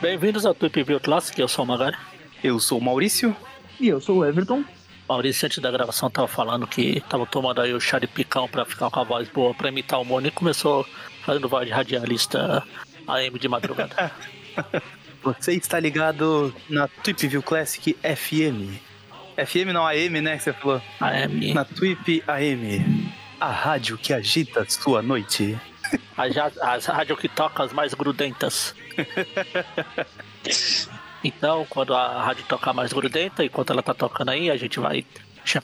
[0.00, 1.94] Bem-vindos ao Tweep View Classic, eu sou o Magari.
[2.42, 3.36] Eu sou o Maurício.
[3.78, 4.64] E eu sou o Everton.
[5.06, 8.64] Maurício, antes da gravação, tava falando que tava tomando aí o chá de picão pra
[8.64, 10.86] ficar com a voz boa pra imitar o Mônio e começou
[11.20, 12.62] fazendo voz de radialista
[13.06, 14.10] AM de madrugada.
[15.22, 18.80] Você está ligado na Tweep View Classic FM.
[19.36, 20.36] FM não AM, né?
[20.36, 20.80] Que você falou.
[21.00, 21.52] AM.
[21.52, 23.03] Na Tweep AM.
[23.44, 25.60] A rádio que agita sua noite.
[26.16, 28.74] As, as rádios que tocam as mais grudentas.
[31.26, 35.06] Então, quando a rádio tocar mais grudenta, enquanto ela tá tocando aí, a gente vai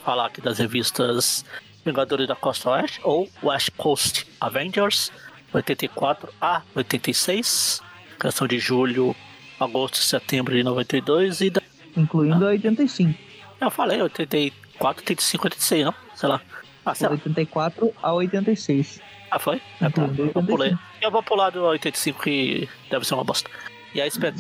[0.03, 1.45] falar aqui das revistas
[1.84, 5.12] Vingadores da Costa Oeste ou West Coast Avengers
[5.53, 7.83] 84 a 86,
[8.19, 9.15] canção de julho,
[9.59, 11.61] agosto e setembro de 92 e da...
[11.95, 13.19] Incluindo a 85.
[13.61, 15.95] eu falei 84, 85, 86, não?
[16.15, 16.41] Sei lá.
[16.84, 17.12] Ah, sei lá.
[17.15, 19.01] 84 a 86.
[19.30, 19.61] Ah, foi?
[19.80, 20.02] Ah, tá.
[20.02, 20.70] Eu pulei.
[20.70, 20.81] 85.
[21.03, 23.48] Eu vou pular do 85 que deve ser uma bosta.
[23.95, 24.34] E a, Sp-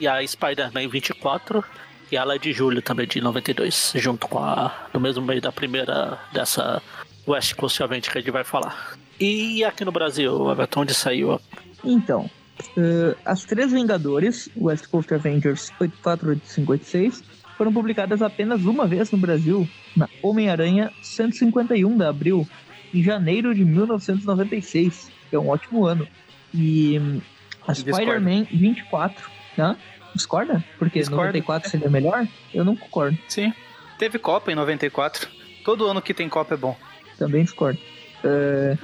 [0.00, 1.64] e a Spider-Man 24,
[2.10, 4.88] e ela é de julho também, de 92, junto com a.
[4.92, 6.82] no mesmo mês da primeira dessa
[7.26, 8.94] West Coast Event que a gente vai falar.
[9.18, 11.40] E aqui no Brasil, Everton, onde saiu?
[11.84, 12.28] Então,
[12.76, 17.24] eh, as três Vingadores, West Coast Avengers 84, 85, 86,
[17.56, 22.46] foram publicadas apenas uma vez no Brasil, na Homem-Aranha 151 da Abril,
[22.92, 26.06] em janeiro de 1996, que é um ótimo ano.
[26.54, 27.20] E hum,
[27.66, 27.74] a.
[27.74, 29.76] Spider-Man 24, né?
[30.14, 30.64] Discorda?
[30.78, 31.26] Porque Discordo.
[31.26, 32.26] 94 seria melhor?
[32.54, 33.18] Eu não concordo.
[33.28, 33.52] Sim.
[33.98, 35.28] Teve Copa em 94.
[35.64, 36.76] Todo ano que tem Copa é bom.
[37.18, 37.78] Também discordo.
[38.22, 38.76] Eh,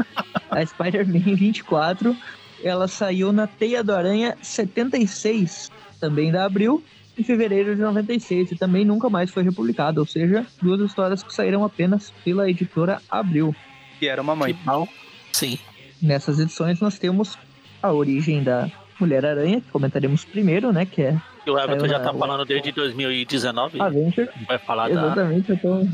[0.50, 2.16] a Spider-Man 24,
[2.62, 6.82] ela saiu na Teia do Aranha 76, também da Abril,
[7.18, 11.32] em fevereiro de 96, e também nunca mais foi republicada, ou seja, duas histórias que
[11.34, 13.54] saíram apenas pela editora Abril.
[13.98, 14.56] Que era uma mãe.
[14.64, 14.88] Mal.
[15.32, 15.58] Sim.
[16.00, 17.38] Nessas edições nós temos
[17.82, 22.04] a origem da Mulher-Aranha, que comentaremos primeiro, né, que é E o Everton já na-
[22.04, 23.80] tá falando desde 2019.
[23.80, 24.30] Avenger.
[24.46, 24.94] Vai falar da.
[24.94, 25.86] Exatamente, eu tô,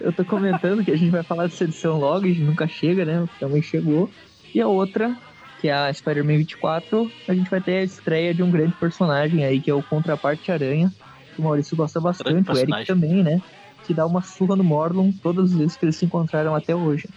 [0.00, 3.04] eu tô comentando que a gente vai falar dessa edição logo, a gente nunca chega,
[3.04, 3.28] né?
[3.38, 4.08] Também chegou.
[4.54, 5.16] E a outra,
[5.60, 9.44] que é a Spider-Man 24, a gente vai ter a estreia de um grande personagem
[9.44, 10.92] aí, que é o Contraparte Aranha,
[11.34, 13.40] que o Maurício gosta bastante, o Eric também, né?
[13.86, 17.08] Que dá uma surra no Morlun todas as vezes que eles se encontraram até hoje.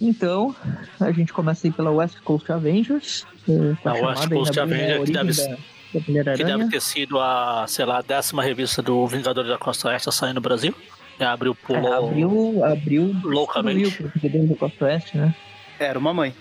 [0.00, 0.54] Então,
[0.98, 3.24] a gente começa aí pela West Coast Avengers.
[3.48, 7.18] eh, A West Coast na- na Avenger, que deve- da, da Que deve ter sido
[7.20, 10.74] a, sei lá, a décima revista do Vingadores da Costa Oeste a sair no Brasil.
[11.20, 12.08] Já abriu, É, pulou.
[12.08, 13.82] abriu, abriu Loucamente.
[13.82, 15.34] destruiu pro Vingadores do Costa Oeste, né?
[15.78, 16.34] Era uma mãe.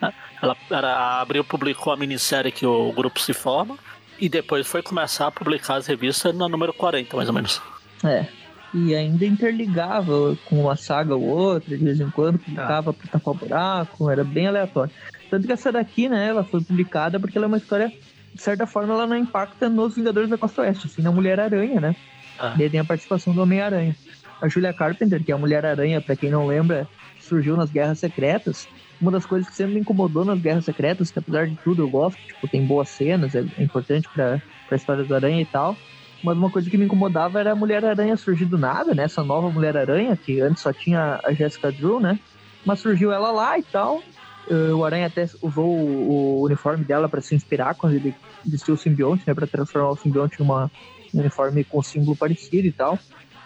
[0.42, 3.78] Ela, era, a Abril publicou a minissérie que o grupo se forma
[4.18, 7.60] e depois foi começar a publicar as revistas na número 40, mais ou menos.
[8.04, 8.26] É.
[8.74, 13.34] E ainda interligava com uma saga ou outra, de vez em quando, publicava pra tapar
[13.34, 14.92] o buraco, era bem aleatório.
[15.30, 17.92] Tanto que essa daqui, né, ela foi publicada porque ela é uma história,
[18.34, 21.96] de certa forma, ela não impacta nos Vingadores da Costa Oeste, assim, na Mulher-Aranha, né?
[22.38, 22.54] Ah.
[22.58, 23.96] E aí tem a participação do Homem-Aranha.
[24.40, 26.86] A Julia Carpenter, que é a Mulher-Aranha, pra quem não lembra,
[27.18, 28.68] surgiu nas Guerras Secretas.
[29.00, 31.88] Uma das coisas que sempre me incomodou nas Guerras Secretas, que apesar de tudo eu
[31.88, 35.76] gosto, tipo, tem boas cenas, é importante pra, pra história do Aranha e tal.
[36.24, 39.04] Mas uma coisa que me incomodava era a Mulher-Aranha surgir do nada, né?
[39.04, 42.18] Essa nova Mulher-Aranha, que antes só tinha a Jessica Drew, né?
[42.64, 44.02] Mas surgiu ela lá e tal.
[44.48, 48.14] Eh, O Aranha até usou o uniforme dela pra se inspirar quando ele
[48.44, 49.34] vestiu o simbionte, né?
[49.34, 50.70] Pra transformar o simbionte numa
[51.14, 52.98] um uniforme com símbolo parecido e tal.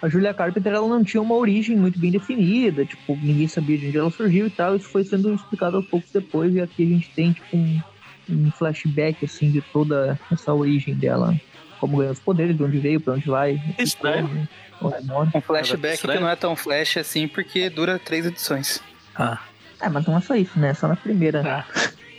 [0.02, 3.88] A Julia Carpenter ela não tinha uma origem muito bem definida, tipo, ninguém sabia de
[3.88, 4.76] onde ela surgiu e tal.
[4.76, 7.80] Isso foi sendo explicado aos poucos depois, e aqui a gente tem tipo um,
[8.28, 11.38] um flashback assim de toda essa origem dela,
[11.78, 13.60] como ganhou os poderes, de onde veio, pra onde vai.
[13.78, 14.48] Estranho.
[14.80, 15.32] o demônio.
[15.34, 16.18] Um flashback Estranho.
[16.18, 18.82] que não é tão flash assim porque dura três edições.
[19.14, 19.38] Ah.
[19.80, 20.74] É, mas não é só isso, né?
[20.74, 21.64] Só na primeira.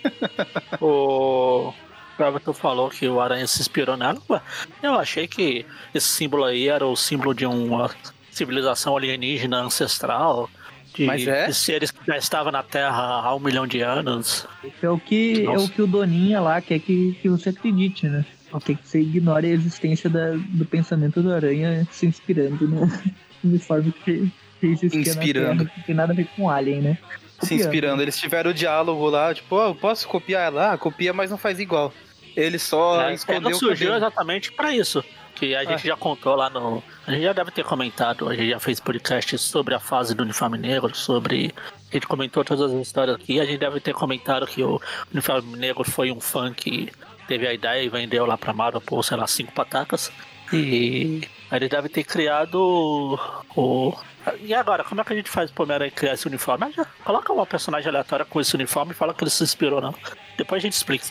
[0.03, 0.81] É.
[0.81, 1.73] o
[2.19, 4.41] o Everton falou que o Aranha se inspirou nela.
[4.81, 7.89] Eu achei que esse símbolo aí era o símbolo de uma
[8.31, 10.49] civilização alienígena ancestral.
[10.93, 11.47] De, Mas é?
[11.47, 14.45] de seres que já estavam na Terra há um milhão de anos.
[14.63, 18.07] Isso é o que, é o, que o Doninha lá quer que, que você acredite,
[18.07, 18.25] né?
[18.65, 22.91] Quer que você ignore a existência da- do pensamento do Aranha se inspirando no
[23.41, 25.63] uniforme que, que existia Inspirando.
[25.63, 26.97] na Terra, que tem nada a ver com Alien, né?
[27.41, 27.59] Se Copiando.
[27.61, 28.01] inspirando.
[28.01, 30.77] Eles tiveram o diálogo lá, tipo, ó, eu posso copiar lá?
[30.77, 31.93] Copia, mas não faz igual.
[32.35, 35.03] Ele só É, escondeu surgiu exatamente pra isso.
[35.35, 36.83] Que a gente já contou lá no.
[37.07, 40.23] A gente já deve ter comentado, a gente já fez podcast sobre a fase do
[40.23, 41.53] uniforme negro, sobre.
[41.89, 44.79] A gente comentou todas as histórias aqui, a gente deve ter comentado que o
[45.11, 46.91] uniforme negro foi um fã que
[47.27, 50.11] teve a ideia e vendeu lá pra Marvel por, sei lá, cinco patacas.
[50.53, 53.17] E aí ele deve ter criado
[53.55, 53.97] o,
[54.43, 56.65] E agora, como é que a gente faz pro Homem-Aranha criar esse uniforme?
[56.65, 59.81] Ah, já, coloca uma personagem aleatória com esse uniforme e fala que ele se inspirou,
[59.81, 59.93] não.
[60.37, 61.05] Depois a gente explica.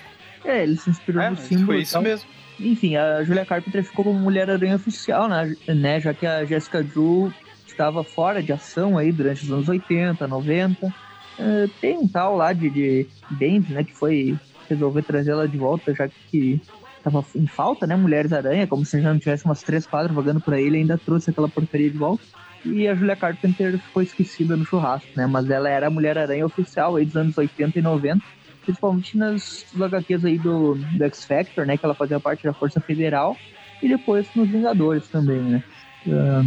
[0.45, 1.67] É, ele se inspirou É, no símbolo.
[1.67, 2.03] foi isso tal.
[2.03, 2.27] mesmo.
[2.59, 5.55] Enfim, a Julia Carpenter ficou como Mulher-Aranha oficial, né?
[5.69, 6.01] né?
[6.01, 7.33] Já que a Jessica Drew
[7.67, 10.95] estava fora de ação aí durante os anos 80, 90.
[11.39, 13.83] Eh, tem um tal lá de, de Bendis, né?
[13.83, 16.61] Que foi resolver trazer ela de volta, já que
[16.99, 17.97] estava em falta, né?
[17.97, 21.31] Mulheres-Aranha, como se já não tivesse umas três, quatro vagando por aí, ele ainda trouxe
[21.31, 22.23] aquela porcaria de volta.
[22.65, 25.27] E a Julia Carpenter ficou esquecida no churrasco, né?
[25.27, 30.25] Mas ela era a Mulher-Aranha oficial aí dos anos 80 e 90 principalmente nas HQs
[30.25, 31.77] aí do, do X Factor, né?
[31.77, 33.37] Que ela fazia parte da Força Federal,
[33.83, 35.65] e depois nos Vingadores também, né?
[36.07, 36.45] Ahn,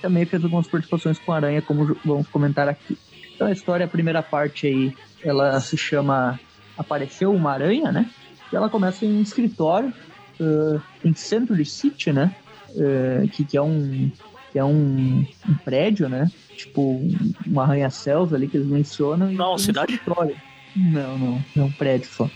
[0.00, 2.98] também fez algumas participações com a Aranha, como vamos comentar aqui.
[3.34, 6.38] Então a história, a primeira parte aí, ela se chama
[6.76, 8.10] Apareceu uma Aranha, né?
[8.52, 9.92] E ela começa em um escritório
[10.40, 12.34] ah, em Century City, né?
[12.76, 14.10] Ah, que, que é um
[14.52, 16.30] que é um, um prédio, né?
[16.56, 17.00] Tipo
[17.48, 19.32] um arranha-céus ali que eles mencionam.
[19.32, 19.92] Não, um cidade?
[19.94, 20.36] escritório.
[20.76, 22.30] Não, não, é um prédio só.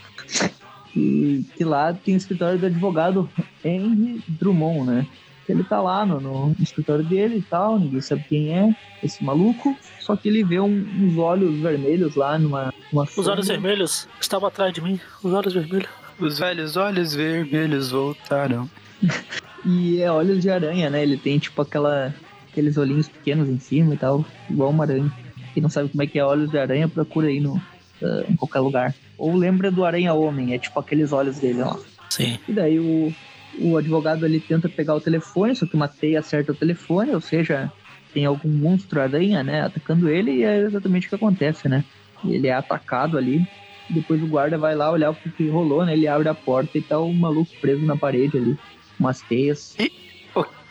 [0.95, 3.29] E que lá tem o escritório do advogado
[3.65, 5.07] Henry Drummond, né?
[5.49, 9.77] Ele tá lá no, no escritório dele e tal, ninguém sabe quem é esse maluco,
[10.01, 13.61] só que ele vê um- uns olhos vermelhos lá numa, numa Os olhos sombra.
[13.61, 14.99] vermelhos estavam atrás de mim.
[15.23, 15.89] Os olhos vermelhos.
[16.19, 18.69] Os velhos olhos vermelhos voltaram.
[19.67, 21.03] E é olhos de aranha, né?
[21.03, 22.15] Ele tem tipo aquela,
[22.51, 25.11] aqueles olhinhos pequenos em cima e tal, igual uma aranha.
[25.53, 27.61] Quem não sabe como é que é olhos de aranha, procura aí no,
[28.03, 28.95] ah, em qualquer lugar.
[29.19, 31.77] Ou lembra do Aranha Homem, é tipo aqueles olhos dele, ó.
[32.11, 32.39] Sim.
[32.47, 33.13] E daí o,
[33.59, 37.21] o advogado ali tenta pegar o telefone, só que uma teia acerta o telefone, ou
[37.21, 37.73] seja,
[38.15, 41.85] tem algum monstro aranha, né, atacando ele, e é exatamente o que acontece, né?
[42.25, 43.43] Ele é atacado ali,
[43.89, 45.95] depois o guarda vai lá olhar o que, que rolou, né?
[45.95, 48.57] Ele abre a porta e tá o maluco preso na parede ali,
[48.99, 49.77] umas teias.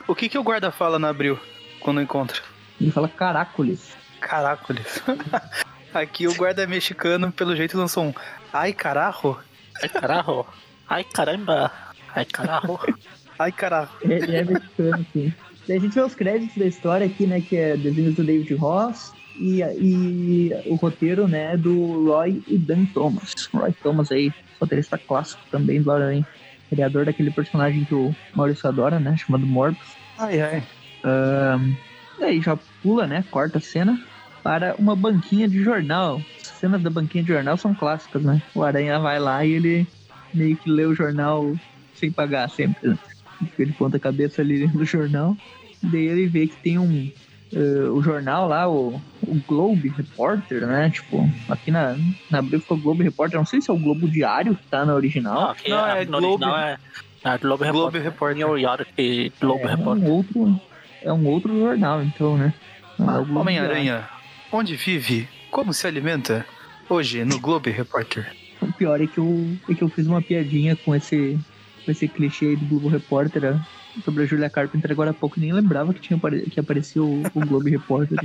[0.08, 1.40] O que que o guarda fala na abril
[1.80, 2.40] quando encontra?
[2.80, 3.96] Ele fala caracoles.
[4.20, 5.02] Caracoles.
[5.94, 8.14] Aqui o guarda mexicano, pelo jeito, lançou um.
[8.54, 9.38] Ai, carajo.
[9.82, 10.46] Ai, caralho.
[10.88, 11.72] Ai, caramba.
[12.14, 12.80] Ai, caralho.
[13.40, 13.92] Ai, carajo.
[14.02, 15.34] Ele é mexicano, sim.
[15.68, 17.42] Daí a gente vê os créditos da história aqui, né?
[17.42, 21.58] Que é desenhos do David Ross e, e o roteiro, né?
[21.58, 23.34] Do Roy e Dan Thomas.
[23.52, 26.28] Roy Thomas aí, roteirista clássico também do Aranha.
[26.70, 29.16] Criador daquele personagem que o Maurício adora, né?
[29.18, 29.96] Chamado Morbius.
[30.18, 30.64] Ai, ai.
[31.04, 31.74] Ahn,
[32.20, 33.24] daí já pula, né?
[33.30, 34.00] Corta a cena
[34.44, 36.22] para uma banquinha de jornal.
[36.42, 38.42] As cenas da banquinha de jornal são clássicas, né?
[38.54, 39.88] O Aranha vai lá e ele
[40.34, 41.56] meio que lê o jornal
[41.94, 42.98] sem pagar sempre, né?
[43.40, 45.36] Fica de ponta cabeça ali no jornal.
[45.82, 47.12] Daí ele vê que tem um.
[47.56, 50.90] Eh, o jornal lá, o, o Globe Reporter, né?
[50.90, 51.96] Tipo, aqui na,
[52.30, 53.38] na Abril ficou Globe Reporter.
[53.38, 55.42] Não sei se é o Globo Diário que tá na original.
[55.42, 56.78] Não, aqui Não, é, é no Globo- original é,
[57.24, 58.04] é Globo Globo Repórter.
[58.04, 58.38] Repórter.
[58.38, 60.04] New York Globo é, Repórter.
[60.04, 60.62] um outro,
[61.02, 62.54] é um outro jornal, então, né?
[63.00, 63.36] É Diário.
[63.38, 64.08] Homem-Aranha.
[64.52, 65.28] Onde vive?
[65.52, 66.46] Como se alimenta?
[66.90, 68.32] Hoje, no Globe Repórter.
[68.62, 71.38] O pior é que eu, é que eu fiz uma piadinha com esse,
[71.84, 73.66] com esse clichê aí do Globo Repórter né,
[74.04, 76.20] sobre a Julia Carpenter agora há pouco, nem lembrava que, tinha,
[76.52, 78.18] que apareceu o, o Globo Repórter.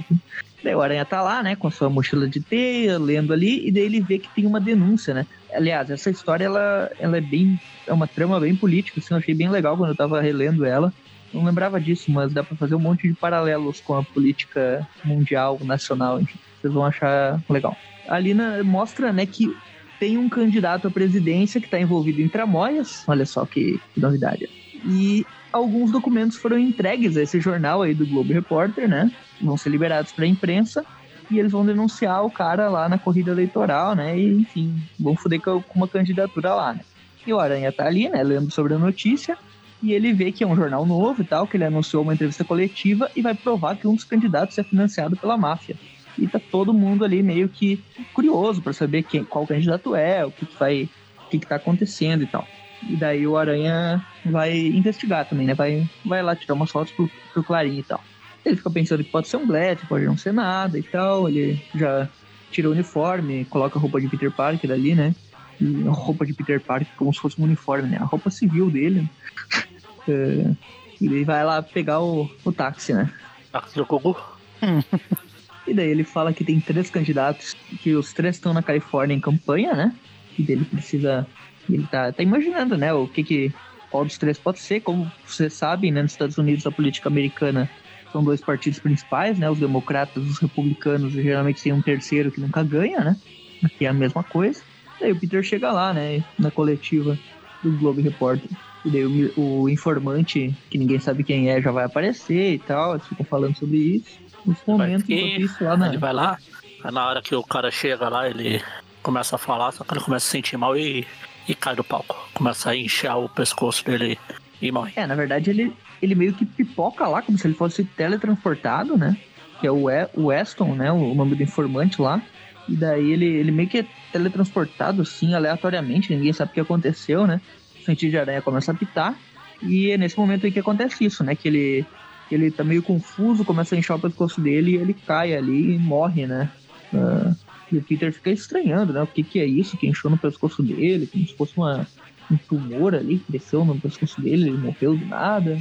[0.63, 3.73] Daí o Aranha tá lá, né, com a sua mochila de teia, lendo ali, e
[3.73, 5.27] daí ele vê que tem uma denúncia, né?
[5.53, 9.35] Aliás, essa história, ela, ela é bem, é uma trama bem política, assim, eu achei
[9.35, 10.93] bem legal quando eu tava relendo ela.
[11.33, 15.59] Não lembrava disso, mas dá pra fazer um monte de paralelos com a política mundial,
[15.63, 16.39] nacional, enfim.
[16.61, 17.77] Vocês vão achar legal.
[18.09, 19.57] Ali na- mostra, né, que
[19.99, 23.05] tem um candidato à presidência que está envolvido em tramóias.
[23.07, 24.49] Olha só que, que novidade.
[24.85, 29.11] E alguns documentos foram entregues a esse jornal aí do Globo Repórter, né?
[29.41, 30.85] Vão ser liberados para a imprensa
[31.31, 34.19] e eles vão denunciar o cara lá na corrida eleitoral, né?
[34.19, 36.81] E, enfim, vão foder com uma candidatura lá, né?
[37.27, 39.37] E o Aranha tá ali, né, lendo sobre a notícia,
[39.83, 42.45] e ele vê que é um jornal novo e tal, que ele anunciou uma entrevista
[42.45, 45.77] coletiva e vai provar que um dos candidatos é financiado pela máfia.
[46.19, 50.31] E tá todo mundo ali meio que curioso para saber quem, qual candidato é, o
[50.31, 50.89] que, que vai,
[51.27, 52.47] o que, que tá acontecendo e tal.
[52.89, 55.55] E daí o Aranha vai investigar também, né?
[55.55, 58.03] Vai, vai lá tirar umas fotos pro, pro Clarim e tal.
[58.45, 61.29] Ele fica pensando que pode ser um blefe, pode não ser nada e tal.
[61.29, 62.09] Ele já
[62.51, 65.15] tira o uniforme, coloca a roupa de Peter Parker ali, né?
[65.61, 67.99] E a roupa de Peter Parker como se fosse um uniforme, né?
[68.01, 69.09] A roupa civil dele.
[70.09, 70.55] É,
[70.99, 73.13] e ele vai lá pegar o, o táxi, né?
[73.53, 74.17] Táxi do Gugu.
[75.67, 79.21] E daí ele fala que tem três candidatos, que os três estão na Califórnia em
[79.21, 79.95] campanha, né?
[80.37, 81.27] E daí ele precisa.
[81.73, 82.93] Ele tá, tá imaginando, né?
[82.93, 83.53] O que que.
[83.91, 84.81] Qual dos três pode ser?
[84.81, 86.03] Como vocês sabem, né?
[86.03, 87.69] Nos Estados Unidos a política americana
[88.13, 89.51] são dois partidos principais, né?
[89.51, 93.17] Os democratas, os republicanos, e geralmente tem um terceiro que nunca ganha, né?
[93.65, 94.63] Aqui é a mesma coisa.
[95.01, 96.23] Daí o Peter chega lá, né?
[96.39, 97.19] Na coletiva
[97.63, 98.49] do Globo Repórter.
[98.85, 99.05] E daí
[99.37, 102.95] o, o informante, que ninguém sabe quem é, já vai aparecer e tal.
[102.95, 104.19] Eles ficam falando sobre isso.
[104.47, 105.89] Nesse momento, Vai enquanto que- isso, lá na.
[105.89, 106.39] Ele vai lá,
[106.85, 108.63] aí na hora que o cara chega lá, ele
[109.03, 111.07] começa a falar, só que ele começa a se sentir mal e,
[111.51, 112.17] e cai do palco.
[112.33, 114.19] Começa a inchar o pescoço dele
[114.63, 114.93] e morre.
[114.97, 119.17] É, na verdade, ele, ele meio que pipoca lá, como se ele fosse teletransportado, né?
[119.61, 120.93] Que é o, We- o Weston, né?
[120.93, 122.23] O nome do informante lá.
[122.69, 127.27] E daí ele, ele meio que é teletransportado, assim, aleatoriamente, ninguém sabe o que aconteceu,
[127.27, 127.41] né?
[127.81, 129.15] O sentido de aranha começa a pitar.
[129.63, 131.35] E é nesse momento aí que acontece isso, né?
[131.35, 131.85] Que ele,
[132.31, 135.79] ele tá meio confuso, começa a inchar o pescoço dele e ele cai ali e
[135.79, 136.49] morre, né?
[136.95, 137.33] Ah,
[137.73, 139.03] e o Peter fica estranhando, né?
[139.03, 141.87] O que, que é isso que inchou no pescoço dele, como se fosse uma,
[142.31, 145.59] um tumor ali que cresceu no pescoço dele, ele morreu do nada.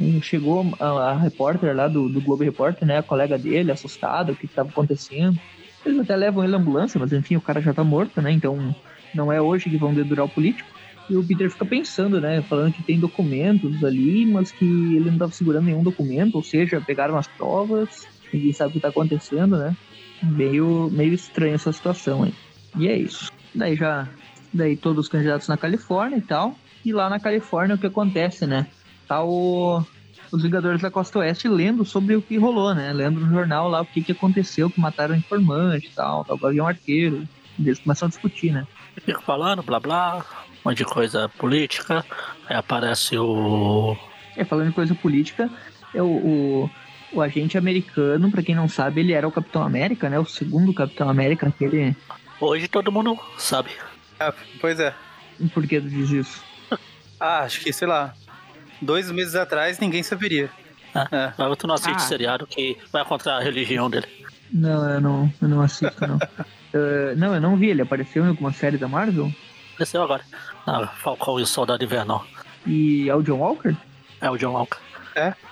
[0.00, 2.98] E chegou a, a repórter lá do, do Globo Repórter, né?
[2.98, 5.38] A colega dele, assustada, o que estava acontecendo.
[5.84, 8.32] Eles até levam ele à ambulância, mas enfim, o cara já tá morto, né?
[8.32, 8.74] Então
[9.14, 10.68] não é hoje que vão dedurar o político.
[11.10, 12.42] E o Peter fica pensando, né?
[12.42, 16.80] Falando que tem documentos ali, mas que ele não tava segurando nenhum documento, ou seja,
[16.80, 19.76] pegaram as provas, ninguém sabe o que tá acontecendo, né?
[20.22, 22.34] Meio, meio estranha essa situação aí.
[22.76, 23.30] E é isso.
[23.54, 24.08] Daí já.
[24.52, 26.54] Daí todos os candidatos na Califórnia e tal.
[26.84, 28.66] E lá na Califórnia o que acontece, né?
[29.08, 29.84] Tá o,
[30.30, 32.92] os Vingadores da Costa Oeste lendo sobre o que rolou, né?
[32.92, 36.36] Lendo no jornal lá o que, que aconteceu, que mataram o informante e tal, tal,
[36.36, 37.26] o Gavião Arqueiro.
[37.58, 38.66] Eles começam a discutir, né?
[39.04, 40.24] Fica falando, blá blá,
[40.64, 42.04] um monte de coisa política.
[42.48, 43.96] Aí aparece o.
[44.36, 45.50] É, falando de coisa política,
[45.94, 46.70] é o, o,
[47.12, 50.18] o agente americano, pra quem não sabe, ele era o Capitão América, né?
[50.18, 51.94] O segundo Capitão América, aquele.
[52.40, 53.70] Hoje todo mundo sabe.
[54.18, 54.94] Ah, pois é.
[55.52, 56.42] Por que tu diz isso?
[57.18, 58.14] Ah, acho que, sei lá,
[58.80, 60.50] dois meses atrás ninguém saberia.
[60.94, 61.08] Ah.
[61.10, 61.32] É.
[61.38, 61.98] Mas tu não assiste Ah.
[62.00, 64.06] seriado que vai contra a religião dele.
[64.52, 66.18] Não, eu não, eu não assisto, não.
[66.74, 69.32] Eh, não, eu não vi, ele apareceu em alguma série da Marvel?
[69.74, 70.22] Apareceu agora.
[70.66, 72.26] Na Falcão e o Soldado Invernal.
[72.66, 73.74] E é o John Walker?
[74.20, 74.78] É o John Walker.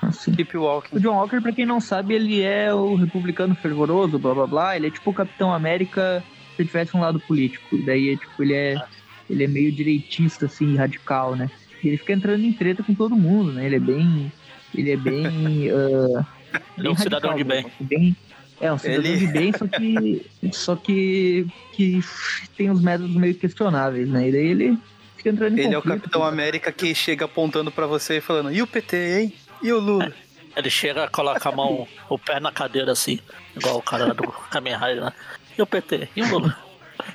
[0.02, 0.32] Assim.
[0.34, 0.96] Keep Walking.
[0.96, 4.76] O John Walker, pra quem não sabe, ele é o republicano fervoroso, blá blá blá.
[4.76, 6.22] Ele é tipo o Capitão América
[6.56, 7.78] se tivesse um lado político.
[7.84, 8.82] Daí, é, tipo, ele é,
[9.28, 11.50] ele é meio direitista, assim, radical, né?
[11.82, 13.64] E ele fica entrando em treta com todo mundo, né?
[13.66, 14.32] Ele é bem.
[14.74, 15.26] Ele é bem.
[15.70, 16.26] ah,
[16.76, 17.66] Ele é um bem cidadão de bem.
[17.80, 18.16] bem-
[18.60, 20.26] é, um cidadão Ele- de bem, só que.
[20.52, 21.46] Só que.
[21.72, 22.00] que
[22.56, 24.28] tem uns métodos meio questionáveis, né?
[24.28, 24.78] E daí ele
[25.16, 26.28] fica entrando em Ele é o conflito, Capitão né?
[26.28, 29.32] América que chega apontando pra você e falando: e o PT, hein?
[29.62, 30.12] E o Lula?
[30.56, 33.20] Ele chega, coloca a mão, o pé na cadeira assim,
[33.56, 35.12] igual o cara do Kamen Rider, né?
[35.56, 36.08] E o PT?
[36.16, 36.56] E o Lula?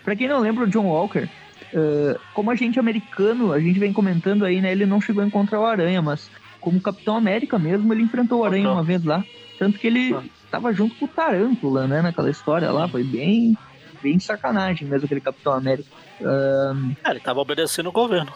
[0.04, 1.28] Pra quem não lembra, o John Walker,
[1.74, 4.72] eh, como agente americano, a gente vem comentando aí, né?
[4.72, 6.30] Ele não chegou a encontrar o Aranha, mas
[6.62, 9.24] como Capitão América mesmo, ele enfrentou o Aranha uma vez lá.
[9.60, 10.24] Tanto que ele Ah.
[10.50, 12.02] tava junto com o Tarântula, né?
[12.02, 12.88] Naquela história lá.
[12.88, 13.58] Foi bem,
[14.02, 15.90] bem sacanagem mesmo aquele Capitão América.
[16.22, 18.32] É, ele tava obedecendo o governo.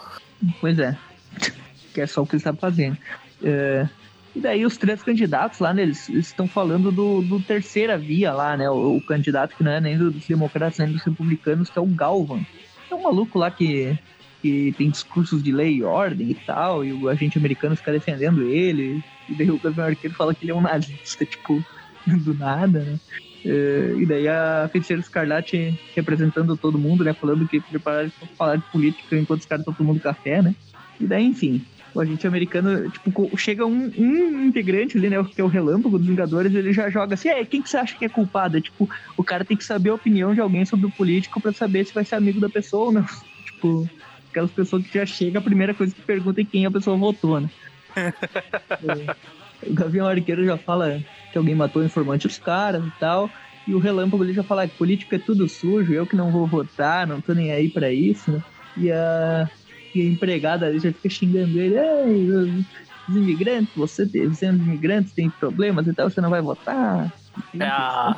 [0.60, 0.96] Pois é.
[1.94, 2.96] que é só o que ele está fazendo.
[3.42, 3.88] É,
[4.40, 8.56] e daí os três candidatos lá, né, eles estão falando do, do terceira via lá,
[8.56, 8.70] né?
[8.70, 11.86] O, o candidato que não é nem dos democratas nem dos republicanos, que é o
[11.86, 12.40] Galvan.
[12.90, 13.98] É um maluco lá que,
[14.40, 18.42] que tem discursos de lei e ordem e tal, e o agente americano fica defendendo
[18.42, 19.04] ele.
[19.28, 21.62] E daí o Gavião Arqueiro fala que ele é um nazista, tipo,
[22.06, 22.98] do nada, né?
[23.44, 27.12] É, e daí a Feiticeira Escarlate representando todo mundo, né?
[27.12, 30.54] Falando que prepararam pra falar de política enquanto os caras estão tomando café, né?
[30.98, 31.62] E daí, enfim,
[31.94, 35.16] o agente americano, tipo, chega um, um integrante ali, né?
[35.34, 37.96] Que é o relâmpago dos Vingadores, ele já joga assim, é, quem que você acha
[37.96, 38.56] que é culpado?
[38.56, 41.52] É, tipo, o cara tem que saber a opinião de alguém sobre o político pra
[41.52, 43.04] saber se vai ser amigo da pessoa ou não.
[43.44, 43.86] Tipo,
[44.30, 47.40] aquelas pessoas que já chega, a primeira coisa que pergunta é quem a pessoa votou,
[47.40, 47.48] né?
[49.62, 53.30] É, o Gavião Arqueiro já fala que alguém matou o informante dos caras e tal.
[53.66, 56.46] E o Relâmpago ele já fala que política é tudo sujo, eu que não vou
[56.46, 58.40] votar, não tô nem aí pra isso, né?
[58.76, 59.50] E a,
[59.94, 62.64] e a empregada ali já fica xingando ele, Ei, os,
[63.16, 67.10] imigrantes, você, você é imigrante, tem problemas e tal, você não vai votar.
[67.58, 68.14] É a-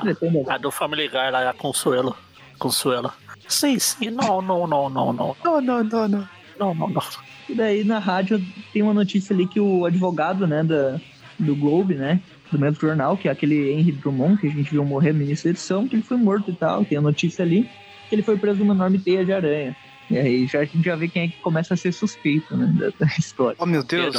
[0.49, 2.15] A do Family Guy lá é a Consuelo.
[2.59, 3.11] Consuelo.
[3.49, 5.37] Sim, sim, não, não, não, não, não.
[5.45, 6.29] Não, não, não, não.
[6.59, 7.03] Não, não, não.
[7.49, 8.41] E daí na rádio
[8.73, 11.01] tem uma notícia ali que o advogado, né, da,
[11.39, 14.85] do Globe, né, do mesmo jornal, que é aquele Henry Drummond, que a gente viu
[14.85, 17.65] morrer no início da edição, que ele foi morto e tal, tem a notícia ali,
[18.09, 19.75] que ele foi preso numa enorme teia de aranha.
[20.13, 22.67] E aí já, a gente já vê quem é que começa a ser suspeito, né,
[22.79, 23.57] da, da história.
[23.59, 24.15] Oh, meu Deus.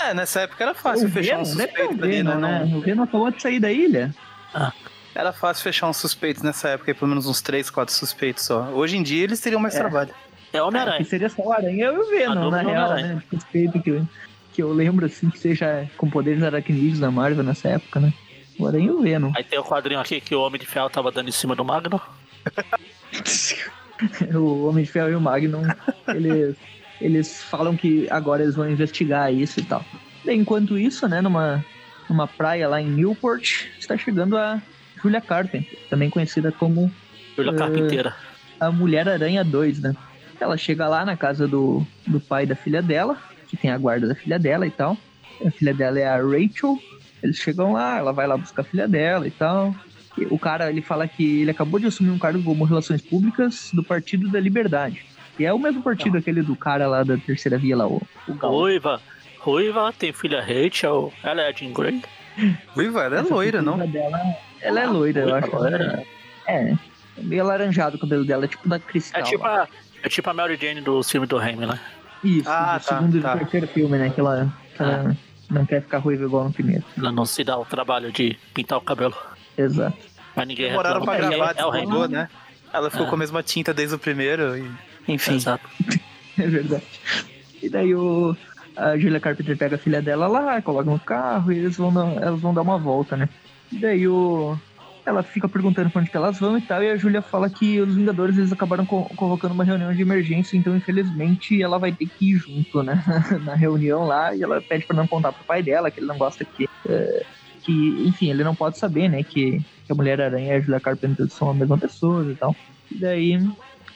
[0.00, 2.58] É, nessa época era fácil o fechar um Venom, né, suspeito o ali, Venom, né?
[2.60, 2.64] né?
[2.70, 4.14] Não- O Venom acabou de sair da ilha.
[5.14, 8.68] Era fácil fechar uns suspeitos nessa época, pelo menos uns 3, 4 suspeitos só.
[8.72, 9.78] Hoje em dia eles teriam mais É.
[9.78, 10.10] trabalho.
[10.52, 11.04] É Que Homem-Aranha.
[11.04, 13.22] seria só o Aranha e o Venom, na real, né?
[13.30, 14.08] Suspeito que, eu-
[14.52, 18.12] que eu lembro, assim, que seja com poderes aracnídeos da Marvel nessa época, né?
[18.58, 19.32] O Aranha e o Venom.
[19.36, 21.64] Aí tem o quadrinho aqui que o Homem de Ferro tava dando em cima do
[21.64, 22.00] Magno.
[24.34, 25.62] o Homem de Ferro e o Magnum,
[26.08, 26.56] eles,
[27.00, 29.84] eles falam que agora eles vão investigar isso e tal.
[30.26, 31.64] Enquanto isso, né, numa,
[32.08, 34.60] numa praia lá em Newport, está chegando a
[35.02, 36.92] Julia Carpenter, também conhecida como
[37.36, 37.56] Julia É.
[37.56, 38.14] Carpinteira.
[38.60, 39.94] a Mulher-Aranha 2, né?
[40.40, 43.16] Ela chega lá na casa do, do pai da filha dela,
[43.48, 44.96] que tem a guarda da filha dela e tal.
[45.44, 46.78] A filha dela é a Rachel.
[47.22, 49.74] Eles chegam lá, ela vai lá buscar a filha dela e tal.
[50.30, 53.82] O cara, ele fala que ele acabou de assumir um cargo como Relações Públicas do
[53.82, 55.04] Partido da Liberdade.
[55.38, 58.34] E é o mesmo partido aquele do cara lá da terceira via lá, o, o
[58.34, 58.50] Gal.
[58.50, 59.00] Ruiva.
[59.38, 61.12] Ruiva, tem filha Rachel.
[61.22, 62.02] Ela é a Jean Grey.
[62.74, 63.78] Ruiva, ela é Essa loira, não?
[63.88, 64.18] Dela,
[64.60, 65.54] ela é loira, eu acho.
[65.54, 66.04] Loira.
[66.46, 66.76] É, é
[67.22, 69.20] meio alaranjado o cabelo dela, é tipo da Cristal.
[69.20, 69.62] É tipo lá.
[69.62, 69.68] a,
[70.02, 71.78] é tipo a Mary Jane do filme do Raimi, né?
[72.24, 73.30] Isso, Ah, do tá, segundo tá.
[73.30, 74.10] e do terceiro filme, né?
[74.10, 75.16] Que ela, que ela
[75.48, 76.84] não quer ficar ruiva igual no primeiro.
[76.96, 79.14] Ela não se dá o trabalho de pintar o cabelo.
[79.56, 79.96] Exato.
[80.38, 81.86] Mas ninguém Demoraram pra gravar, é o Raimi.
[81.86, 82.28] desmudou, né?
[82.72, 83.08] Ela ficou É.
[83.08, 84.70] com a mesma tinta desde o primeiro e...
[85.12, 85.34] Enfim.
[85.34, 85.68] Exato.
[86.38, 86.84] É verdade.
[87.60, 88.36] E daí o,
[88.76, 92.06] a Julia Carpenter pega a filha dela lá, coloca no carro e eles vão dar,
[92.22, 93.28] elas vão dar uma volta, né?
[93.72, 94.56] E daí o,
[95.04, 97.80] ela fica perguntando pra onde que elas vão e tal, e a Julia fala que
[97.80, 102.06] os Vingadores eles acabaram co- convocando uma reunião de emergência, então infelizmente ela vai ter
[102.06, 103.02] que ir junto, né?
[103.44, 106.16] Na reunião lá, e ela pede pra não contar pro pai dela, que ele não
[106.18, 106.68] gosta que.
[106.88, 107.26] é,
[107.68, 109.22] que, enfim, ele não pode saber, né?
[109.22, 112.56] Que, que a Mulher-Aranha e a Julia Carpenter são a mesma pessoa e tal.
[112.90, 113.34] E daí.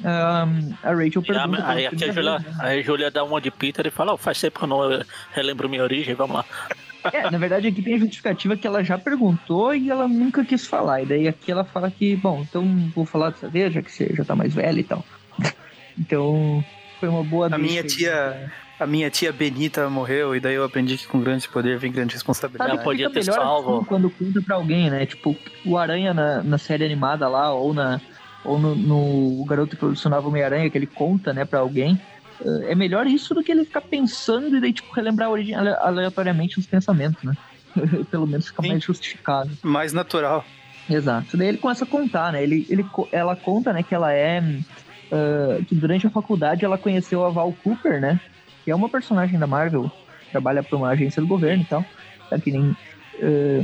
[0.05, 1.67] ahn, a Rachel a- pergunta.
[1.69, 2.45] Aí aqui a Julia, né?
[2.61, 4.93] aí a Julia dá uma de Peter e fala, oh, faz tempo que eu não
[4.93, 5.02] eh,
[5.33, 6.45] relembro minha origem, vamos lá.
[7.12, 10.67] É, na verdade aqui tem a justificativa que ela já perguntou e ela nunca quis
[10.67, 11.02] falar.
[11.02, 12.64] E daí aqui ela fala que, bom, então
[12.95, 15.05] vou falar dessa vez, já que você já tá mais velha e tal.
[15.99, 16.64] Então,
[16.99, 17.87] foi uma boa A minha aí.
[17.87, 18.50] tia...
[18.83, 22.12] A minha tia Benita morreu e daí eu aprendi que com grande poder vem grande
[22.12, 22.71] Sabe responsabilidade.
[22.71, 23.77] Ela que podia ter melhor salvo.
[23.77, 25.07] assim quando conta pra alguém, né?
[25.07, 28.01] Tipo, o Aranha na, na série animada lá, ou na
[28.45, 32.01] ou no, no O Garoto que Colecionava Homem-Aranha, que ele conta, né, pra alguém.
[32.45, 35.55] eh, É melhor isso do que ele ficar pensando e daí, tipo, relembrar a origem
[35.55, 37.35] ale- aleatoriamente os pensamentos, né?
[38.11, 38.69] Pelo menos fica Sim.
[38.71, 39.51] mais justificado.
[39.62, 40.45] Mais natural.
[40.91, 41.37] Exato.
[41.37, 42.43] Daí ele começa a contar, né?
[42.43, 44.43] Ele, ele, ela conta, né, que ela é.
[45.12, 48.18] ah, que durante a faculdade ela conheceu a Val Cooper, né?
[48.64, 49.92] Que é uma personagem da Marvel,
[50.31, 51.90] trabalha para uma agência do governo e tal.
[52.31, 52.77] Tá que nem.
[53.22, 53.62] ah,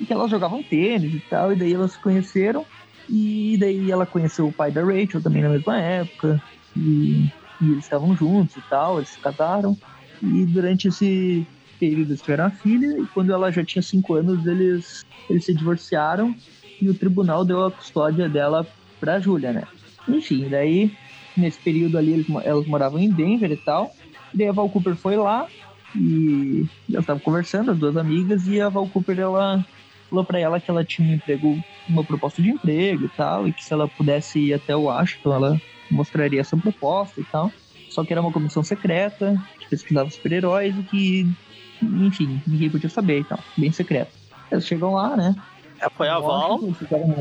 [0.00, 2.66] e que elas jogavam tênis e tal, e daí elas se conheceram.
[3.08, 6.42] E daí ela conheceu o pai da Rachel também na mesma época.
[6.76, 7.26] E,
[7.60, 9.78] e eles estavam juntos e tal, eles se casaram.
[10.22, 14.44] E durante esse período eles tiveram a filha, e quando ela já tinha 5 anos,
[14.46, 14.84] eles,
[15.28, 16.36] eles se divorciaram
[16.80, 18.68] e o tribunal deu a custódia dela
[19.00, 19.68] pra Júlia, né?
[20.06, 20.96] Enfim, daí,
[21.36, 23.97] nesse período ali, eles, elas moravam em Denver e tal.
[24.32, 25.46] E daí a Val Cooper foi lá
[25.94, 29.64] e elas estavam conversando, as duas amigas, e a Val Cooper, ela
[30.08, 33.52] falou pra ela que ela tinha um emprego, uma proposta de emprego e tal, e
[33.52, 35.60] que se ela pudesse ir até o Washington, ela
[35.90, 37.50] mostraria essa proposta e tal.
[37.88, 41.36] Só que era uma comissão secreta, que pesquisava super-heróis e que,
[41.82, 44.12] enfim, ninguém podia saber e tal, bem secreto.
[44.50, 45.34] Eles chegam lá, né?
[45.80, 46.60] É, Foi a Val,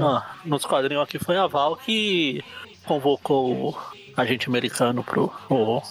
[0.01, 2.43] ah, nos quadrinhos aqui foi a Val que
[2.85, 3.77] convocou o
[4.15, 5.81] agente americano pro o,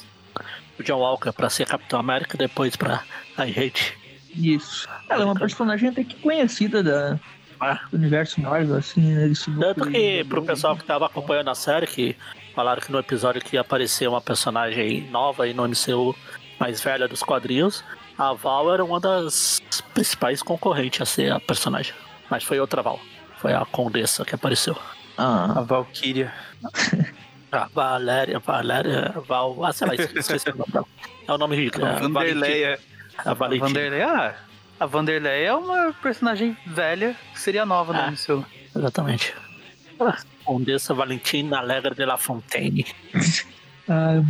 [0.79, 3.03] o John Walker pra ser Capitão América, depois pra
[3.37, 3.97] agente.
[4.35, 4.87] Isso.
[5.09, 7.19] Ela é uma personagem até que conhecida da,
[7.61, 7.81] Ah.
[7.91, 9.29] do universo Marvel, assim, né?
[9.29, 12.17] Esse Tanto que pro pessoal que tava acompanhando a série, que
[12.55, 16.15] falaram que no episódio que ia aparecer uma personagem nova e no MCU
[16.61, 17.83] mais velha dos quadrinhos,
[18.19, 19.61] a Val era uma das
[19.95, 21.95] principais concorrentes a ser a personagem.
[22.31, 23.01] Mas foi outra Val.
[23.39, 24.77] Foi a Condessa que apareceu.
[25.19, 26.33] Ah, A Valkyria.
[27.63, 29.65] A Valéria, Valéria, Val.
[29.65, 30.87] Ah, sei lá, esqueci o nome dela.
[31.27, 31.87] É o nome ridículo.
[31.87, 32.79] A é Vanderleia.
[33.19, 33.69] A A Valentina.
[33.69, 34.07] Vanderleia.
[34.09, 34.35] Ah,
[34.79, 38.07] a Vanderleia é uma personagem velha que seria nova Ah.
[38.11, 38.45] no MCU.
[38.77, 39.35] Exatamente.
[39.99, 42.85] Ah, Condessa Valentina Alegre de la Fontaine.
[43.89, 44.23] ah,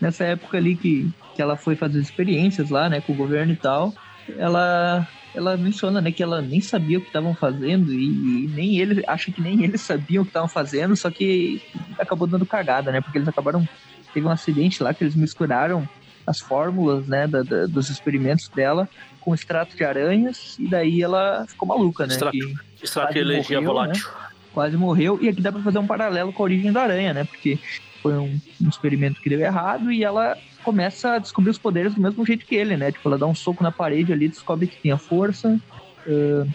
[0.00, 3.56] nessa época ali que, que ela foi fazer experiências lá, né, com o governo e
[3.56, 3.94] tal,
[4.36, 8.78] ela ela menciona, né, que ela nem sabia o que estavam fazendo e, e nem
[8.78, 11.60] ele acha que nem eles sabiam o que estavam fazendo, só que
[11.98, 13.66] acabou dando cagada, né, porque eles acabaram
[14.12, 15.88] teve um acidente lá que eles misturaram
[16.26, 18.88] as fórmulas, né, da- da- dos experimentos dela
[19.20, 22.36] com extrato de aranhas e daí ela ficou maluca, né, Extrato.
[22.36, 24.08] que Estratégia morreu, volátil.
[24.52, 25.18] quase morreu.
[25.20, 27.24] E aqui dá pra fazer um paralelo com a origem da aranha, né?
[27.24, 27.58] Porque
[28.04, 32.02] foi um, um experimento que deu errado e ela começa a descobrir os poderes do
[32.02, 32.92] mesmo jeito que ele, né?
[32.92, 35.58] Tipo, ela dá um soco na parede ali, descobre que tem a força.
[36.06, 36.46] ãh,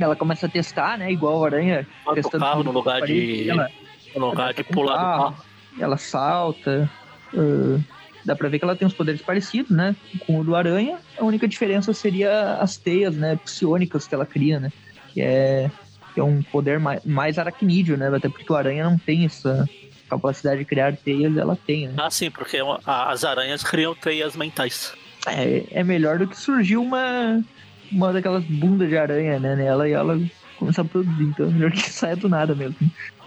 [0.00, 1.12] ela começa a testar, né?
[1.12, 1.86] Igual a aranha.
[2.06, 3.50] O testando carro tudo no lugar parede, de.
[3.50, 3.68] Ela,
[4.16, 5.22] No lugar de pular do carro.
[5.32, 5.44] carro.
[5.78, 6.90] ela salta.
[7.36, 7.80] ãh,
[8.24, 9.94] dá pra ver que ela tem uns poderes parecidos, né?
[10.26, 10.96] Com o do aranha.
[11.18, 13.36] A única diferença seria as teias, né?
[13.44, 14.72] Psionicas que ela cria, né?
[15.12, 15.70] Que é,
[16.14, 18.08] que é um poder mais, mais aracnídeo, né?
[18.08, 19.68] Até porque o aranha não tem essa
[20.08, 21.94] capacidade de criar teias, ela tem, né?
[21.98, 24.92] Ah, sim, porque a- as aranhas criam teias mentais.
[25.26, 27.42] É, é melhor do que surgir uma,
[27.90, 30.20] uma daquelas bundas de aranha, né, nela e ela
[30.58, 31.22] começar a produzir.
[31.24, 32.76] Então é melhor que saia do nada mesmo.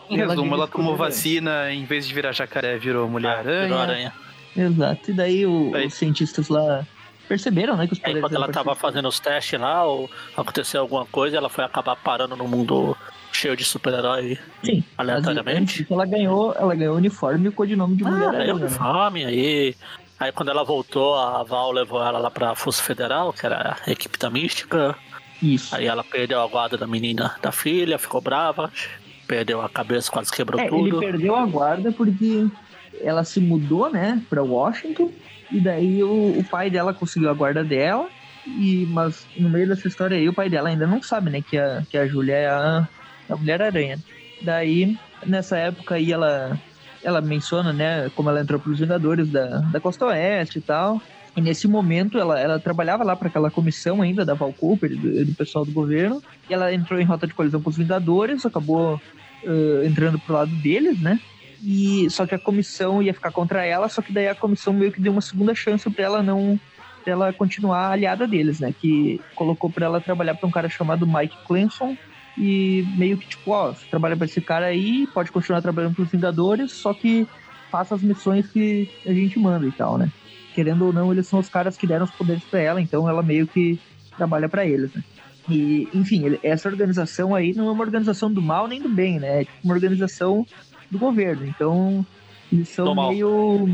[0.10, 3.64] Em Ela resumo, ela tomou vacina, em vez de virar jacaré, virou mulher-aranha.
[3.64, 4.14] Virou aranha.
[4.56, 5.12] Exato.
[5.12, 5.88] E daí o- Aí.
[5.88, 6.86] os cientistas lá
[7.28, 10.80] perceberam, né, que os Aí poderes quando ela tava fazendo os testes lá, ou aconteceu
[10.82, 12.96] alguma coisa, ela foi acabar parando no mundo
[13.38, 14.84] cheio de super-herói Sim.
[14.98, 15.86] aleatoriamente.
[15.90, 18.50] Ela ganhou, ela ganhou o uniforme e o codinome de mulher Ah, aí aranha.
[18.52, 18.70] eu né?
[18.70, 19.76] fome, aí.
[20.20, 23.92] Aí quando ela voltou, a Val levou ela lá pra Força Federal, que era a
[23.92, 24.96] equipe da Mística.
[25.42, 25.76] Isso.
[25.76, 28.72] Aí ela perdeu a guarda da menina da filha, ficou brava,
[29.28, 30.88] perdeu a cabeça, quase quebrou É, tudo.
[30.88, 32.48] ele perdeu a guarda porque
[33.02, 35.12] ela se mudou, né, pra Washington.
[35.52, 38.08] E daí o, o pai dela conseguiu a guarda dela.
[38.48, 41.58] E, mas no meio dessa história aí, o pai dela ainda não sabe, né, que
[41.58, 42.88] a, que a Júlia é a,
[43.30, 44.00] a Mulher-Aranha.
[44.42, 46.60] Daí, nessa época aí, ela,
[47.04, 51.02] ela menciona, né, como ela entrou pros Vingadores da, da Costa Oeste e tal.
[51.36, 55.26] E nesse momento, ela, ela trabalhava lá para aquela comissão ainda da Val Cooper, do,
[55.26, 56.22] do pessoal do governo.
[56.50, 59.00] E ela entrou em rota de colisão com os Vingadores, acabou
[59.44, 61.20] eh, entrando pro lado deles, né?
[61.64, 64.92] E só que a comissão ia ficar contra ela, só que daí a comissão meio
[64.92, 66.60] que deu uma segunda chance para ela não
[67.04, 68.74] pra ela continuar aliada deles, né?
[68.80, 71.96] Que colocou para ela trabalhar para um cara chamado Mike Clemson
[72.38, 76.12] e meio que tipo, ó, você trabalha para esse cara aí, pode continuar trabalhando pros
[76.12, 77.28] Vingadores, só que
[77.72, 80.12] faça as missões que a gente manda e tal, né?
[80.54, 83.24] Querendo ou não, eles são os caras que deram os poderes para ela, então ela
[83.24, 83.80] meio que
[84.16, 85.04] trabalha para eles, né?
[85.50, 89.42] E, enfim, essa organização aí não é uma organização do mal nem do bem, né?
[89.42, 90.46] É tipo uma organização
[90.92, 91.46] do governo.
[91.46, 92.06] Então,
[92.52, 93.70] eles são meio.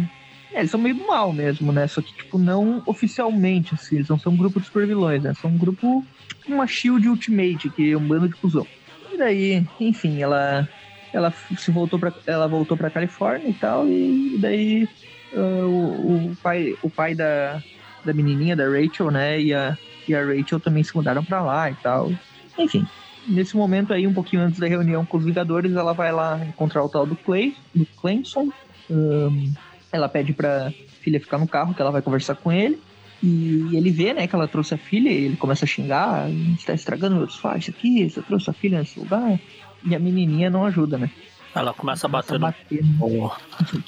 [0.53, 1.87] É, eles são meio do mal mesmo, né?
[1.87, 3.95] Só que, tipo, não oficialmente, assim.
[3.95, 5.33] Eles não são um grupo de supervilões, né?
[5.33, 8.67] São um grupo, tipo uma Shield Ultimate, que é um bando de cuzão.
[9.11, 10.67] E daí, enfim, ela.
[11.11, 14.89] Ela se voltou para ela voltou para Califórnia e tal e daí
[15.35, 17.61] ah, o, o pai o pai da,
[18.03, 21.69] da menininha da Rachel né e a, e a Rachel também se mudaram para lá
[21.69, 22.11] e tal
[22.57, 22.83] enfim
[23.27, 26.83] nesse momento aí um pouquinho antes da reunião com os Vingadores ela vai lá encontrar
[26.83, 28.49] o tal do Clay do Clemson
[28.89, 29.53] Ahn,
[29.93, 32.81] ela pede pra filha ficar no carro que ela vai conversar com ele
[33.21, 36.27] e ele vê, né, que ela trouxe a filha e ele começa a xingar,
[36.57, 39.39] você tá estragando meus faixas aqui, você trouxe a filha nesse lugar.
[39.85, 41.09] E a menininha não ajuda, né?
[41.55, 43.31] Ela começa a bater no, bater no...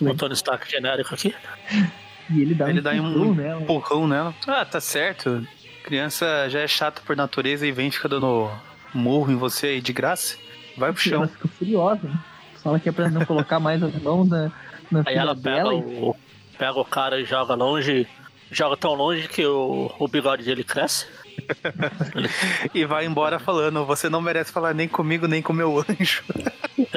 [0.01, 1.33] no Tony Stark genérico aqui.
[2.27, 3.61] E ele dá Ele um dá um- empurrão nela.
[3.61, 4.35] Empurrão nela.
[4.47, 5.47] Ah, tá certo.
[5.83, 8.49] Criança já é chata por natureza e vem fica dando
[8.95, 10.35] murro em você aí de graça.
[10.75, 11.27] Vai pro Ela chão.
[11.27, 12.17] fica furiosa, né?
[12.63, 14.51] Fala que é pra não colocar mais as mãos na,
[14.91, 15.73] na Aí filha ela pega dela.
[15.73, 16.15] e- o,
[16.57, 18.07] pega o cara e joga longe.
[18.51, 21.07] Joga tão longe que o, o bigode dele cresce.
[22.73, 26.23] E vai embora falando: Você não merece falar nem comigo, nem com meu anjo.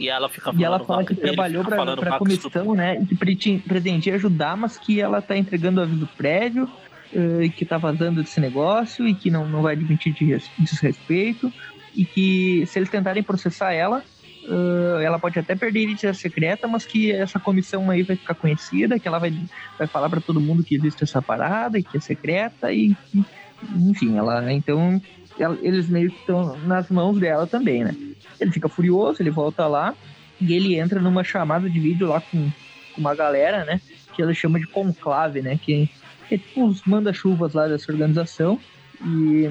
[0.00, 2.98] E ela fica E ela falando fala que trabalhou pra, falando pra comissão, né?
[3.00, 6.68] E que pretendia ajudar, mas que ela tá entregando aviso prévio
[7.14, 10.50] eh, e que tá vazando desse negócio e que não, não vai admitir de res-
[10.58, 11.52] desrespeito.
[11.94, 14.02] E que se eles tentarem processar ela,
[14.44, 18.34] eh, ela pode até perder a identidade secreta, mas que essa comissão aí vai ficar
[18.34, 19.32] conhecida, que ela vai,
[19.78, 23.26] vai falar pra todo mundo que existe essa parada e que é secreta e que,
[23.62, 25.00] enfim, ela então
[25.38, 27.94] ela- eles meio que estão nas mãos dela também, né?
[28.40, 29.96] Ele fica furioso, ele volta lá
[30.40, 32.50] e ele entra numa chamada de vídeo lá com,
[32.92, 33.80] com uma galera, né?
[34.12, 35.56] Que ela chama de conclave, né?
[35.60, 35.88] Que,
[36.28, 38.62] que é tipo os manda-chuvas lá dessa organização.
[39.00, 39.46] E,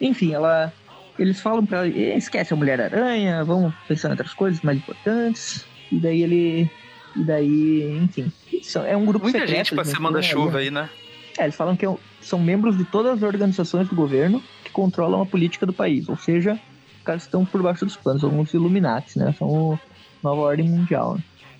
[0.00, 0.72] enfim, ela.
[1.18, 5.64] Eles falam pra ela, "Eh, esquece a Mulher-Aranha, vamos pensar em outras coisas mais importantes.
[5.90, 6.70] E daí ele.
[7.14, 8.30] E daí, enfim.
[8.86, 10.88] É um grupo Muita secreto, gente pra ser manda-chuva aí, né?
[11.38, 15.22] é, eles falam que é são membros de todas as organizações do governo que controlam
[15.22, 16.08] a política do país.
[16.08, 16.54] Ou seja,
[16.98, 19.34] os caras estão por baixo dos panos, são os Illuminati, né?
[19.38, 19.78] São o
[20.22, 21.18] Nova Ordem Mundial.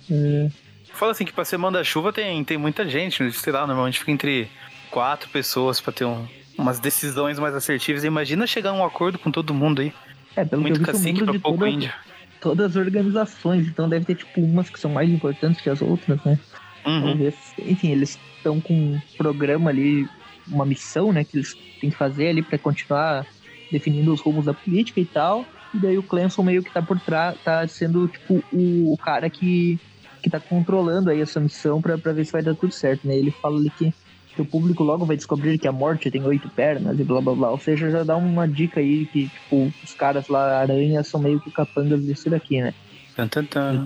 [0.09, 0.51] né?
[0.93, 4.49] Fala assim que pra ser manda-chuva tem, tem muita gente, sei lá, normalmente fica entre
[4.89, 6.25] quatro pessoas pra ter um-
[6.57, 8.03] umas decisões mais assertivas.
[8.03, 9.93] Imagina chegar a um acordo com todo mundo aí.
[10.35, 11.93] É, pelo Muito que eu vi, são cacique pra de pouco todas, índio.
[12.39, 13.67] todas as organizações.
[13.67, 16.39] Então deve ter, tipo, umas que são mais importantes que as outras, né?
[16.85, 17.01] Uhum.
[17.01, 20.07] Talvez, enfim, eles estão com um programa ali,
[20.47, 23.25] uma missão, né, que eles têm que fazer ali para continuar
[23.71, 25.45] definindo os rumos da política e tal.
[25.73, 29.29] E daí o Clemson meio que tá por trás, tá sendo tipo o, o cara
[29.29, 29.77] que,
[30.23, 33.17] que tá controlando aí essa missão pra ver se vai dar tudo certo, né?
[33.17, 33.93] Ele fala ali que,
[34.37, 37.33] que o público logo vai descobrir que a morte tem oito pernas e blá blá
[37.33, 37.49] blá.
[37.51, 41.39] Ou seja, já dá uma dica aí que, tipo, os caras lá, aranhas, são meio
[41.39, 42.73] que capangas desse daqui, né?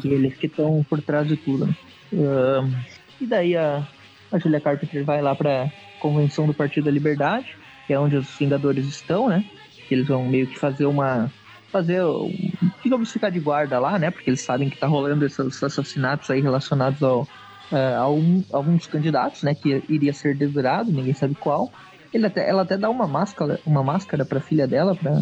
[0.02, 1.66] Que eles que estão por trás de tudo.
[1.66, 1.74] né?
[2.14, 2.70] Ahn,
[3.22, 3.88] e daí a,
[4.32, 7.56] a Julia Carpenter vai lá pra convenção do Partido da Liberdade,
[7.88, 9.44] que é onde os Vingadores estão, né?
[9.88, 11.32] Que eles vão meio que fazer uma.
[11.72, 12.04] Fazer.
[12.04, 12.34] um-
[12.84, 14.12] Digamos, ficar de guarda lá, né?
[14.12, 17.26] Porque eles sabem que tá rolando esses assassinatos aí relacionados ao,
[17.72, 17.96] eh,
[18.52, 19.56] alguns candidatos, né?
[19.56, 21.72] Que iria ser dedurado, ninguém sabe qual.
[22.14, 25.22] Ele até, ela até dá uma máscara, uma máscara pra filha dela, pra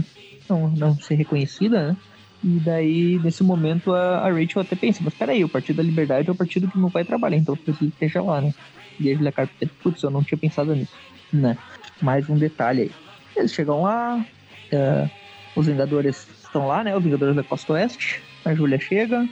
[0.50, 1.98] não, não ser reconhecida, né?
[2.44, 6.30] E daí, nesse momento, a, a Rachel até pensa, mas peraí, o Partido da Liberdade
[6.30, 8.54] é o partido que meu pai trabalha, então eu preciso que esteja lá, né?
[9.00, 10.94] E a Julia Carpenter, putz, eu não tinha pensado nisso,
[11.32, 11.58] né?
[12.02, 12.92] Mais um detalhe aí.
[13.36, 14.26] Eles chegam lá,
[14.74, 15.10] uh,
[15.56, 16.96] os Vingadores estão lá, né?
[16.96, 18.22] Os Vingadores da Costa Oeste.
[18.44, 19.28] A Julia chega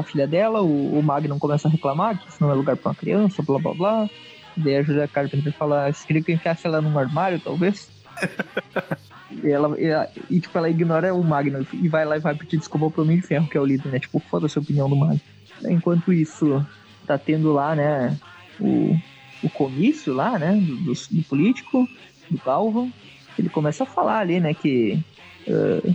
[0.00, 2.76] com a filha dela, o, o Magnum começa a reclamar que isso não é lugar
[2.76, 4.10] para uma criança, blá blá blá.
[4.56, 7.88] Daí a Julia Carpenter fala, você queria que eu enfiasse ela num armário, talvez?
[9.44, 12.58] e, ela, e, e, tipo, ela ignora o Magnum e vai lá e vai pedir
[12.58, 13.98] desculpa pro Homem de Ferro, que é o líder, né?
[13.98, 15.20] Tipo, foda-se a opinião do Magnum.
[15.68, 16.64] Enquanto isso,
[17.06, 18.16] tá tendo lá, né,
[18.58, 18.96] o,
[19.42, 21.86] o comício lá, né, do, do, do político,
[22.30, 22.90] do Calvo.
[23.38, 24.98] Ele começa a falar ali, né, que...
[25.46, 25.94] Uh,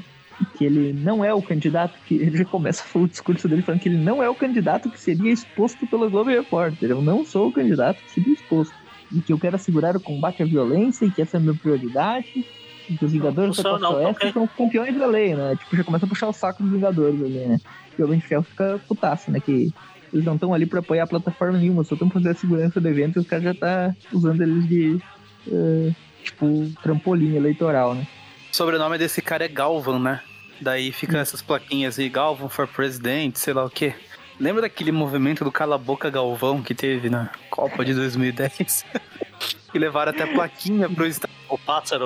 [0.57, 3.89] que ele não é o candidato que ele já começa o discurso dele falando que
[3.89, 6.89] ele não é o candidato que seria exposto pelo Globo Repórter.
[6.89, 8.73] Eu não sou o candidato que seria exposto.
[9.11, 11.53] E que eu quero assegurar o combate à violência e que essa é a minha
[11.53, 12.45] prioridade.
[12.89, 15.55] E que os Vingadores da Costa Oeste são campeões da lei, né?
[15.55, 17.57] Tipo, já começa a puxar o saco dos Vingadores ali, né?
[17.97, 19.39] E o Homem de Ferro fica putaço, né?
[19.39, 19.71] Que
[20.11, 22.87] eles não estão ali pra apoiar a plataforma nenhuma, só estão fazendo a segurança do
[22.87, 24.99] evento e os caras já tá usando eles de,
[25.47, 28.07] uh, tipo, trampolim eleitoral, né?
[28.55, 30.21] O sobrenome desse cara é Galvan, né?
[30.61, 33.93] Daí fica essas plaquinhas aí, Galvan for President, sei lá o quê.
[34.39, 38.85] Lembra daquele movimento do Cala Boca Galvão que teve na Copa de 2010?
[39.73, 41.35] que levaram até plaquinha pro estádio.
[41.49, 42.05] O pássaro.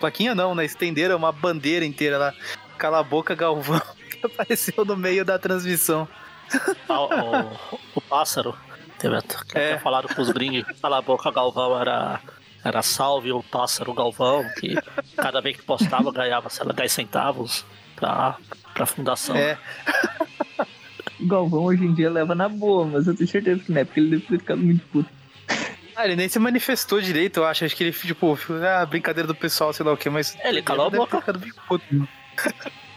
[0.00, 0.64] Plaquinha não, né?
[0.64, 2.34] Estenderam uma bandeira inteira lá.
[2.76, 3.80] Cala Boca Galvão,
[4.10, 6.08] que apareceu no meio da transmissão.
[6.88, 7.56] Ah, o,
[7.94, 8.58] o, pássaro.
[8.98, 9.78] Teve até é.
[9.78, 12.20] falaram pros gringos Cala Boca Galvão era
[12.64, 14.74] era salve o pássaro Galvão, que
[15.16, 18.36] cada vez que postava ganhava, sei lá, 10 centavos pra,
[18.72, 19.36] pra fundação.
[19.36, 19.58] É.
[21.20, 23.84] O Galvão hoje em dia leva na boa, mas eu tenho certeza que não é,
[23.84, 25.10] porque ele deve ter ficado muito puto.
[25.96, 27.64] Ah, ele nem se manifestou direito, eu acho.
[27.64, 30.36] Acho que ele, tipo, ah, brincadeira do pessoal, sei lá o que, mas.
[30.40, 31.20] É, ele calou a boca.
[31.20, 32.08] Ficado muito puto.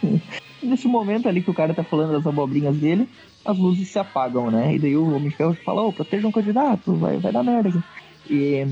[0.60, 3.08] Nesse momento ali que o cara tá falando das abobrinhas dele,
[3.44, 4.74] as luzes se apagam, né?
[4.74, 7.68] E daí o Homem de Ferro fala, ô, proteja um candidato, vai, vai dar merda
[7.68, 7.82] aqui.
[8.28, 8.66] E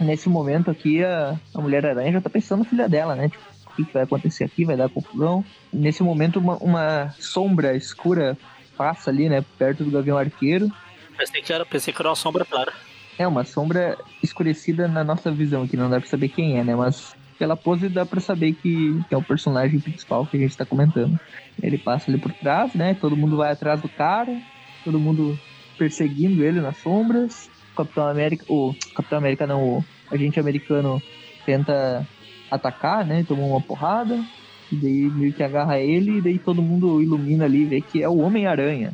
[0.00, 3.28] nesse momento aqui, a, a Mulher-Aranha já tá pensando na filha dela, né?
[3.28, 4.64] Tipo, o que, que, vai acontecer aqui?
[4.64, 5.44] Vai dar confusão.
[5.72, 8.36] Nesse momento, uma, uma, sombra escura
[8.76, 9.44] passa ali, né?
[9.58, 10.70] Perto do Gavião Arqueiro.
[11.16, 12.72] Pensei que era, pensei que era uma sombra clara.
[13.18, 16.74] É, uma sombra escurecida na nossa visão, que não dá pra saber quem é, né?
[16.74, 20.56] Mas pela pose dá pra saber que, que é o personagem principal que a gente
[20.56, 21.18] tá comentando.
[21.62, 22.94] Ele passa ali por trás, né?
[22.94, 24.40] Todo mundo vai atrás do cara,
[24.84, 25.38] todo mundo
[25.76, 27.49] perseguindo ele nas sombras.
[27.84, 31.02] Capitão América, o Capitão América não, o agente americano
[31.44, 32.06] tenta
[32.50, 33.24] atacar, né?
[33.26, 34.22] Tomou uma porrada,
[34.70, 38.08] e daí meio que agarra ele, e daí todo mundo ilumina ali vê que é
[38.08, 38.92] o Homem-Aranha.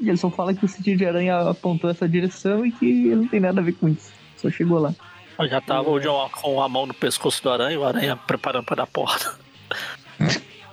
[0.00, 3.16] E ele só fala que o sentido de aranha apontou essa direção e que ele
[3.16, 4.12] não tem nada a ver com isso.
[4.36, 4.94] Só chegou lá.
[5.48, 8.76] Já tava o John com a mão no pescoço do aranha o aranha preparando para
[8.76, 9.38] dar porta.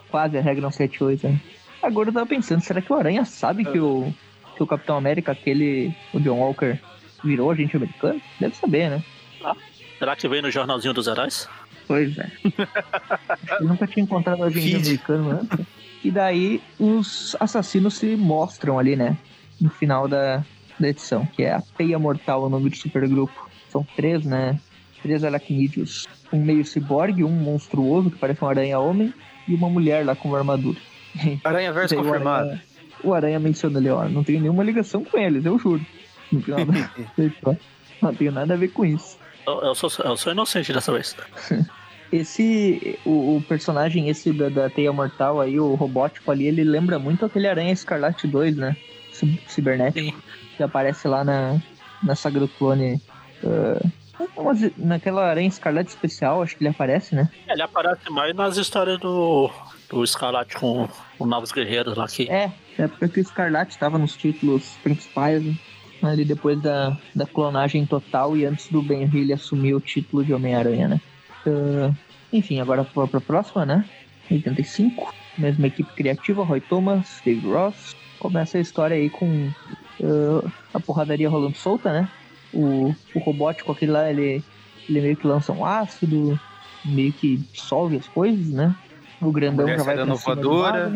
[0.09, 1.41] Quase a regra não 78, né?
[1.81, 4.13] Agora eu tava pensando, será que o aranha sabe que o
[4.57, 6.77] que o Capitão América, aquele, o John Walker,
[7.23, 8.21] virou agente americano?
[8.39, 9.03] Deve saber, né?
[9.43, 9.55] Ah,
[9.97, 11.47] será que veio no jornalzinho dos heróis?
[11.87, 12.29] Pois é.
[13.61, 14.75] Eu nunca tinha encontrado agente Feed.
[14.75, 15.65] americano antes.
[16.03, 19.17] E daí os assassinos se mostram ali, né?
[19.59, 20.43] No final da,
[20.79, 23.49] da edição, que é a Peia Mortal, o nome do supergrupo.
[23.69, 24.59] São três, né?
[25.01, 26.05] Três aracnídeos.
[26.31, 29.13] Um meio ciborgue, um monstruoso, que parece um aranha-homem,
[29.47, 30.79] e uma mulher lá com uma armadura.
[31.43, 32.49] Aranha verso confirmado.
[32.49, 32.63] Aranha,
[33.03, 35.85] o Aranha menciona ali, ó, não tenho nenhuma ligação com eles, eu juro.
[36.31, 36.73] No final da...
[38.01, 39.17] não tenho nada a ver com isso.
[39.45, 41.15] Eu, eu, sou, eu sou inocente dessa vez.
[42.11, 46.99] esse, o, o, personagem esse da, da Teia Mortal aí, o robótico ali, ele lembra
[46.99, 48.75] muito aquele Aranha Escarlate 2, né?
[49.47, 50.15] Cibernético.
[50.15, 50.21] Sim.
[50.55, 51.61] Que aparece lá na,
[52.03, 53.01] na saga do clone.
[53.43, 53.91] Uh,
[54.77, 57.29] naquela Aranha Escarlate especial, acho que ele aparece, né?
[57.47, 59.49] Ele aparece mais nas histórias do,
[59.89, 62.29] do Escarlate com o Novos Guerreiros lá que.
[62.29, 65.55] É, é porque o Escarlate estava nos títulos principais, né?
[66.01, 70.33] ali depois da, da clonagem total e antes do Ben Hill assumir o título de
[70.33, 71.01] Homem-Aranha, né?
[71.45, 71.95] Uh,
[72.31, 73.85] enfim, agora para a próxima, né?
[74.29, 77.95] 85, mesma equipe criativa, Roy Thomas, Dave Ross.
[78.19, 79.49] Começa a história aí com
[79.99, 82.09] uh, a porradaria rolando solta, né?
[82.53, 84.43] O, o robótico aquele lá, ele,
[84.89, 86.39] ele meio que lança um ácido,
[86.83, 88.75] meio que dissolve as coisas, né?
[89.21, 90.91] O grandão já vai pra voadora.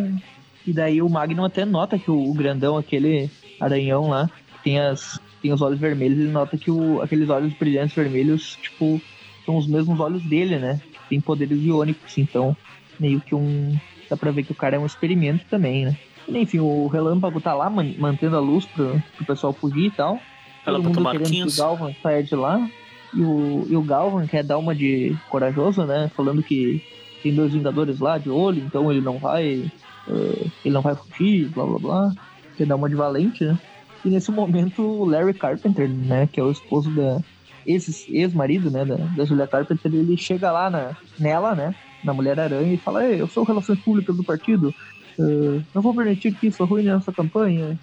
[0.65, 4.80] E daí o Magnum até nota que o, o grandão, aquele aranhão lá, que tem,
[4.80, 9.02] as, tem os olhos vermelhos, ele nota que o, aqueles olhos brilhantes vermelhos, tipo,
[9.45, 10.80] são os mesmos olhos dele, né?
[11.10, 12.56] Tem poderes iônicos, então
[13.00, 13.78] meio que um.
[14.10, 15.97] Dá pra ver que o cara é um experimento também, né?
[16.28, 20.19] E, enfim, o relâmpago tá lá mantendo a luz pro, pro pessoal fugir e tal.
[20.63, 22.69] Todo mundo querendo que o Galvan saia de lá.
[23.13, 26.10] E o, e o Galvan quer dar uma de corajoso, né?
[26.15, 26.82] Falando que
[27.21, 29.69] tem dois Vingadores lá de olho, então ele não vai.
[30.08, 32.14] Uh, ele não vai fugir, blá blá blá.
[32.58, 33.58] Quer dar uma de valente, né?
[34.04, 36.28] E nesse momento o Larry Carpenter, né?
[36.32, 37.20] Que é o esposo da.
[37.66, 38.84] Ex-marido, né?
[38.84, 41.76] Da, da Julia Carpenter, ele chega lá na, nela, né?
[42.04, 44.74] Na Mulher Aranha e fala: eu sou Relações Públicas do partido,
[45.20, 47.78] uh, não vou permitir que isso arruine a nossa campanha.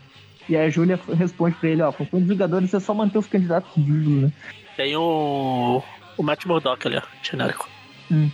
[0.49, 3.27] E aí a Júlia responde pra ele: Ó, com os Vingadores é só manter os
[3.29, 4.33] candidatos vivos, né?
[4.77, 5.83] Tem o.
[6.17, 7.69] O Matt Murdock ali, ó, genérico.
[8.11, 8.29] Hum.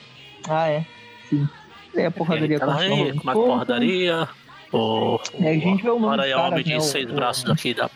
[0.48, 0.86] Ah, é.
[1.28, 1.46] Sim.
[1.96, 4.28] É a porradaria tá aí, com uma porradaria.
[4.72, 7.72] O, é, a gente vê o nome é homem de né, seis o, braços aqui
[7.72, 7.88] da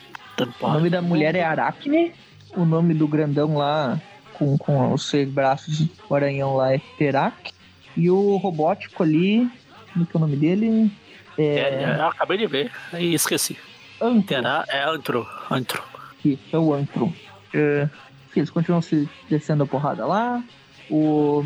[0.60, 2.12] O nome da mulher é Aracne.
[2.56, 4.00] O nome do grandão lá,
[4.34, 7.52] com, com os seis braços, o aranhão lá é Terak.
[7.96, 9.50] E o robótico ali,
[9.92, 10.90] como que é o nome dele?
[11.36, 11.44] É...
[11.44, 13.56] é eu acabei de ver e esqueci.
[14.00, 14.36] Antro.
[14.68, 15.26] é Antro.
[15.50, 15.82] Antro.
[16.24, 17.12] Isso, é o Antro.
[17.52, 17.88] É,
[18.36, 20.42] eles continuam se descendo a porrada lá.
[20.90, 21.44] O,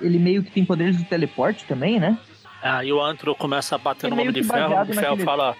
[0.00, 2.18] ele meio que tem poderes de teleporte também, né?
[2.62, 4.72] Aí o Antro começa a bater no Homem de Ferro.
[4.72, 5.56] O Homem de Ferro fala.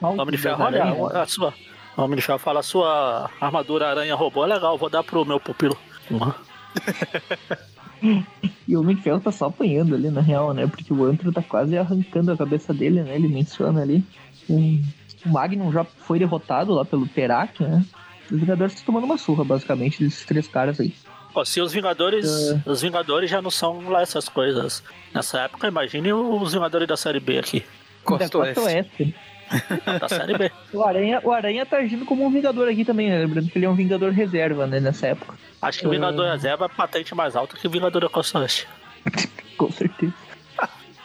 [0.00, 1.54] Homem de Ferro, olha, a sua.
[1.96, 5.40] O Homem de Ferro fala: sua armadura aranha robô é legal, vou dar pro meu
[5.40, 5.76] pupilo.
[8.66, 10.66] E o Homem de Ferro tá só apanhando ali, na real, né?
[10.66, 13.16] Porque o Antro tá quase arrancando a cabeça dele, né?
[13.16, 14.04] Ele menciona ali.
[14.48, 14.78] O
[15.26, 17.84] Magnum já foi derrotado lá pelo Terak, né?
[18.30, 20.94] Os Vingadores estão tomando uma surra, basicamente, desses três caras aí.
[21.32, 22.26] Pô, se os Vingadores.
[22.26, 22.70] É.
[22.70, 24.82] Os Vingadores já não são lá essas coisas.
[25.14, 27.64] Nessa época, imagine os Vingadores da série B aqui.
[28.04, 29.14] Costa, Costa Oeste.
[30.00, 30.50] da série B.
[30.72, 33.18] O Aranha, o Aranha tá agindo como um Vingador aqui também, né?
[33.18, 35.34] Lembrando que ele é um Vingador reserva, né, nessa época.
[35.60, 36.30] Acho que o Vingador uh...
[36.30, 38.66] reserva é patente mais alta que o Vingador da Costa Oeste.
[39.56, 40.14] Com certeza.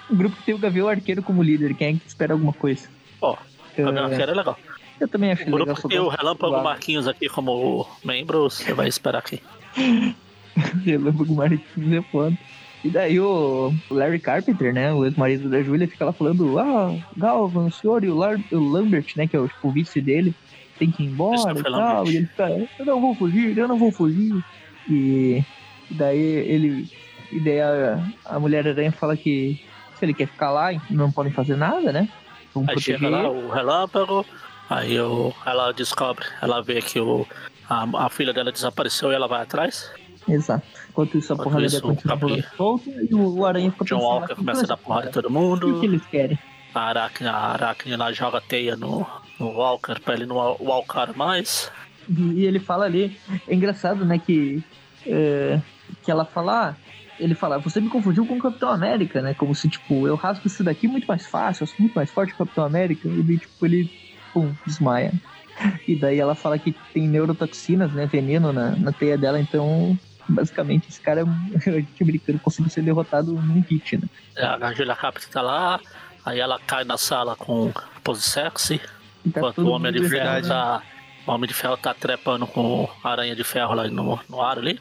[0.10, 2.88] o grupo que tem o Gavião Arqueiro como líder, quem é que espera alguma coisa?
[3.20, 3.38] Pô, o
[3.84, 4.60] Gavião Arqueiro é legal.
[5.00, 5.76] Eu também acho o legal.
[5.76, 9.42] tem o Relâmpago Marquinhos aqui como membro, você vai esperar aqui.
[10.86, 12.38] Relâmpago Marquinhos é foda.
[12.84, 17.68] E daí o Larry Carpenter, né, o ex-marido da Julia, fica lá falando, ah, Galvan,
[17.68, 20.36] o senhor e o, Lar o Lambert, né, que é o, tipo, o vice dele,
[20.78, 22.06] tem que ir embora e tal.
[22.08, 24.44] E ele fica, eu não vou fugir, eu não vou fugir.
[24.90, 25.44] E,
[25.90, 26.92] e daí ele.
[27.32, 29.64] E daí a, a Mulher Aranha fala que
[29.98, 32.10] se ele quer ficar lá, não podem fazer nada, né?
[32.54, 33.00] Vamos Aí proteger.
[33.00, 34.26] chega lá o relâmpago,
[34.70, 37.28] Aí eu, ela descobre, ela vê que o,
[37.74, 39.92] a, a filha dela desapareceu e ela vai atrás.
[40.28, 40.66] Exato.
[40.90, 44.64] Enquanto isso, a Enquanto porrada dela continua solta e o Aranha fica John Walker começa
[44.64, 45.78] a dar porrada em todo mundo.
[45.78, 46.38] O que eles querem?
[46.74, 49.06] A Aracne, a Aracne lá joga teia no,
[49.40, 51.72] no Walker pra ele não walcar mais.
[52.10, 54.64] E ele fala ali, é engraçado, né, que,
[55.06, 55.60] é,
[56.04, 56.76] que ela fala, ah,
[57.20, 60.48] ele fala, você me confundiu com o Capitão América, né, como se, tipo, eu rasgo
[60.48, 63.38] isso daqui muito mais fácil, eu sou muito mais forte que o Capitão América, e,
[63.38, 63.90] tipo, ele
[64.34, 65.14] pum, desmaia.
[65.88, 68.06] E daí ela fala que tem neurotoxinas, né?
[68.06, 73.34] Veneno na, na teia dela, então basicamente esse cara, a gente brincando, conseguiu ser derrotado
[73.34, 74.08] num hit, né?
[74.36, 75.80] É, a Julia Capri tá lá,
[76.26, 77.72] aí ela cai na sala com
[78.04, 78.86] pose sexy, tá
[79.26, 80.82] enquanto o Homem de Ferro tá.
[81.26, 84.78] O Homem de Ferro tá trepando com aranha de ferro lá no, no ar ali.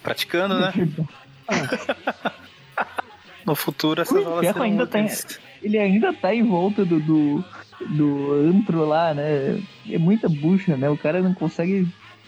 [0.00, 0.72] Praticando, né?
[3.44, 5.08] no futuro essas aulas ainda tem,
[5.66, 7.44] Ele ainda tá em volta do, do
[7.80, 9.60] do antro lá, né?
[9.88, 10.88] É muita bucha, né?
[10.88, 11.86] O cara não consegue.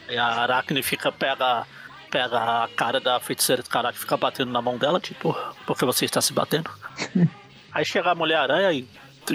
[0.09, 1.67] E a Aracne fica, pega,
[2.11, 6.05] pega a cara da feiticeira do caralho, fica batendo na mão dela, tipo, porque você
[6.05, 6.71] está se batendo.
[7.73, 8.87] Aí chega a Mulher-Aranha e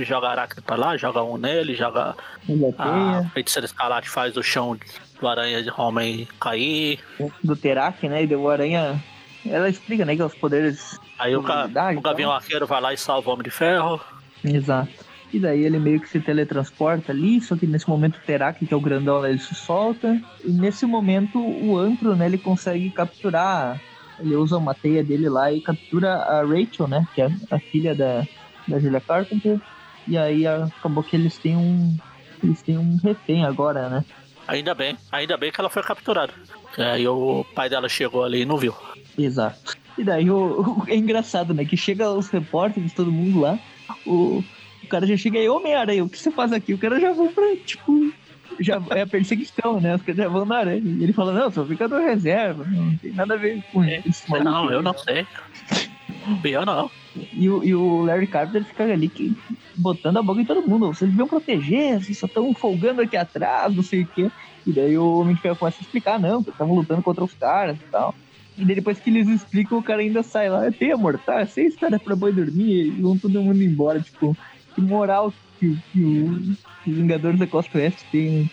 [0.04, 2.16] joga a Aracne pra lá, joga um nele, joga
[2.78, 4.78] a feiticeira escarlate faz o chão
[5.20, 7.00] do aranha de homem cair.
[7.44, 8.24] Do Terak, né?
[8.24, 9.02] E deu o aranha.
[9.46, 10.16] Ela explica, né?
[10.16, 11.00] Que os poderes.
[11.24, 14.02] Aí o, o Gavião Arqueiro vai lá e salva o Homem de Ferro.
[14.44, 14.92] Exato.
[15.32, 18.74] E daí ele meio que se teletransporta ali, só que nesse momento o Terak, que
[18.74, 20.22] é o grandão, né, ele se solta.
[20.44, 23.82] E nesse momento o Antro, né, ele consegue capturar.
[24.20, 27.08] Ele usa uma teia dele lá e captura a Rachel, né?
[27.16, 28.28] Que é a filha da,
[28.68, 29.60] da Julia Carpenter.
[30.06, 31.98] E aí acabou que eles têm um.
[32.44, 34.06] Eles têm um refém agora, né?
[34.46, 36.34] Ainda bem, ainda bem que ela foi capturada.
[36.78, 38.76] Aí o pai dela chegou ali e não viu.
[39.18, 39.83] Exato.
[39.98, 41.66] E daí o, o, é engraçado, né?
[41.66, 43.60] Que chega os repórteres, todo mundo lá.
[44.06, 44.44] O,
[44.84, 46.74] o cara já chega aí, Homem-Aranha, o que você faz aqui?
[46.74, 48.12] O cara já vão pra, tipo,
[48.60, 49.96] já é a perseguição, né?
[49.96, 50.82] Os caras já vão na aranha.
[50.84, 54.24] E ele fala, não, sou ficador reserva, não tem nada a ver com é, isso.
[54.44, 55.26] Não, eu não sei.
[56.44, 56.90] Eu não.
[57.34, 59.36] E o, e o Larry Carpenter fica ali que,
[59.76, 60.88] botando a boca em todo mundo.
[60.88, 64.32] Vocês deviam proteger, vocês só estão folgando aqui atrás, não sei o quê.
[64.66, 67.34] E daí o Homem de Ferro começa a explicar, não, que estavam lutando contra os
[67.34, 68.16] caras e tal.
[68.58, 71.46] E depois que eles explicam, o cara ainda sai lá, tem amor, tá?
[71.46, 74.38] Seis caras pra boi dormir e vão todo mundo embora, tipo
[74.76, 78.50] que moral que, que os Vingadores da Costa Oeste têm.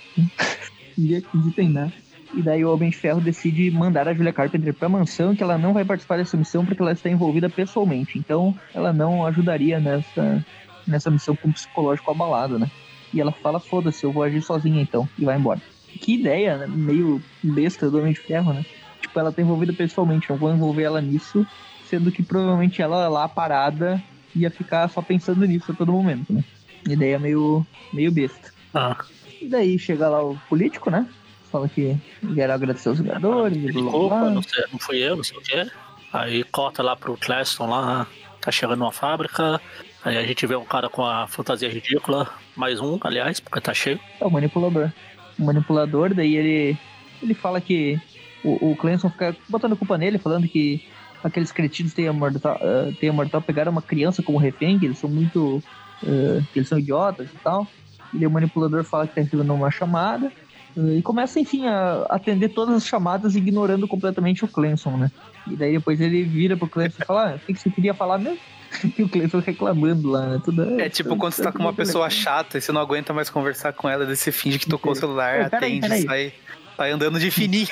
[0.97, 1.93] Ninguém acredita em nada.
[2.33, 5.59] E daí o Homem de Ferro decide mandar a Julia Carpenter pra mansão, que ela
[5.59, 8.19] não vai participar dessa missão porque ela está envolvida pessoalmente.
[8.19, 10.45] Então ela não ajudaria nessa,
[10.87, 12.71] nessa missão com o psicológico abalado, né?
[13.13, 15.61] E ela fala, foda-se, eu vou agir sozinha então, e vai embora.
[16.01, 16.67] Que ideia, né?
[16.69, 18.65] meio besta do Homem de Ferro, né?
[19.11, 21.45] Tipo, ela tá envolvida pessoalmente, não vou envolver ela nisso,
[21.85, 24.01] sendo que provavelmente ela lá parada
[24.37, 26.45] ia ficar só pensando nisso a todo momento, né?
[26.89, 28.53] Ideia meio, meio besta.
[28.73, 28.97] Ah,
[29.43, 31.09] E daí chega lá o político, né?
[31.51, 31.97] Fala que
[32.37, 34.31] quer agradecer os jogadores, e blá, blá, desculpa, blá.
[34.31, 35.67] não, sei, não fui eu, não sei o quê.
[36.13, 38.07] Aí corta lá pro Cleston lá,
[38.41, 39.61] tá chegando numa fábrica.
[40.05, 43.75] Aí a gente vê um cara com a fantasia ridícula, mais um, aliás, porque tá
[43.75, 43.99] cheio.
[44.21, 44.93] É o manipulador.
[45.37, 46.79] O manipulador, daí ele,
[47.21, 48.01] ele fala que
[48.45, 50.81] o, o Clemson fica botando culpa nele, falando que
[51.23, 54.87] aqueles cretinos têm a mortal, eh, têm a mortal pegaram uma criança como refém, que
[54.87, 55.63] eles são muito.
[56.03, 57.67] eh, que eles são idiotas e tal.
[58.13, 60.33] E o manipulador fala que tá recebendo uma chamada.
[60.77, 65.11] eh, e começa, enfim, a atender todas as chamadas, ignorando completamente o Clemson, né?
[65.47, 67.95] E daí depois ele vira pro Clemson e fala: ah, o que, que você queria
[67.95, 68.39] falar mesmo?
[68.97, 70.39] E o Clemson reclamando lá, né?
[70.45, 73.29] Tudo, É tipo quando você tá com uma pessoa chata e você não aguenta mais
[73.29, 76.07] conversar com ela, daí você finge que tocou o celular, atende, peraí.
[76.07, 76.33] sai,
[76.81, 77.69] sai andando de fininho.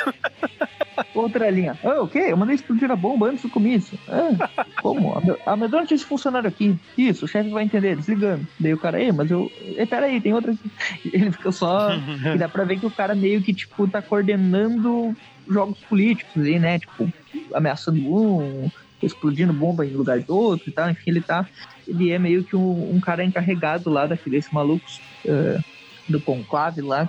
[1.15, 1.79] Outra linha.
[1.83, 2.27] Ah, o quê?
[2.29, 3.99] Eu mandei explodir a bomba antes do comício.
[4.07, 5.15] Ah, como?
[5.47, 6.77] A Amedronte esse funcionário aqui.
[6.97, 8.47] Isso, o chefe vai entender, desligando.
[8.61, 9.51] Daí o cara, ei, mas eu.
[9.63, 10.55] Ei, peraí, tem outra.
[11.11, 11.91] Ele fica só.
[12.35, 15.17] e dá pra ver que o cara meio que, tipo, tá coordenando
[15.49, 16.79] jogos políticos aí, né?
[16.79, 17.11] Tipo,
[17.55, 18.71] ameaçando um,
[19.03, 20.91] explodindo bomba em lugar de outro e tal.
[20.91, 21.49] Enfim, ele tá.
[21.87, 25.63] Ele é meio que um, um cara encarregado lá daqueles malucos ah,
[26.07, 27.09] do conclave lá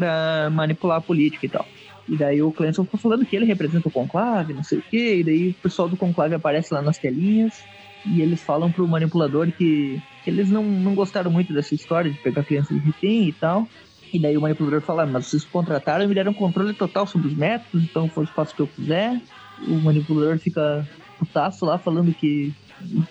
[0.00, 1.66] pra manipular a política e tal.
[2.08, 5.18] E daí o Clemson fica falando que ele representa o conclave, não sei o quê.
[5.20, 7.66] E daí o pessoal do conclave aparece lá nas telinhas.
[8.04, 12.20] E eles falam pro manipulador que, que eles não, não gostaram muito dessa história de
[12.20, 13.70] pegar criança de refém e tal.
[14.12, 17.26] E daí o manipulador fala, "Ah, mas vocês contrataram e me deram controle total sobre
[17.28, 19.20] os métodos, então eu faço o que eu quiser.
[19.58, 20.88] O manipulador fica
[21.18, 22.54] putaço lá falando que,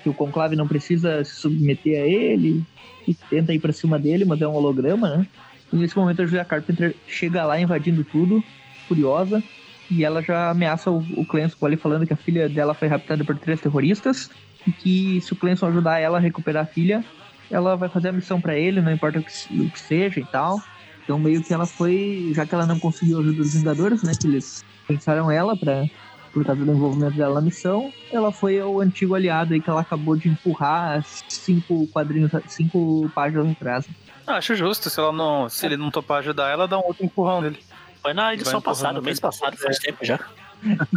[0.02, 2.66] que o conclave não precisa se submeter a ele.
[3.08, 5.28] E tenta ir pra cima dele, mas é um holograma, né?
[5.76, 8.42] E nesse momento a Julia Carpenter chega lá invadindo tudo,
[8.88, 9.44] furiosa,
[9.92, 13.26] e ela já ameaça o, o Clemson ali falando que a filha dela foi raptada
[13.26, 14.30] por três terroristas
[14.66, 17.04] e que se o Clemson ajudar ela a recuperar a filha,
[17.52, 20.26] ela vai fazer a missão pra ele, não importa o que, o que seja e
[20.26, 20.62] tal.
[21.04, 24.14] Então meio que ela foi, já que ela não conseguiu a ajuda dos Vingadores, né,
[24.20, 25.84] que eles pensaram ela para
[26.32, 29.82] por causa do envolvimento dela na missão, ela foi ao antigo aliado aí que ela
[29.82, 33.88] acabou de empurrar cinco quadrinhos, cinco páginas atrás.
[34.28, 37.06] Ah, Acho justo, se, ela não, se ele não topar ajudar ela, dá um outro
[37.06, 37.60] empurrão nele.
[38.02, 40.20] Foi na edição passada, mês passado, faz tempo já.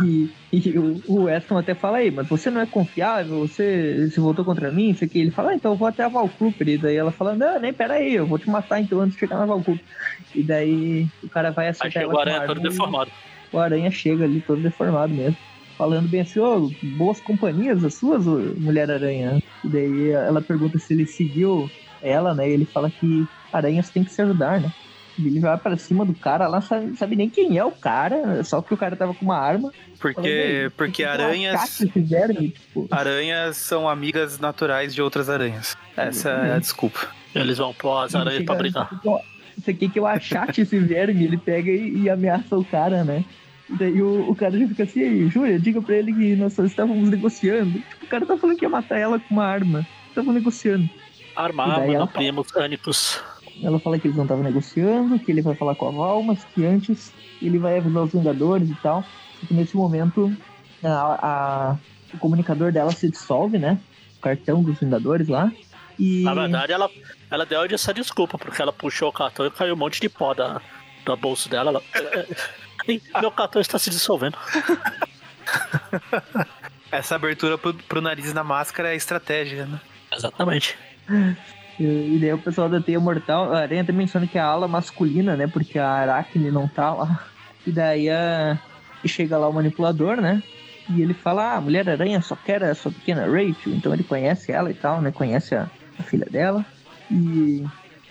[0.03, 4.19] E, e o, o Weston até fala aí, mas você não é confiável, você se
[4.19, 5.19] voltou contra mim, isso aqui.
[5.19, 6.69] Ele fala, ah, então eu vou até a Val Cooper.
[6.69, 9.21] E daí ela fala, não, nem pera aí, eu vou te matar então antes de
[9.21, 9.85] chegar na Val Cooper.
[10.35, 13.11] E daí o cara vai Aí acertar ela o Aranha todo deformado.
[13.53, 15.37] O Aranha chega ali todo deformado mesmo.
[15.77, 19.43] Falando bem assim, ô, boas companhias as suas, ô, Mulher-Aranha.
[19.63, 21.71] E daí ela pergunta se ele seguiu
[22.03, 22.49] ela, né?
[22.49, 24.73] Ele fala que aranhas tem que se ajudar, né?
[25.19, 28.63] Ele vai pra cima do cara lá, sabe, sabe nem quem é o cara, só
[28.63, 29.73] que o cara tava com uma arma.
[29.99, 31.55] Porque, "Ei, porque aranhas.
[31.57, 32.87] atacar esse verme", tipo.
[32.89, 35.77] Aranhas são amigas naturais de outras aranhas.
[35.97, 37.09] Essa é a desculpa.
[37.35, 38.89] Eles vão pôr as aranhas pra brigar.
[39.57, 43.25] Isso aqui que eu achate esse verme, ele pega e, e ameaça o cara, né?
[43.69, 46.53] E daí o, o cara já fica assim, "Ei, Júlia, diga pra ele que nós
[46.53, 47.73] só estávamos negociando.
[47.73, 49.85] Tipo, o cara tá falando que ia matar ela com uma arma.
[50.11, 50.89] Estavam negociando.
[51.41, 53.21] Arma, E daí arma, ela não fala- primos ânicos.
[53.63, 56.45] Ela fala que eles não estavam negociando, que ele vai falar com a Val, mas
[56.55, 57.13] que antes
[57.43, 59.03] ele vai avisar os Vingadores e tal.
[59.41, 60.35] Só que nesse momento
[60.83, 61.77] a, a-
[62.15, 63.79] o comunicador dela se dissolve, né?
[64.17, 65.51] O cartão dos Vingadores lá.
[65.99, 66.89] E Na verdade, ela,
[67.31, 70.33] ela deu essa desculpa, porque ela puxou o cartão e caiu um monte de pó
[70.35, 70.61] da,
[71.05, 71.71] da bolsa dela.
[71.71, 72.27] Ela, "É,
[72.93, 74.37] é, meu cartão está se dissolvendo.
[76.91, 79.81] Essa abertura pro, pro nariz na máscara é estratégia, né?
[80.15, 80.77] Exatamente.
[81.81, 84.67] E, daí o pessoal da Teia Mortal, a Aranha até menciona que é a ala
[84.67, 85.47] masculina, né?
[85.47, 87.25] Porque a Aracne não tá lá.
[87.67, 88.59] E daí a...
[89.07, 90.43] chega lá o manipulador, né?
[90.91, 93.75] E ele fala, ah, a Mulher-Aranha só quer a sua pequena Rachel.
[93.75, 95.13] Então ele conhece ela e tal, né?
[95.13, 96.65] Conhece a, a filha dela.
[97.11, 97.65] E,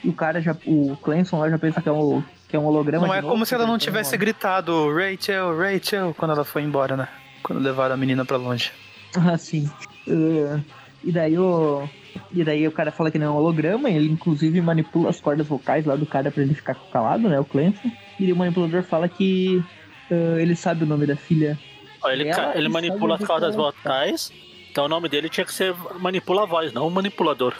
[0.04, 0.56] e o cara já...
[0.66, 3.34] O Clemson lá já pensa que é um, que é um holograma Não é novo,
[3.34, 6.95] como se ela não porque ele tivesse tem gritado Rachel, Rachel, quando ela foi embora,
[6.95, 7.08] né?
[7.43, 8.72] Quando levaram a menina pra longe.
[9.16, 9.70] Ah, sim.
[10.08, 10.64] Uh,
[11.04, 11.88] e daí o.
[12.34, 15.47] E daí o cara fala que não é um holograma, ele inclusive manipula as cordas
[15.47, 17.39] vocais lá do cara pra ele ficar calado, né?
[17.39, 17.89] O Clemson.
[18.20, 19.63] E daí o manipulador fala que
[20.11, 21.57] uh, ele sabe o nome da filha.
[22.03, 23.61] Ó, Ele, Ela ca- ele sabe manipula as cordas tá.
[23.61, 24.32] vocais,
[24.72, 27.53] então o nome dele tinha que ser Manipula a Voz, não Manipulador.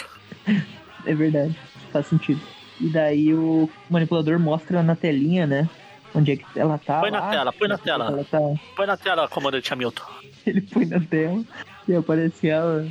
[1.06, 1.56] É verdade,
[1.94, 2.42] faz sentido.
[2.82, 5.70] E daí o manipulador mostra na telinha, né?
[6.14, 7.00] onde é que ela tá.
[7.00, 8.06] Põe na lá, tela, põe na é que tela.
[8.08, 8.40] Ela tá.
[8.76, 10.04] Põe na tela, comandante Hamilton.
[10.46, 11.44] Ele põe na tela
[11.88, 12.86] e aparece ela.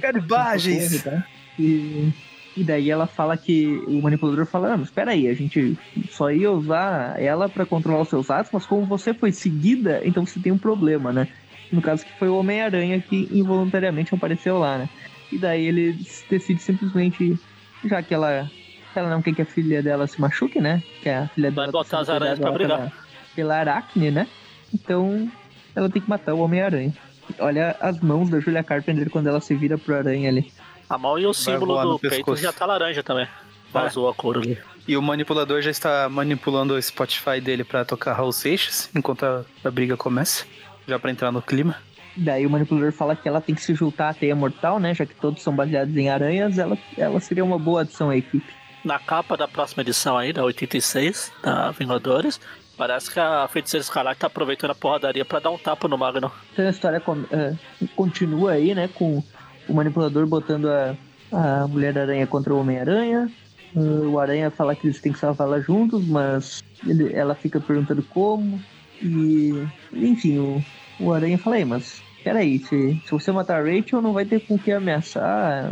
[1.03, 1.27] Tá?
[1.59, 2.13] E,
[2.57, 5.77] e daí ela fala que o manipulador fala: Não, mas espera aí, a gente
[6.11, 10.25] só ia usar ela pra controlar os seus atos, mas como você foi seguida, então
[10.25, 11.29] você tem um problema, né?
[11.71, 14.89] No caso que foi o Homem-Aranha que involuntariamente apareceu lá, né?
[15.33, 15.99] E daí ele
[16.31, 17.39] decide simplesmente,
[17.85, 18.49] já que ela,
[18.95, 20.83] ela não quer que a filha dela se machuque, né?
[21.03, 22.79] Que a filha Vai dela botar tá as aranhas pra brigar.
[22.79, 22.93] Pela,
[23.35, 24.27] pela Aracne, né?
[24.73, 25.29] Então
[25.75, 26.93] ela tem que matar o Homem-Aranha.
[27.39, 30.53] Olha as mãos da Julia Carpenter quando ela se vira pro aranha ali.
[30.89, 32.43] A mão e o símbolo do peito pescoço.
[32.43, 33.27] já tá laranja também.
[33.73, 34.59] Vazou a cor ali.
[34.87, 39.45] E o manipulador já está manipulando o Spotify dele pra tocar Raul Seixas enquanto a,
[39.65, 40.45] a briga começa.
[40.87, 41.75] Já pra entrar no clima.
[42.17, 44.95] Daí o manipulador fala que ela tem que se juntar à teia mortal, né?
[44.95, 48.47] Já que todos são baseados em aranhas, ela, ela seria uma boa adição à equipe.
[48.85, 52.41] Na capa da próxima edição aí, da 86, da Vingadores,
[52.79, 56.31] parece que a Feiticeira Escarlate tá aproveitando a porradaria pra dar um tapa no Magno.
[56.53, 57.55] Então a história com- eh,
[57.97, 58.89] continua aí, né?
[58.95, 59.23] Com
[59.69, 60.95] o manipulador botando a,
[61.33, 63.31] a Mulher-Aranha contra o Homem-Aranha.
[63.75, 68.03] Eh, o Aranha fala que eles têm que salvá-la juntos, mas ele- ela fica perguntando
[68.05, 68.59] como.
[69.03, 69.53] E,
[69.93, 70.61] enfim, o,
[71.01, 74.41] o Aranha fala aí, mas peraí, se, se você matar a Rachel, não vai ter
[74.41, 75.71] com que ameaçar,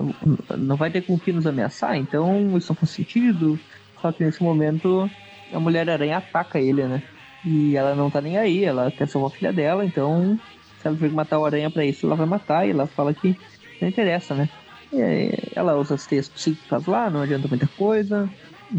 [0.58, 3.58] não vai ter com que nos ameaçar, então isso não faz sentido.
[4.00, 5.08] Só que nesse momento
[5.52, 7.02] a Mulher-Aranha ataca ele, né?
[7.46, 10.38] E ela não tá nem aí, ela quer salvar a filha dela, então
[10.80, 13.34] se ela tiver matar o Aranha pra isso, ela vai matar, e ela fala que
[13.84, 14.48] não interessa, né?
[14.92, 18.28] E aí, ela usa as teias psíquicas lá, não adianta muita coisa.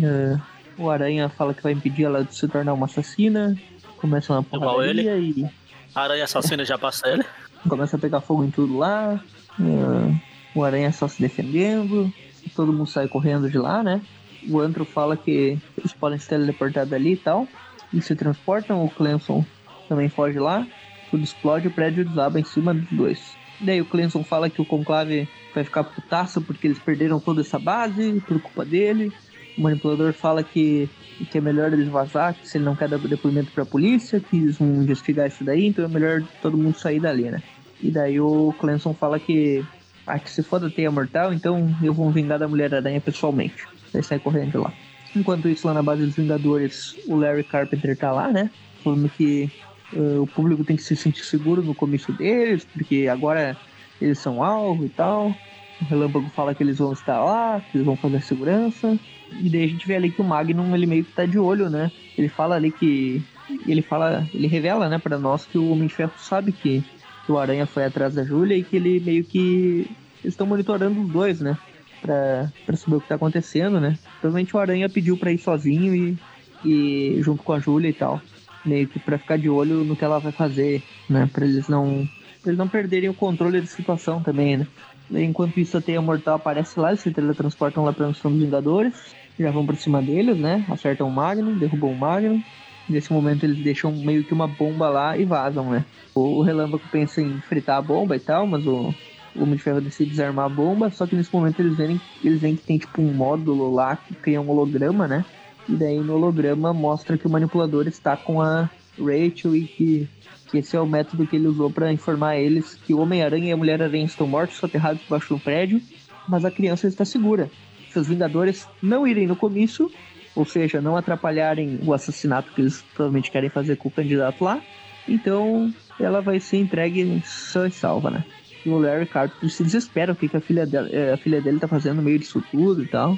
[0.01, 0.38] É,
[0.78, 3.58] o Aranha fala que vai impedir ela de se tornar uma assassina.
[3.97, 5.45] Começa uma porradaria e
[5.93, 7.24] A aranha assassina já passa ele.
[7.68, 9.20] começa a pegar fogo em tudo lá.
[9.60, 10.16] É,
[10.53, 12.12] o Aranha só se defendendo.
[12.56, 14.01] Todo mundo sai correndo de lá, né?
[14.49, 17.47] O Antro fala que eles podem se teleportar dali e tal.
[17.93, 18.84] E se transportam.
[18.86, 19.43] O Clemson
[19.89, 20.68] também foge lá.
[21.10, 23.36] Tudo explode o prédio desaba em cima dos dois.
[23.60, 27.58] Daí o Clemson fala que o Conclave vai ficar putaço porque eles perderam toda essa
[27.58, 29.12] base por culpa dele.
[29.58, 30.89] O manipulador fala que,
[31.32, 34.36] que é melhor eles vazar, que se ele não quer dar depoimento pra polícia, que
[34.36, 37.41] eles vão investigar isso daí, então é melhor todo mundo sair dali, né?
[37.82, 39.64] E daí o Clemson fala que,
[40.06, 43.66] ah, que se for da teia mortal, então eu vou vingar da Mulher-Aranha pessoalmente.
[43.93, 44.74] Daí sai correndo lá.
[45.16, 48.51] Enquanto isso, lá na base dos Vingadores, o Larry Carpenter tá lá, né?
[48.84, 49.49] Falando que
[49.94, 53.58] eh, o público tem que se sentir seguro no comício deles, porque agora
[54.02, 55.36] eles são alvo e tal.
[55.82, 58.98] O Relâmpago fala que eles vão estar lá, que eles vão fazer a segurança.
[59.42, 61.70] E daí a gente vê ali que o Magnum, ele meio que tá de olho,
[61.70, 61.92] né?
[62.18, 63.22] Ele fala ali que...
[63.68, 64.26] Ele fala...
[64.34, 66.84] Ele revela, né, pra nós que o Homem de Ferro sabe que,
[67.26, 69.90] que o Aranha foi atrás da Júlia e que ele meio que...
[70.24, 71.58] Eles estão monitorando os dois, né?
[72.02, 73.98] Pra, pra saber o que tá acontecendo, né?
[74.22, 76.18] Provavelmente o Aranha pediu pra ir sozinho e...
[76.64, 78.20] E junto com a Júlia e tal.
[78.66, 81.30] Meio que pra ficar de olho no que ela vai fazer, né?
[81.32, 82.07] Pra eles não...
[82.41, 84.68] Pra eles não perderem o controle da situação também, né?
[85.11, 88.93] Enquanto isso, a Teia Mortal aparece lá, eles se teletransportam lá Missão dos Vingadores.
[89.39, 90.66] Já vão pra cima deles, né?
[90.70, 92.41] Acertam o Magnum, derrubam o Magnum.
[92.88, 95.84] Nesse momento eles deixam meio que uma bomba lá e vazam, né?
[96.13, 98.93] O, o Relâmpago pensa em fritar a bomba e tal, mas o,
[99.36, 100.89] o Homem de Ferro decide desarmar a bomba.
[100.89, 104.13] Só que nesse momento eles veem, eles veem que tem tipo um módulo lá que
[104.16, 105.26] cria um holograma, né?
[105.68, 110.09] E daí no holograma mostra que o manipulador está com a Rachel e que,
[110.49, 113.51] que esse é o método que ele usou para informar eles que o Homem-Aranha e
[113.51, 115.82] a Mulher-Aranha estão mortos, soterrados debaixo do prédio,
[116.28, 117.49] mas a criança está segura.
[117.91, 119.91] Se os Vingadores não irem no comício,
[120.36, 124.61] ou seja, não atrapalharem o assassinato que eles provavelmente querem fazer com o candidato lá,
[125.07, 128.26] então ela vai ser entregue sã e salva, né?
[128.66, 131.39] E o Larry Carter se desespera o que, que a, filha dela, eh, a filha
[131.39, 133.18] dele tá fazendo no meio disso tudo e tal.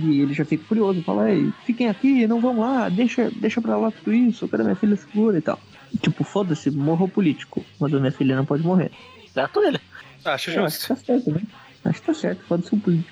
[0.00, 3.76] E ele já fica furioso, fala, Ei, fiquem aqui, não vão lá, deixa, deixa pra
[3.76, 5.58] lá tudo isso, eu quero minha filha segura e tal.
[6.00, 8.90] Tipo, foda-se, morro político, mas a minha filha não pode morrer.
[9.34, 9.80] Certo ele.
[10.24, 10.88] Acho Eu acho que justo.
[10.88, 11.40] tá certo, né?
[11.84, 13.10] Acho que tá certo, foda-se o político.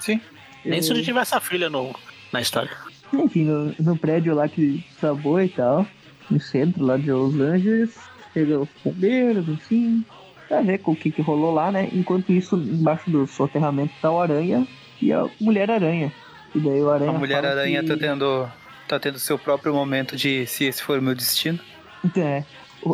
[0.00, 0.20] Sim.
[0.64, 1.94] Nem se Eu- ele tivesse a filha no,
[2.32, 2.70] na história.
[3.12, 5.86] Enfim, no, no prédio lá que sabou e tal,
[6.30, 7.94] no centro lá de Los Angeles,
[8.32, 10.04] chega os bombeiros, enfim,
[10.48, 11.88] pra ver com o que, que rolou lá, né?
[11.92, 14.66] Enquanto isso, embaixo do soterramento tá o Aranha
[15.00, 16.12] e a Mulher-Aranha.
[16.54, 17.10] E daí o Aranha.
[17.10, 18.48] A Mulher-Aranha fala tá tendo,
[18.88, 21.58] tá tendo seu próprio momento de se esse for o meu destino.
[22.04, 22.44] Então, é.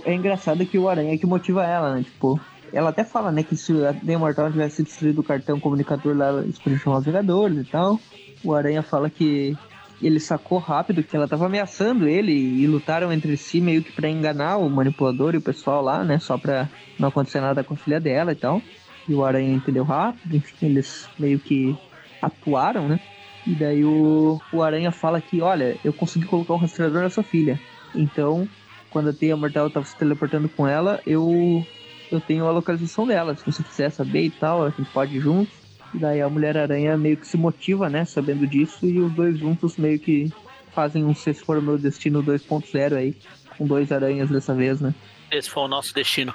[0.04, 2.02] É engraçado que o Aranha é que motiva ela, né?
[2.02, 2.40] Tipo,
[2.72, 6.42] ela até fala, né, que se a The Immortal tivesse destruído o cartão comunicador lá,
[6.42, 8.00] eles podiam chamar os Vingadores e tal.
[8.42, 9.57] O Aranha fala que
[10.02, 14.09] ele sacou rápido que ela tava ameaçando ele e lutaram entre si meio que pra
[14.09, 16.18] enganar o manipulador e o pessoal lá, né?
[16.18, 18.61] Só pra não acontecer nada com a filha dela e tal.
[19.09, 21.76] E o Aranha entendeu rápido, enfim, eles meio que
[22.20, 23.00] atuaram, né?
[23.46, 27.22] E daí o, o Aranha fala que, olha, eu consegui colocar um rastreador na sua
[27.22, 27.60] filha.
[27.94, 28.48] Então,
[28.90, 31.64] quando a Teia Mortal tava se teleportando com ela, eu
[32.10, 33.36] eu tenho a localização dela.
[33.36, 35.54] Se você quiser saber e tal, a gente pode ir juntos.
[35.94, 39.76] E daí a Mulher-Aranha meio que se motiva, né, sabendo disso, e os dois juntos
[39.76, 40.32] meio que
[40.72, 43.16] fazem um Se For Meu Destino 2.0 aí,
[43.56, 44.94] com dois aranhas dessa vez, né?
[45.30, 46.34] Esse foi o nosso destino.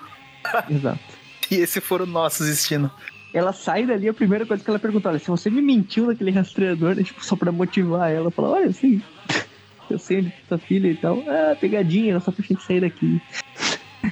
[0.70, 1.00] Exato.
[1.50, 2.90] E esse for o nosso destino.
[3.34, 6.32] Ela sai dali, a primeira coisa que ela pergunta, olha, se você me mentiu naquele
[6.32, 9.02] rastreador, né, tipo, só pra motivar ela, fala, olha, assim,
[9.90, 11.24] eu sei onde tá sua filha e tal.
[11.28, 13.22] Ah, pegadinha, só pra gente sair daqui.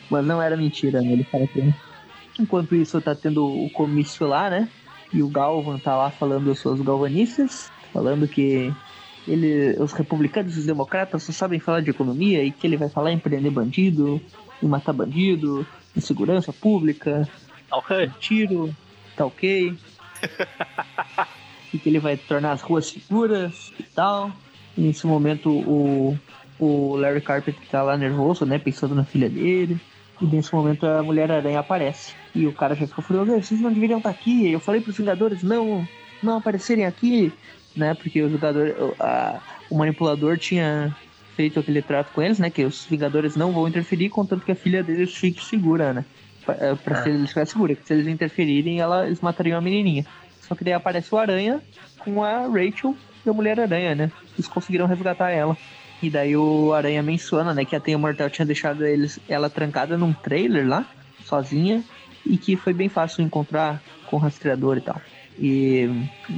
[0.09, 1.13] Mas não era mentira, né?
[1.13, 2.41] Ele fala que.
[2.41, 4.69] Enquanto isso, tá tendo o comício lá, né?
[5.11, 8.73] E o Galvan tá lá falando as suas galvanistas, falando que
[9.27, 12.89] ele, os republicanos e os democratas só sabem falar de economia e que ele vai
[12.89, 14.21] falar em prender bandido,
[14.61, 17.27] em matar bandido, em segurança pública,
[17.71, 18.11] Ok.
[18.19, 18.73] tiro,
[19.19, 19.75] tá ok.
[21.73, 24.31] e que ele vai tornar as ruas seguras e tal.
[24.77, 26.17] E nesse momento o,
[26.59, 28.57] o Larry Carpenter tá lá nervoso, né?
[28.57, 29.79] Pensando na filha dele.
[30.21, 32.13] E nesse momento a Mulher-Aranha aparece.
[32.35, 34.51] E o cara já ficou furioso, "Eh, vocês não deveriam estar aqui.
[34.51, 35.87] Eu falei pros Vingadores não,
[36.21, 37.31] não aparecerem aqui,
[37.75, 37.93] né?
[37.93, 39.39] Porque o Vingador, a-
[39.69, 40.95] o manipulador tinha
[41.35, 42.49] feito aquele trato com eles, né?
[42.49, 46.05] Que os Vingadores não vão interferir, contanto que a filha deles fique segura, né?
[46.45, 47.03] Pra, é, pra É.
[47.03, 47.77] se eles ficarem seguros.
[47.79, 50.05] Que se eles interferirem, ela, eles matariam a menininha.
[50.41, 51.61] Só que daí aparece o Aranha
[51.99, 54.11] com a Rachel e a Mulher-Aranha, né?
[54.35, 55.55] Eles conseguiram resgatar ela.
[56.01, 59.97] E daí o Aranha menciona, né, que a Teia Mortal tinha deixado eles, ela trancada
[59.97, 60.85] num trailer lá,
[61.25, 61.83] sozinha,
[62.25, 65.01] e que foi bem fácil encontrar com o rastreador e tal.
[65.37, 65.89] E,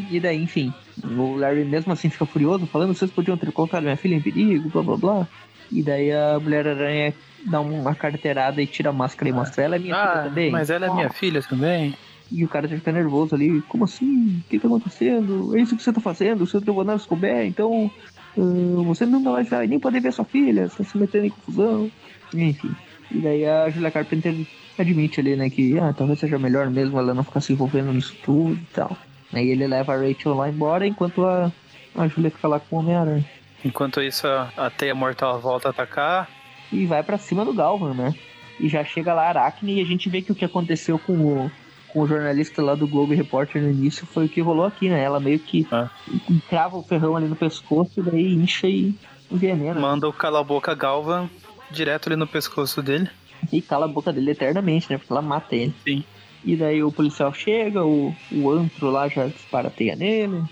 [0.09, 0.73] e daí, enfim,
[1.03, 4.69] o Larry mesmo assim fica furioso, falando vocês podiam ter colocado minha filha em perigo,
[4.69, 5.27] blá blá blá.
[5.71, 7.13] E daí a Mulher-Aranha
[7.45, 10.51] dá uma carteirada e tira a máscara e mostra ela é minha filha Ah, também.
[10.51, 11.95] mas ela é minha filha também.
[12.31, 13.61] E o cara já fica nervoso ali.
[13.63, 14.41] Como assim?
[14.45, 15.57] O que tá acontecendo?
[15.57, 16.41] É isso que você tá fazendo?
[16.41, 17.91] O seu tribunal descober, então
[18.37, 21.91] ah, você mais vai nem poder ver sua filha, você tá se metendo em confusão.
[22.33, 22.71] Enfim.
[23.11, 24.33] E daí a Julia Carpenter
[24.79, 28.15] admite ali, né, que ah, talvez seja melhor mesmo ela não ficar se envolvendo nisso
[28.23, 28.95] tudo e tal.
[29.33, 31.51] Aí ele leva a Rachel lá embora enquanto a,
[31.95, 33.25] a Julia fica lá com o Homem-Aranha.
[33.63, 36.29] Enquanto isso, a, teia mortal volta a atacar.
[36.71, 38.13] e vai pra cima do Galvan, né?
[38.59, 41.13] E já chega lá a Aracne e a gente vê que o que aconteceu com
[41.13, 41.51] o,
[41.89, 45.03] com o jornalista lá do Globo Repórter no início foi o que rolou aqui, né?
[45.03, 45.89] Ela meio que Ah.
[46.49, 48.93] crava o ferrão ali no pescoço e daí incha e
[49.31, 49.79] envenena.
[49.79, 51.29] Manda o cala-boca Galvan
[51.69, 53.09] direto ali no pescoço dele.
[53.51, 54.97] E cala a boca dele eternamente, né?
[54.97, 55.73] Porque ela mata ele.
[55.83, 56.03] Sim.
[56.45, 60.43] E daí o policial chega, o, o antro lá já dispara a teia nele.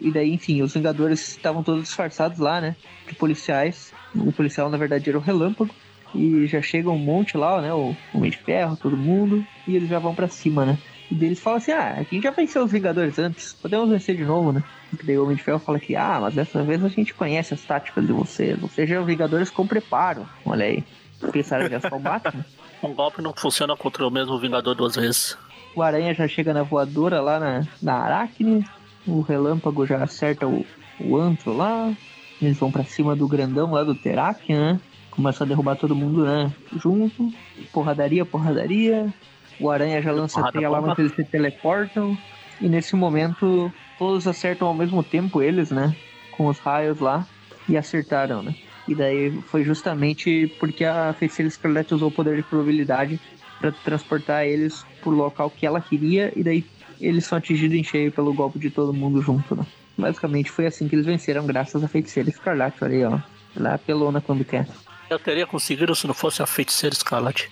[0.00, 2.76] E daí, enfim, os Vingadores estavam todos disfarçados lá, né?
[3.08, 3.92] De policiais.
[4.14, 5.74] O policial, na verdade, era o Relâmpago.
[6.14, 7.72] E já chega um monte lá, né?
[7.72, 9.44] O Homem de Ferro, todo mundo.
[9.66, 10.78] E eles já vão pra cima, né?
[11.10, 14.16] E daí eles falam assim: ah, a gente já venceu os Vingadores antes, podemos vencer
[14.16, 14.62] de novo, né?
[14.92, 17.54] E daí o Homem de Ferro fala que, ah, mas dessa vez a gente conhece
[17.54, 18.58] as táticas de vocês.
[18.58, 20.28] Vocês já Vingadores com preparo.
[20.44, 20.84] Olha aí.
[21.32, 22.44] Pensaram que é só o Batman?
[22.82, 25.36] Um golpe não funciona contra o mesmo Vingador duas vezes.
[25.76, 28.64] O Aranha já chega na voadora lá na, na Aracne.
[29.06, 30.64] O Relâmpago já acerta o,
[31.00, 31.92] o Antro lá.
[32.40, 34.80] Eles vão pra cima do grandão lá do Terac, né?
[35.10, 36.52] Começa a derrubar todo mundo, né?
[36.76, 37.32] Junto.
[37.72, 39.12] Porradaria, porradaria.
[39.58, 42.16] O Aranha já lança a Porrada, teia lá, mas eles se teleportam.
[42.60, 45.94] E nesse momento, todos acertam ao mesmo tempo eles, né?
[46.32, 47.26] Com os raios lá.
[47.68, 48.54] E acertaram, né?
[48.88, 53.20] E daí foi justamente porque a Feiticeira Escarlate usou o poder de probabilidade
[53.60, 56.64] para transportar eles pro local que ela queria e daí
[57.06, 59.64] eles são atingidos em cheio pelo golpe de todo mundo junto, né?
[59.96, 63.18] Basicamente foi assim que eles venceram, graças à feiticeira Escarlate, olha aí, ó.
[63.56, 64.66] Ela é apelona quando quer.
[65.10, 67.50] Eu teria conseguido se não fosse a feiticeira Scarlet.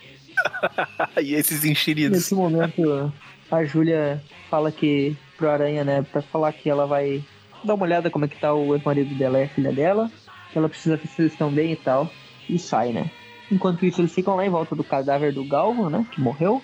[1.20, 2.16] e esses enxeridos.
[2.16, 3.12] Nesse momento,
[3.51, 7.22] a Júlia fala que pro Aranha, né, pra falar que ela vai
[7.64, 10.11] dar uma olhada como é que tá o ex-marido dela e a filha dela,
[10.53, 12.11] que ela precisa ver se eles estão bem e tal,
[12.49, 13.11] e sai, né?
[13.51, 16.62] Enquanto isso, eles ficam lá em volta do cadáver do Galvan, né, que morreu.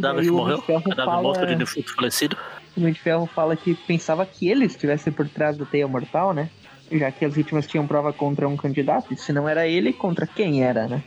[0.00, 0.58] Daí que morreu,
[1.04, 2.36] fala- morto de defunto falecido.
[2.76, 6.32] O Homem de Ferro fala que pensava que ele estivesse por trás da teia mortal,
[6.32, 6.50] né?
[6.90, 10.26] Já que as vítimas tinham prova contra um candidato, e se não era ele, contra
[10.26, 11.02] quem era, né?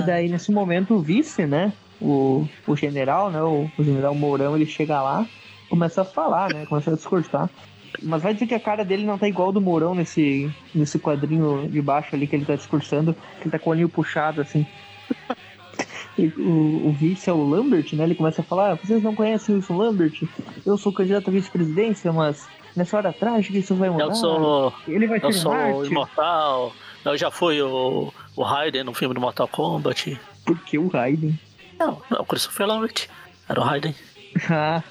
[0.00, 1.72] E daí, nesse momento, o vice, né?
[2.00, 3.40] O, o general, né?
[3.42, 5.24] O, o general Mourão, ele chega lá,
[5.70, 6.66] começa a falar, né?
[6.66, 7.48] Começa a discursar.
[8.02, 10.98] Mas vai dizer que a cara dele não tá igual ao do Mourão nesse, nesse
[10.98, 14.40] quadrinho de baixo ali que ele tá discursando, que ele tá com o olhinho puxado,
[14.42, 14.66] assim.
[16.18, 18.04] O, o vice é o Lambert, né?
[18.04, 20.22] Ele começa a falar: ah, vocês não conhecem o Wilson Lambert?
[20.64, 24.04] Eu sou candidato à vice-presidência, mas nessa hora trágica isso vai mudar.
[24.04, 25.90] Eu sou, Ele vai eu sou Marte.
[25.90, 26.72] imortal.
[27.04, 30.18] Eu já fui o, o Raiden no filme do Mortal Kombat.
[30.44, 31.38] Por que o Raiden?
[31.78, 33.08] Não, é o Christopher Lambert.
[33.48, 33.94] Era o Raiden.
[34.50, 34.82] Ah,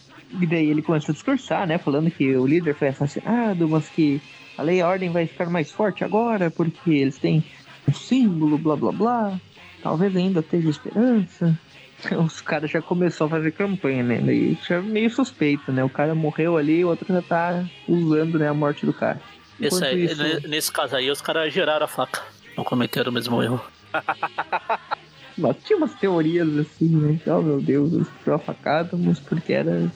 [0.41, 1.77] e daí ele começa a discursar, né?
[1.77, 4.19] Falando que o líder foi assassinado, mas que
[4.57, 7.43] a lei e a ordem vai ficar mais forte agora, porque eles têm
[7.87, 9.39] um símbolo, blá blá blá.
[9.85, 11.55] Talvez ainda esteja esperança.
[12.25, 14.33] Os caras já começou a fazer campanha, né?
[14.33, 15.83] Isso é meio suspeito, né?
[15.83, 19.21] O cara morreu ali, o outro já tá usando né, a morte do cara.
[19.59, 20.47] Isso aí, isso...
[20.47, 22.23] Nesse caso aí, os caras geraram a faca.
[22.57, 23.63] Não cometeram o mesmo erro.
[25.37, 27.19] Mas tinha umas teorias assim, né?
[27.27, 29.71] Oh meu Deus, estourou a facada, mas porque era.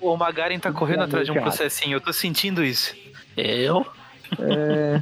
[0.00, 2.96] O Magaren tá correndo atrás de um processinho, eu tô sentindo isso.
[3.36, 3.86] Eu?
[4.40, 5.00] É.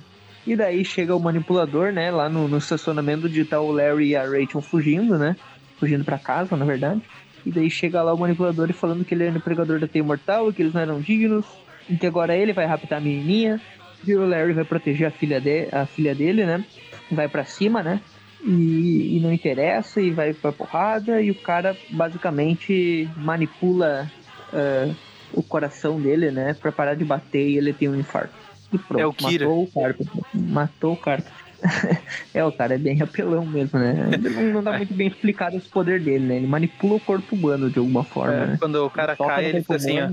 [0.49, 2.11] E daí chega o manipulador, né?
[2.11, 5.37] Lá no, no estacionamento de tá o Larry e a Rachel fugindo, né?
[5.79, 7.03] Fugindo para casa, na verdade.
[7.45, 10.03] E daí chega lá o manipulador e falando que ele é o empregador da Teia
[10.03, 11.45] Mortal, que eles não eram dignos,
[11.87, 13.61] e que agora ele vai raptar a menininha.
[14.07, 16.65] E o Larry vai proteger a filha, de, a filha dele, né?
[17.13, 18.01] Vai para cima, né?
[18.43, 24.11] E, e, não interessa, e vai pra porrada, e o cara basicamente manipula
[24.51, 24.97] uh,
[25.35, 26.55] o coração dele, né?
[26.55, 28.48] Pra parar de bater e ele tem um infarto.
[28.73, 29.47] E pronto, é o Kira.
[29.47, 30.07] matou o Carter.
[30.35, 31.33] Matou o Carter.
[32.33, 34.11] é, o cara é bem apelão mesmo, né?
[34.19, 36.37] Não, não dá muito bem explicado esse poder dele, né?
[36.37, 38.57] Ele manipula o corpo humano de alguma forma, é, né?
[38.61, 40.11] Quando o cara cai, ele fica assim, ó.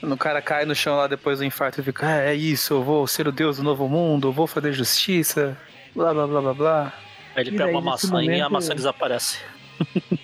[0.00, 2.74] Quando o cara cai no chão lá depois do infarto, ele fica, ah, é isso,
[2.74, 5.56] eu vou ser o deus do novo mundo, eu vou fazer justiça,
[5.94, 6.92] blá blá blá blá blá.
[7.34, 8.30] Aí ele e pega uma maçã momento...
[8.30, 9.38] e a maçã desaparece.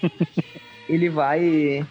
[0.89, 1.87] ele vai.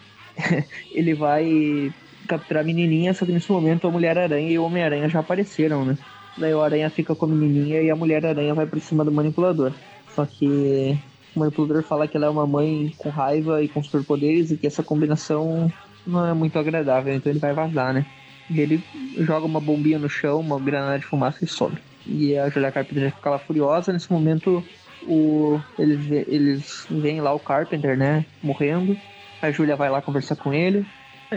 [0.92, 1.92] ele vai
[2.26, 5.96] capturar a menininha, só que nesse momento a Mulher-Aranha e o Homem-Aranha já apareceram, né?
[6.36, 9.72] Daí o Aranha fica com a menininha e a Mulher-Aranha vai pra cima do manipulador.
[10.14, 10.98] Só que
[11.34, 14.66] o manipulador fala que ela é uma mãe com raiva e com superpoderes e que
[14.66, 15.70] essa combinação
[16.06, 18.06] não é muito agradável, então ele vai vazar, né?
[18.50, 18.82] E ele
[19.18, 21.76] joga uma bombinha no chão, uma granada de fumaça e some.
[22.06, 23.92] E a Julia Carpenter fica lá furiosa.
[23.92, 24.62] Nesse momento,
[25.06, 28.26] o, eles, eles veem lá o Carpenter, né?
[28.42, 28.96] Morrendo.
[29.40, 30.84] A Julia vai lá conversar com ele.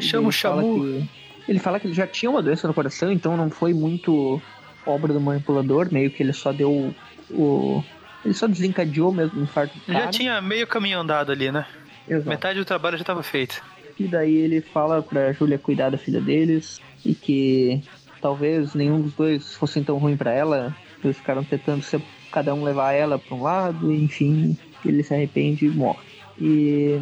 [0.01, 1.07] Chama o Shamu.
[1.47, 4.41] ele fala que ele já tinha uma doença no coração, então não foi muito
[4.85, 6.93] obra do manipulador, meio que ele só deu
[7.31, 7.83] o.
[8.23, 9.93] Ele só desencadeou mesmo o infarto do.
[9.93, 11.65] Já tinha meio caminho andado ali, né?
[12.07, 12.29] Exato.
[12.29, 13.61] Metade do trabalho já estava feito.
[13.99, 17.81] E daí ele fala pra Júlia cuidar da filha deles e que
[18.21, 20.75] talvez nenhum dos dois fosse tão ruim para ela.
[21.03, 25.13] Eles ficaram tentando ser, cada um levar ela para um lado, e enfim, ele se
[25.13, 25.99] arrepende e morre.
[26.39, 26.99] E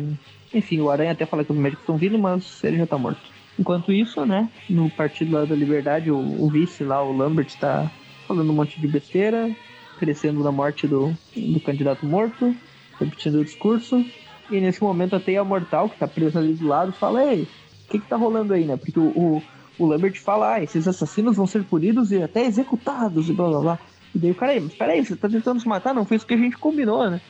[0.53, 3.21] enfim, o Aranha até fala que os médicos estão vindo, mas ele já tá morto.
[3.57, 7.89] Enquanto isso, né, no Partido lá da Liberdade, o, o vice lá, o Lambert, tá
[8.27, 9.55] falando um monte de besteira,
[9.99, 12.55] crescendo na morte do, do candidato morto,
[12.99, 14.03] repetindo o discurso.
[14.49, 17.91] E nesse momento a Teia Mortal, que tá presa ali do lado, fala, ei, o
[17.91, 18.75] que que tá rolando aí, né?
[18.75, 19.43] Porque o, o,
[19.77, 23.59] o Lambert fala, ah, esses assassinos vão ser punidos e até executados e blá blá
[23.59, 23.79] blá.
[24.13, 25.93] E daí o cara, mas peraí, você tá tentando se matar?
[25.93, 27.21] Não foi isso que a gente combinou, né?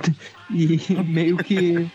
[0.50, 1.88] e meio que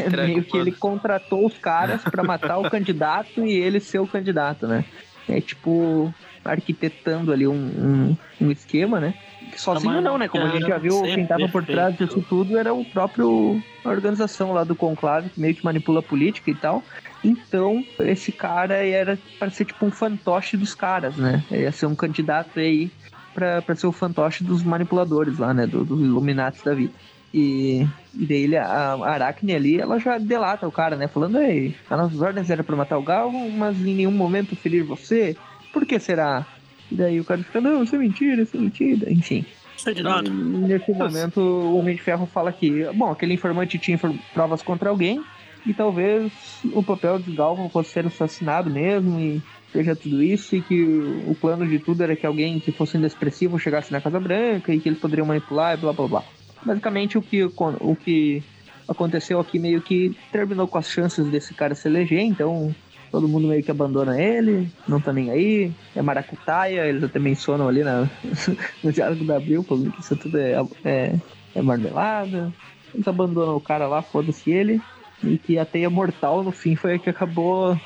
[0.26, 4.66] meio que ele contratou os caras para matar o candidato e ele ser o candidato,
[4.66, 4.84] né?
[5.28, 6.12] É tipo
[6.44, 9.14] arquitetando ali um, um, um esquema, né?
[9.56, 10.28] Sozinho não, né?
[10.28, 13.90] Como a gente já viu, quem tava por trás disso tudo era o próprio a
[13.90, 16.82] organização lá do Conclave, que meio que manipula a política e tal.
[17.22, 21.44] Então, esse cara era para ser tipo um fantoche dos caras, né?
[21.50, 22.90] Ia ser um candidato aí
[23.34, 25.66] para ser o fantoche dos manipuladores lá, né?
[25.66, 26.92] Do, dos Illuminati da vida.
[27.32, 31.08] E, e daí ele, a, Aracne ali, ela já delata o cara, né?
[31.08, 34.84] Falando, ei, as nossas ordens eram pra matar o Galvo, mas em nenhum momento ferir
[34.84, 35.36] você.
[35.72, 36.46] Por que será?
[36.90, 39.10] E daí o cara fica, não, isso é mentira, isso é mentira.
[39.10, 39.44] Enfim.
[39.78, 40.28] Sei de nada.
[40.28, 43.98] E, nesse momento, o Homem de Ferro fala que, bom, aquele informante tinha
[44.34, 45.22] provas contra alguém,
[45.66, 46.32] e talvez
[46.72, 50.82] o papel de Galvo fosse ser assassinado mesmo, e seja tudo isso, e que
[51.26, 54.78] o plano de tudo era que alguém que fosse inexpressivo chegasse na Casa Branca, e
[54.78, 56.24] que eles poderiam manipular, e blá blá blá.
[56.64, 58.42] Basicamente, o que, o que
[58.88, 62.74] aconteceu aqui meio que terminou com as chances desse cara se eleger, então
[63.10, 67.68] todo mundo meio que abandona ele, não tá nem aí, é maracutaia, eles até mencionam
[67.68, 68.08] ali na,
[68.82, 70.54] no diálogo da Abril, falando que isso tudo é,
[70.84, 71.14] é,
[71.54, 72.52] é marmelada.
[72.94, 74.80] Eles abandonam o cara lá, foda-se ele,
[75.22, 77.78] e que a teia mortal no fim foi o que acabou.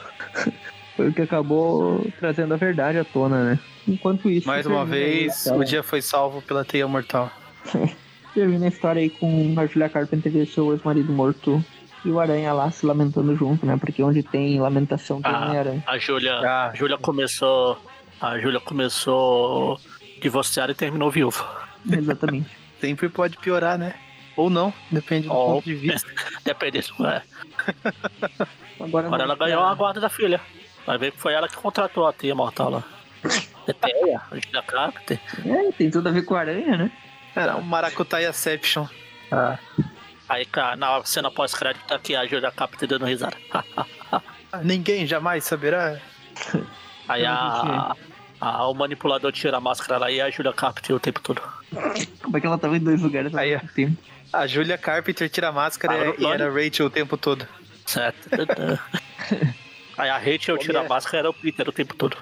[0.97, 3.59] foi o que acabou trazendo a verdade à tona, né?
[3.87, 4.47] Enquanto isso.
[4.47, 7.31] Mais uma vez, o dia foi salvo pela teia mortal.
[8.37, 11.65] termina a história aí com a Julia Carpenter e seu ex-marido morto
[12.05, 13.79] e o Aranha lá se lamentando junto, né?
[13.79, 15.83] Porque onde tem lamentação tem ah, Aranha.
[15.87, 16.71] A Julia, ah.
[16.71, 17.79] a Julia começou.
[18.21, 19.81] A Julia começou
[20.21, 21.45] divorciada e terminou viúva.
[21.91, 22.51] Exatamente.
[22.79, 23.95] Sempre pode piorar, né?
[24.37, 26.09] Ou não, depende do oh, ponto de vista.
[26.45, 26.83] depende, é.
[28.79, 30.39] Agora, Agora ela ganhou a guarda da filha.
[30.87, 32.85] Vai ver que foi ela que contratou a tia mortal lá.
[33.67, 35.19] É teia, a Julia Carpenter.
[35.47, 36.93] É, tem tudo a ver com a aranha, né?
[37.37, 38.87] Era um Maracutaiaception.
[39.31, 39.59] Ah.
[40.29, 43.37] Aí, cara, na cena pós-crédito tá aqui a Julia Capta dando risada.
[44.65, 46.01] Ninguém jamais saberá.
[47.09, 47.95] Aí a,
[48.41, 51.41] Ah, o manipulador tira a máscara lá e a Julia Carpenter o tempo todo.
[52.23, 53.97] Como é que ela tava em dois lugares ao Aí, tempo?
[54.33, 57.47] A Julia Carpenter tira a máscara Ah, e era a Rachel o tempo todo.
[57.87, 58.29] Certo.
[59.97, 62.17] Aí a Rachel tira a máscara e era o Peter o tempo todo.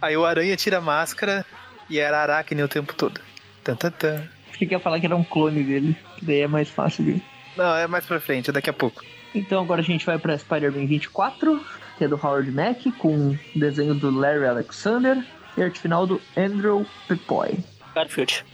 [0.00, 1.44] Aí o Aranha tira a máscara
[1.88, 3.20] e era Aracne o tempo todo.
[3.64, 4.22] Tan, tan, tan.
[4.52, 7.22] Achei que ia falar que era um clone dele, que daí é mais fácil de.
[7.56, 9.02] Não, é mais pra frente, é daqui a pouco.
[9.34, 11.60] Então agora a gente vai pra Spider-Man 24,
[11.98, 15.22] que é do Howard Mack, com desenho do Larry Alexander
[15.56, 17.58] e arte final do Andrew Pepoy.
[17.94, 18.44] Garfield.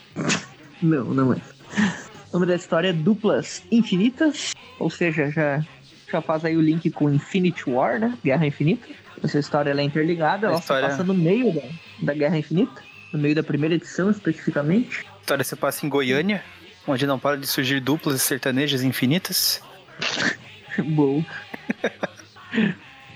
[0.82, 1.36] Não, não é.
[2.30, 5.62] O nome da história é Duplas Infinitas, ou seja, já,
[6.10, 8.16] já faz aí o link com Infinity War, né?
[8.24, 8.88] Guerra Infinita.
[9.22, 11.62] Essa história ela é interligada, A ela história- se passa no meio da,
[12.02, 12.82] da Guerra Infinita,
[13.14, 15.06] no meio da primeira edição especificamente.
[15.16, 16.42] A história se passa em Goiânia,
[16.86, 19.62] onde não para de surgir duplas e sertanejas infinitas.
[20.84, 21.24] Bom.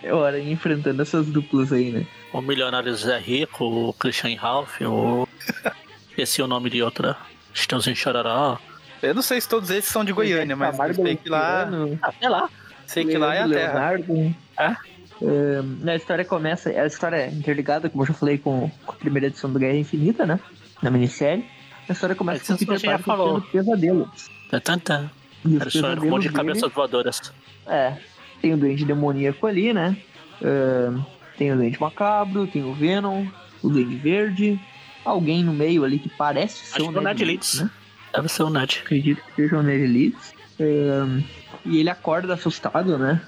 [0.02, 2.06] É hora de ir enfrentando essas duplas aí, né?
[2.32, 5.26] O Milionário Zé Rico, o Christian Ralph, o.
[6.16, 7.16] Esse é o nome de outra.
[7.52, 8.58] Estãozinho Chororó.
[9.02, 11.64] Eu não sei se todos esses são de Goiânia, mas eu Camargo sei que lá,
[11.64, 12.50] Luciano, Ah, sei lá.
[12.86, 13.72] sei que lá é a terra.
[13.90, 14.34] Leonardo.
[14.58, 14.76] É?
[15.20, 18.94] É, a história começa, a história é interligada, como eu já falei, com, com a
[18.94, 20.38] primeira edição do Guerra Infinita, né?
[20.82, 21.44] Na minissérie.
[21.88, 23.40] A história começa Mas com o Peter Parker falou.
[23.40, 24.30] tendo pesadelos.
[24.50, 25.10] Tan, tan, tan.
[25.44, 27.32] E os Era só um monte de dele- cabeças voadoras.
[27.66, 27.96] É,
[28.40, 29.96] tem o Duende Demoníaco ali, né?
[30.42, 30.90] É,
[31.36, 33.26] tem o Duende Macabro, tem o Venom,
[33.62, 34.60] o Duende Verde,
[35.04, 37.60] alguém no meio ali que parece ser Acho é o Ned Leeds.
[37.62, 37.70] né?
[38.14, 38.80] Deve ser o Ned.
[38.84, 40.34] Acredito que seja o Ned Leeds.
[40.60, 41.22] É,
[41.64, 43.20] e ele acorda assustado, né?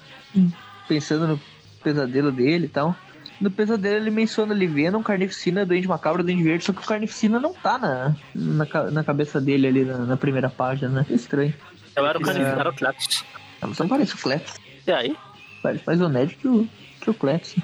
[0.88, 1.40] Pensando no
[1.82, 2.94] pesadelo dele e tal.
[3.40, 7.40] No pesadelo ele menciona ali Venom, Carnificina, Duende Macabro, Duende Verde, só que o Carnificina
[7.40, 11.06] não tá na, na, na cabeça dele ali na, na primeira página, né?
[11.08, 11.54] Estranho.
[11.96, 12.24] Eu era o É.
[12.24, 13.24] Canifero, era o Cletus.
[13.62, 14.54] Mas não parece o Cletus.
[14.86, 15.16] E aí?
[15.62, 16.68] Parece mais o Ned que o,
[17.00, 17.56] que o Cletus.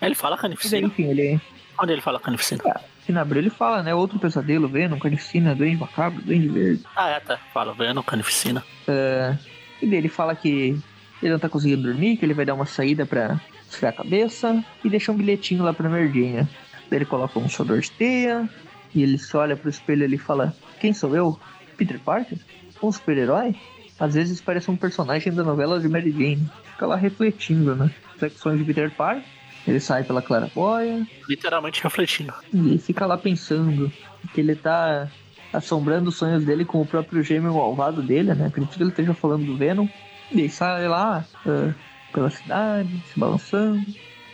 [0.00, 0.86] Ele fala Canificina.
[0.86, 1.40] enfim, ele...
[1.80, 2.62] Onde ele fala Canificina?
[2.66, 3.92] Aqui na abril ele fala, né?
[3.92, 6.82] Outro pesadelo, Venom, Carnificina, Duende Macabro, Duende Verde.
[6.94, 7.38] Ah, é, tá.
[7.52, 8.62] Fala Venom, Canificina.
[8.86, 10.80] E daí ele fala que
[11.26, 14.64] ele não tá conseguindo dormir, que ele vai dar uma saída pra esfriar a cabeça
[14.84, 16.48] e deixa um bilhetinho lá pra Merdinha.
[16.90, 18.48] Daí ele coloca um sodor de teia
[18.94, 21.38] e ele se olha pro espelho e fala: Quem sou eu?
[21.76, 22.38] Peter Parker?
[22.82, 23.54] Um super-herói?
[23.98, 26.48] Às vezes parece um personagem da novela de Mary Jane.
[26.72, 27.90] Fica lá refletindo, né?
[28.12, 29.24] Reflexões de Peter Parker.
[29.66, 32.34] Ele sai pela claraboia Literalmente refletindo.
[32.52, 33.90] e fica lá pensando
[34.34, 35.08] que ele tá
[35.52, 38.46] assombrando os sonhos dele com o próprio gêmeo malvado dele, né?
[38.46, 39.86] Acredito que ele esteja falando do Venom.
[40.32, 41.72] E aí sai lá ah,
[42.12, 43.84] pela cidade, se balançando.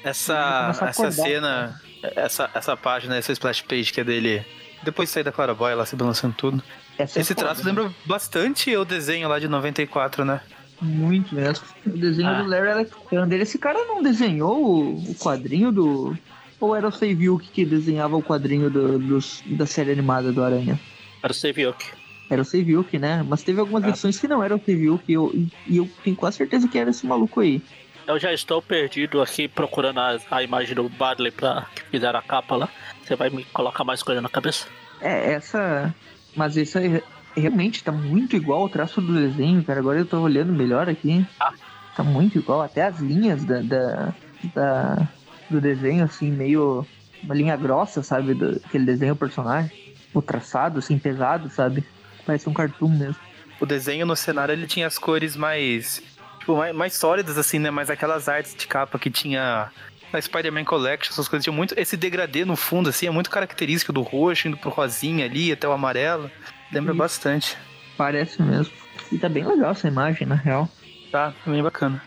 [0.03, 1.81] Essa, essa cena,
[2.17, 4.45] essa, essa página, essa splash page que é dele,
[4.83, 6.63] depois de sair da Claraboy, lá se balançando tudo.
[6.99, 7.67] Essa é Esse foda, traço né?
[7.73, 10.41] lembra bastante o desenho lá de 94, né?
[10.81, 11.65] Muito mesmo.
[11.87, 12.43] O desenho Ah.
[12.43, 13.41] do Larry Alexander.
[13.41, 16.17] Esse cara não desenhou o, o quadrinho do.
[16.59, 20.81] Ou era o Seiviuk que desenhava o quadrinho do, dos- da série animada do Aranha?
[21.23, 21.85] Era o Seviuk.
[22.31, 23.25] Era o Seiviuk, né?
[23.29, 23.89] Mas teve algumas Ah.
[23.89, 26.91] edições que não eram o Seiviuk e eu, e- eu tenho quase certeza que era
[26.91, 27.61] esse maluco aí.
[28.07, 32.23] Eu já estou perdido aqui procurando a, a imagem do Badley pra que fizeram a
[32.23, 32.69] capa lá.
[33.05, 34.67] Você vai me colocar mais coisa na cabeça?
[35.01, 35.95] É, essa.
[36.37, 37.03] Mas esse aí
[37.37, 39.81] realmente tá muito igual ao traço do desenho, cara.
[39.81, 41.25] Agora eu tô olhando melhor aqui.
[41.41, 41.53] Ah.
[41.97, 42.63] Tá muito igual.
[42.63, 44.15] Até as linhas da, da,
[44.55, 45.09] da-
[45.49, 46.87] do desenho, assim, meio.
[47.23, 48.35] Uma linha grossa, sabe?
[48.35, 49.71] Do, que ele desenha o personagem.
[50.15, 51.85] O traçado, assim, pesado, sabe?
[52.31, 53.17] Parece um cartoon mesmo.
[53.59, 56.01] O desenho no cenário ele tinha as cores mais.
[56.39, 57.73] Tipo, mais, mais sólidas, assim, né?
[57.73, 59.69] Mas aquelas artes de capa que tinha
[60.13, 61.75] na Spider-Man Collection, essas coisas tinha muito.
[61.77, 65.67] Esse degradê no fundo, assim, é muito característico do roxo, indo pro rosinha ali, até
[65.67, 66.31] o amarelo.
[66.73, 66.99] Lembra Isso.
[66.99, 67.59] bastante.
[67.97, 68.73] Parece mesmo.
[69.11, 70.69] E tá bem legal essa imagem, na real.
[71.11, 72.01] Tá, bem bacana.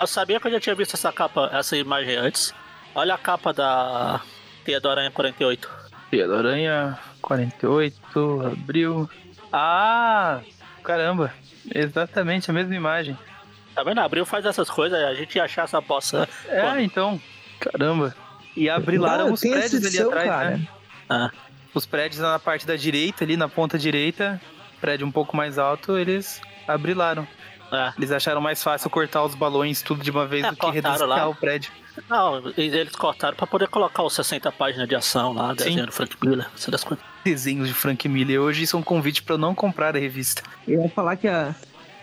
[0.00, 2.52] Eu sabia que eu já tinha visto essa capa, essa imagem antes.
[2.96, 4.20] Olha a capa da
[4.64, 5.70] Teia do Aranha 48.
[6.10, 8.00] Tia da Aranha 48,
[8.44, 9.08] abril.
[9.52, 10.40] Ah!
[10.82, 11.32] Caramba!
[11.74, 13.16] Exatamente a mesma imagem.
[13.74, 14.00] Tá vendo?
[14.00, 16.28] Abril faz essas coisas, a gente ia achar essa bossa.
[16.48, 16.80] É, Quando?
[16.80, 17.20] então.
[17.60, 18.14] Caramba.
[18.56, 20.50] E abrilaram os prédios ali edição, atrás, cara.
[20.56, 20.68] né?
[21.08, 21.30] Ah,
[21.74, 24.40] Os prédios na parte da direita, ali na ponta direita,
[24.80, 27.26] prédio um pouco mais alto, eles abrilaram.
[27.72, 27.92] É.
[27.96, 31.28] Eles acharam mais fácil cortar os balões tudo de uma vez É, do que lá.
[31.28, 31.70] o prédio.
[32.08, 36.16] Não, eles cortaram pra poder colocar os 60 páginas de ação lá, desenho do Frank
[36.22, 37.04] Miller, essas coisas.
[37.24, 38.40] Desenhos de Frank Miller.
[38.40, 40.42] Hoje isso é um convite pra eu não comprar a revista.
[40.66, 41.54] Eu ia falar que, a,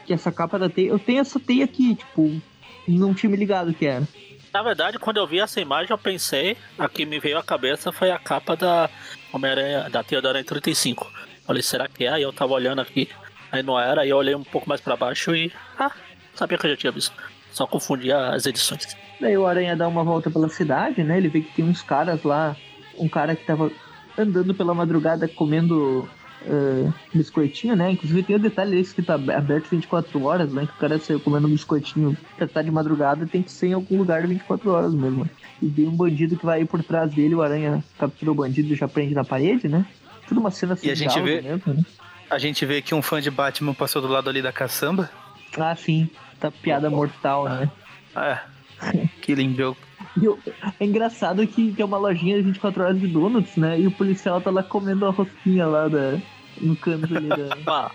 [0.05, 0.89] que essa capa da teia.
[0.89, 2.41] Eu tenho essa teia aqui, tipo.
[2.88, 4.07] Não tinha me ligado que era.
[4.53, 7.91] Na verdade, quando eu vi essa imagem, eu pensei, a que me veio à cabeça
[7.91, 8.89] foi a capa da
[9.34, 11.11] Homem-Aranha, da Teia do Aranha 35.
[11.45, 12.09] Falei, será que é?
[12.09, 13.09] Aí eu tava olhando aqui,
[13.56, 15.51] aí não era, aí eu olhei um pouco mais pra baixo e.
[15.78, 15.91] Ah,
[16.34, 17.14] sabia que eu já tinha visto.
[17.51, 18.97] Só confundia as edições.
[19.20, 21.18] Daí o Aranha dá uma volta pela cidade, né?
[21.18, 22.56] Ele vê que tem uns caras lá.
[22.97, 23.72] Um cara que tava
[24.18, 26.08] andando pela madrugada comendo
[26.45, 27.91] uh, biscoitinho, né?
[27.91, 30.66] Inclusive tem o detalhe esse que tá aberto 24 horas, né?
[30.66, 33.97] Que o cara saiu comendo biscoitinho pra estar de madrugada tem que ser em algum
[33.97, 35.30] lugar 24 horas mesmo.
[35.62, 38.74] E tem um bandido que vai ir por trás dele, o Aranha captura o bandido
[38.74, 39.86] e já prende na parede, né?
[40.28, 40.88] Tudo uma cena assim.
[40.88, 41.41] E a gente vê.
[41.41, 41.84] Mesmo, né?
[42.30, 45.09] A gente vê que um fã de Batman passou do lado ali da caçamba.
[45.57, 46.09] Ah, sim.
[46.39, 47.69] Tá piada mortal, né?
[48.15, 48.39] É.
[49.21, 49.80] Killing joke.
[50.80, 53.80] é engraçado que tem uma lojinha de 24 horas de donuts, né?
[53.80, 56.17] E o policial tá lá comendo a rosquinha lá da,
[56.59, 57.55] no canto ali da.
[57.67, 57.91] Ah,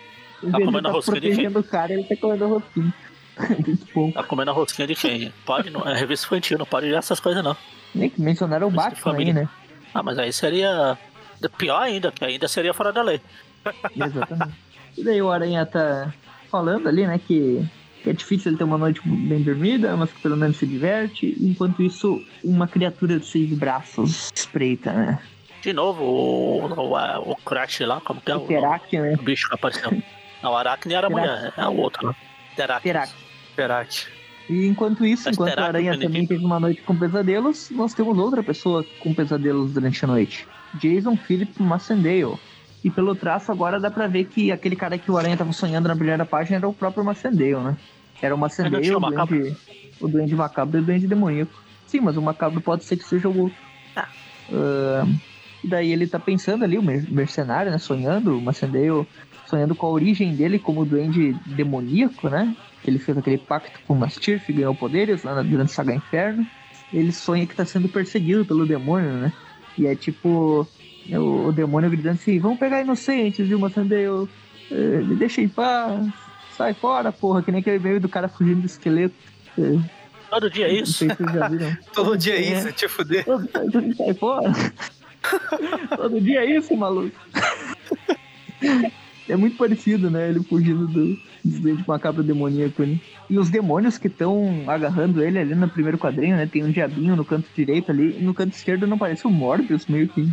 [0.50, 1.46] tá comendo a rosquinha de quem?
[1.48, 2.94] o cara, ele tá comendo a rosquinha.
[4.14, 5.32] Tá comendo a rosquinha de quem?
[5.46, 7.56] Pode, não, é revista infantil, não pode essas coisas não.
[7.94, 9.48] Nem que mencionaram o Batman aí, né?
[9.94, 10.98] Ah, mas aí seria
[11.56, 13.20] pior ainda, que ainda seria fora da lei.
[13.96, 14.54] Exatamente.
[14.96, 16.12] E daí o Aranha tá
[16.50, 17.64] falando ali, né, que
[18.02, 21.36] que é difícil ele ter uma noite bem dormida, mas que pelo menos se diverte.
[21.38, 25.18] Enquanto isso, uma criatura de seis braços espreita, né?
[25.60, 28.36] De novo, o, o, o Crash lá, como que é?
[28.36, 29.14] O, Terac, né?
[29.18, 29.90] o bicho que apareceu.
[30.42, 32.14] Não, o Aracne era a mulher, é o outro, né?
[32.56, 33.12] Terac.
[33.54, 34.06] Terac.
[34.48, 38.16] E enquanto isso, Mas enquanto a Aranha também teve uma noite com pesadelos, nós temos
[38.18, 40.48] outra pessoa com pesadelos durante a noite.
[40.74, 42.38] Jason Philip Massendale
[42.82, 45.88] e pelo traço agora dá pra ver que aquele cara que o Aranha tava sonhando
[45.88, 47.76] na primeira página era o próprio Macendale, né?
[48.22, 49.56] Era o Macendale, o duende,
[50.00, 51.52] o duende macabro e o duende demoníaco.
[51.86, 53.58] Sim, mas o macabro pode ser que seja o outro.
[53.96, 54.08] Ah.
[54.48, 55.14] Uh,
[55.64, 57.78] e daí ele tá pensando ali, o mercenário, né?
[57.78, 59.06] Sonhando, o Macendale
[59.46, 62.54] sonhando com a origem dele como duende demoníaco, né?
[62.84, 66.46] Ele fez aquele pacto com o Mastirf e ganhou poderes lá durante Saga Inferno.
[66.92, 69.32] Ele sonha que tá sendo perseguido pelo demônio, né?
[69.76, 70.66] E é tipo
[71.18, 74.28] o, o demônio gritando assim: vamos pegar inocentes, viu, Massandeu?
[74.70, 76.08] Eh, me deixa em paz,
[76.56, 79.14] sai fora, porra, que nem aquele meio do cara fugindo do esqueleto.
[79.58, 79.78] Eh,
[80.30, 81.04] Todo dia é isso.
[81.92, 83.24] Todo dia é isso, te fuder.
[83.24, 84.52] Todo, todo sai fora.
[85.96, 87.16] Todo dia é isso, maluco.
[89.28, 90.28] É muito parecido, né?
[90.28, 93.00] Ele fugindo do, do dente macabro demoníaco ali.
[93.28, 96.46] E os demônios que estão agarrando ele ali no primeiro quadrinho, né?
[96.46, 98.18] Tem um diabinho no canto direito ali.
[98.18, 100.28] E no canto esquerdo não parece o Morbius, meio que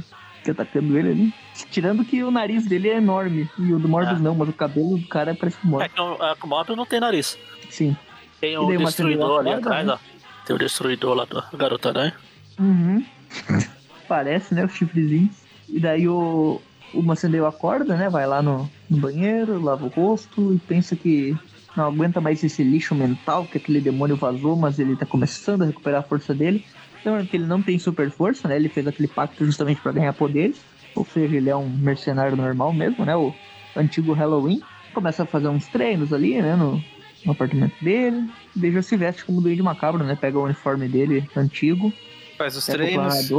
[0.47, 1.33] que atacando ele ali.
[1.69, 3.49] Tirando que o nariz dele é enorme.
[3.59, 4.21] E o do Morbius é.
[4.21, 5.91] não, mas o cabelo do cara parece um Morbius.
[5.91, 7.37] É que o, é, o Morbius não tem nariz.
[7.69, 7.95] Sim.
[8.39, 9.93] Tem o destruidor ali atrás, né?
[9.93, 9.97] ó.
[10.45, 12.13] Tem o destruidor lá do Garota Aranha.
[12.59, 13.03] Uhum.
[14.07, 14.65] parece, né?
[14.65, 15.35] Os chifrezinhos.
[15.67, 16.61] E daí o,
[16.93, 18.09] o Macendeu acorda, né?
[18.09, 21.35] Vai lá no, no banheiro, lava o rosto e pensa que
[21.75, 25.65] não aguenta mais esse lixo mental que aquele demônio vazou, mas ele tá começando a
[25.65, 26.65] recuperar a força dele.
[27.07, 28.57] Então, que ele não tem super força, né?
[28.57, 30.59] Ele fez aquele pacto justamente para ganhar poderes.
[30.93, 33.15] Ou seja, ele é um mercenário normal mesmo, né?
[33.15, 33.33] O
[33.77, 34.61] antigo Halloween.
[34.93, 36.57] Começa a fazer uns treinos ali, né?
[36.57, 36.83] No,
[37.25, 38.29] no apartamento dele.
[38.57, 40.17] Já se veste como Duende Macabro, né?
[40.19, 41.93] Pega o uniforme dele antigo.
[42.37, 43.31] Faz os treinos.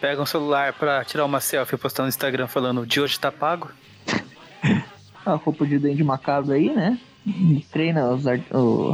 [0.00, 3.30] Pega um celular pra tirar uma selfie e postar no Instagram falando de hoje tá
[3.30, 3.70] pago.
[5.26, 6.98] a roupa de Duende Macabro aí, né?
[7.70, 8.36] Treina os, a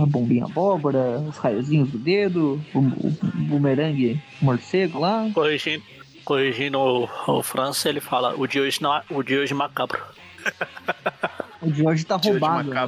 [0.07, 3.17] bombinha abóbora, os raiozinhos do dedo, o, o
[3.49, 5.29] bumerangue morcego lá.
[5.35, 5.83] Corrigindo,
[6.25, 10.01] corrigindo o, o França, ele fala: o de hoje, não, é, o de hoje macabro.
[11.61, 12.71] o de hoje tá de roubado.
[12.71, 12.79] Hoje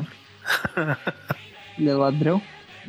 [0.76, 0.96] né?
[1.78, 2.40] ele é ladrão.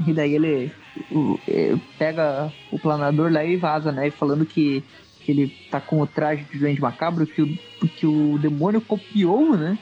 [0.08, 0.72] E daí ele,
[1.12, 4.10] o, ele pega o planador lá e vaza, né?
[4.12, 4.84] Falando que,
[5.22, 9.56] que ele tá com o traje de doente macabro, que o, que o demônio copiou,
[9.58, 9.78] né?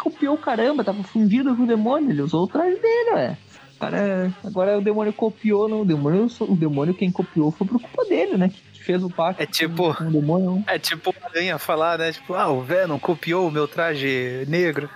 [0.00, 3.36] Copiou o caramba, tava fundido com o demônio, ele usou o traje dele, ué.
[3.80, 5.80] Cara, agora o demônio copiou, não.
[5.80, 8.50] O demônio, o demônio quem copiou foi por culpa dele, né?
[8.74, 10.62] Que fez o pacto é tipo, com o demônio.
[10.66, 12.12] É tipo o Aranha falar, né?
[12.12, 14.88] Tipo, ah, o Venom copiou o meu traje negro.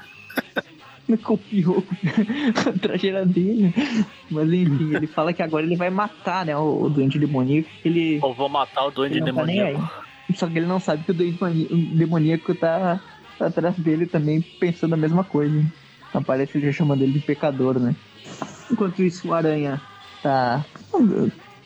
[1.24, 1.78] copiou
[2.66, 3.72] o traje era dele.
[4.30, 6.54] Mas enfim, ele fala que agora ele vai matar, né?
[6.54, 7.70] O, o Duende Demoníaco.
[7.82, 8.16] Ele.
[8.22, 9.80] Eu vou matar o Duende tá Demoníaco.
[9.80, 13.00] Tá Só que ele não sabe que o Duende Demoníaco tá
[13.40, 15.64] atrás dele também pensando a mesma coisa.
[16.08, 17.94] Então parece já chamando ele de pecador, né?
[18.70, 19.80] Enquanto isso, o Aranha
[20.22, 20.64] tá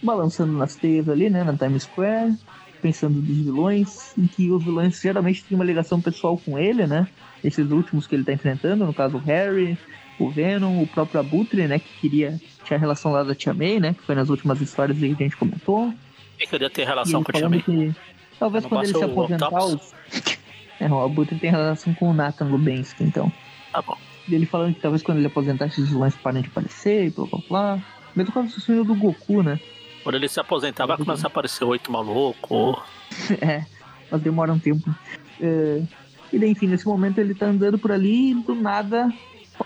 [0.03, 2.35] balançando nas teias ali, né, na Times Square,
[2.81, 7.07] pensando dos vilões, em que os vilões geralmente têm uma ligação pessoal com ele, né?
[7.43, 9.79] Esses últimos que ele tá enfrentando, no caso o Harry,
[10.19, 13.95] o Venom, o próprio Abutre, né, que queria tinha relação lá da Tia May, né,
[13.95, 15.93] que foi nas últimas histórias que a gente comentou.
[16.39, 17.63] E queria ter relação com a Tia May.
[17.63, 17.95] Que,
[18.39, 19.95] talvez quando ele se aposentar, os...
[20.81, 23.33] É, o Abutre tem relação com o Nathan Lubensky, então.
[23.73, 23.97] Tá bom.
[24.29, 27.41] Ele falando que talvez quando ele aposentar esses vilões parem de aparecer e blá blá
[27.49, 27.83] blá.
[28.15, 29.59] Mesmo quando o do Goku, né?
[30.03, 32.83] Quando ele se aposentar, vai começar a aparecer oito maluco.
[33.41, 33.65] é,
[34.11, 34.89] mas demora um tempo.
[35.41, 35.83] É,
[36.33, 39.13] e daí, enfim, nesse momento ele tá andando por ali e do nada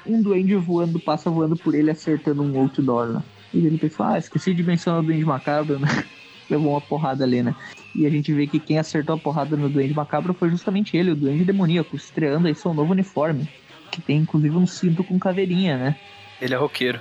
[0.07, 3.25] um duende voando, passa voando por ele, acertando um outdoor lá.
[3.53, 5.89] E ele pensou, ah, esqueci de mencionar o Duende Macabro, né?
[6.49, 7.55] Levou uma porrada ali, né?
[7.95, 11.11] E a gente vê que quem acertou a porrada no Duende Macabro foi justamente ele,
[11.11, 13.49] o Duende Demoníaco, estreando aí seu novo uniforme.
[13.91, 15.97] Que tem inclusive um cinto com caveirinha, né?
[16.41, 17.01] Ele é roqueiro.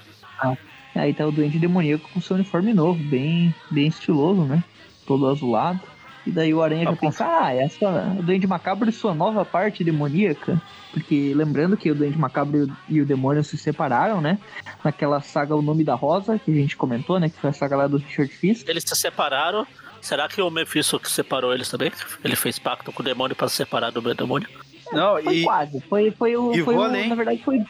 [0.94, 4.64] Aí tá o Duende Demoníaco com seu uniforme novo, bem, bem estiloso, né?
[5.08, 5.80] Todo azulado.
[6.26, 9.84] E daí o Aranha já pensa, ah, essa o Duende Macabro é sua nova parte
[9.84, 10.62] demoníaca.
[10.92, 14.38] Porque lembrando que o Duende Macabro e o demônio se separaram, né?
[14.84, 17.30] Naquela saga O Nome da Rosa, que a gente comentou, né?
[17.30, 18.68] Que foi a saga lá do Richard Fisk.
[18.68, 19.66] Eles se separaram.
[20.02, 21.91] Será que o Mephisto que separou eles também?
[22.24, 24.49] Ele fez pacto com o demônio para se separar do demônio?
[24.91, 25.82] Não, Foi e quase.
[25.82, 26.52] Foi, foi o.
[26.54, 27.08] e Foi vou o além.
[27.08, 27.64] na verdade, foi,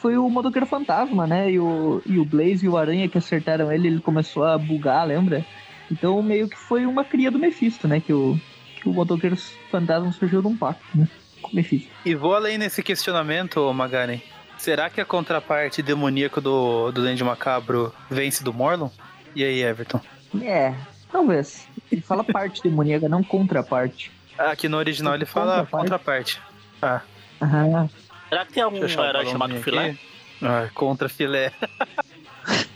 [0.00, 1.50] foi o motoqueiro fantasma, né?
[1.50, 5.06] E o, e o Blaze e o Aranha que acertaram ele, ele começou a bugar,
[5.06, 5.44] lembra?
[5.90, 8.00] Então meio que foi uma cria do Mephisto, né?
[8.00, 8.38] Que o,
[8.80, 9.36] que o motoqueiro
[9.70, 11.06] fantasma surgiu de um pacto, né?
[11.42, 11.90] Com o Mephisto.
[12.06, 14.20] E vou além nesse questionamento, Magaren.
[14.56, 18.88] Será que a contraparte demoníaca do, do Duende Macabro vence do Morlon?
[19.34, 20.00] E aí, Everton?
[20.40, 20.72] É,
[21.12, 21.68] talvez.
[21.90, 24.10] Ele fala parte demoníaca, não contraparte.
[24.38, 26.40] Aqui no original ele fala Contraparte.
[26.40, 26.40] contraparte.
[26.80, 27.00] Ah,
[27.40, 27.88] Aham.
[28.28, 29.62] Será que tem algum herói chamado aqui.
[29.62, 29.96] Filé?
[30.42, 31.52] Ah, contra filé.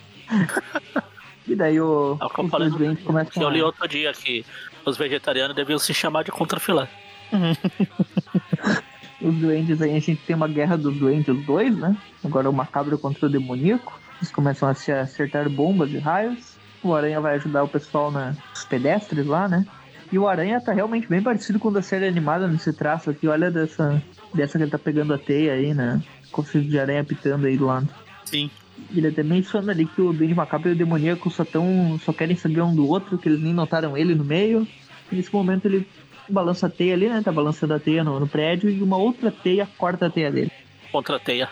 [1.49, 3.87] E daí o, É o que eu os falei no- doentes Que eu li outro
[3.87, 4.45] dia que
[4.85, 6.89] os vegetarianos deviam se chamar de contrafilé.
[9.21, 11.97] Os duendes aí, a gente tem uma guerra dos duendes, os dois, né?
[12.23, 13.99] Agora o macabro contra o demoníaco.
[14.19, 16.56] Eles começam a se acertar bombas e raios.
[16.87, 19.67] O Aranha vai ajudar o pessoal nos pedestres lá, né?
[20.13, 23.27] E o Aranha tá realmente bem parecido com o da série animada nesse traço aqui.
[23.27, 24.01] Olha dessa,
[24.33, 26.01] dessa que ele tá pegando a teia aí, né?
[26.31, 27.89] Com o fio de aranha pitando aí do lado.
[28.25, 28.51] Sim.
[28.95, 32.37] Ele até menciona ali que o Duende Macabro e o Demoníaco só, tão, só querem
[32.37, 34.67] saber um do outro, que eles nem notaram ele no meio.
[35.11, 35.89] E nesse momento ele
[36.29, 37.21] balança a teia ali, né?
[37.25, 40.53] Tá balançando a teia no, no prédio e uma outra teia corta a teia dele.
[40.93, 41.49] Contra a teia.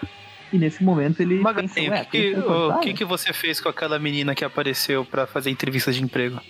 [0.55, 3.05] E nesse momento ele Magaren, pensa, o ué, que, que- que o cortar, que que
[3.05, 6.41] você fez com aquela menina que apareceu pra fazer entrevistas de emprego?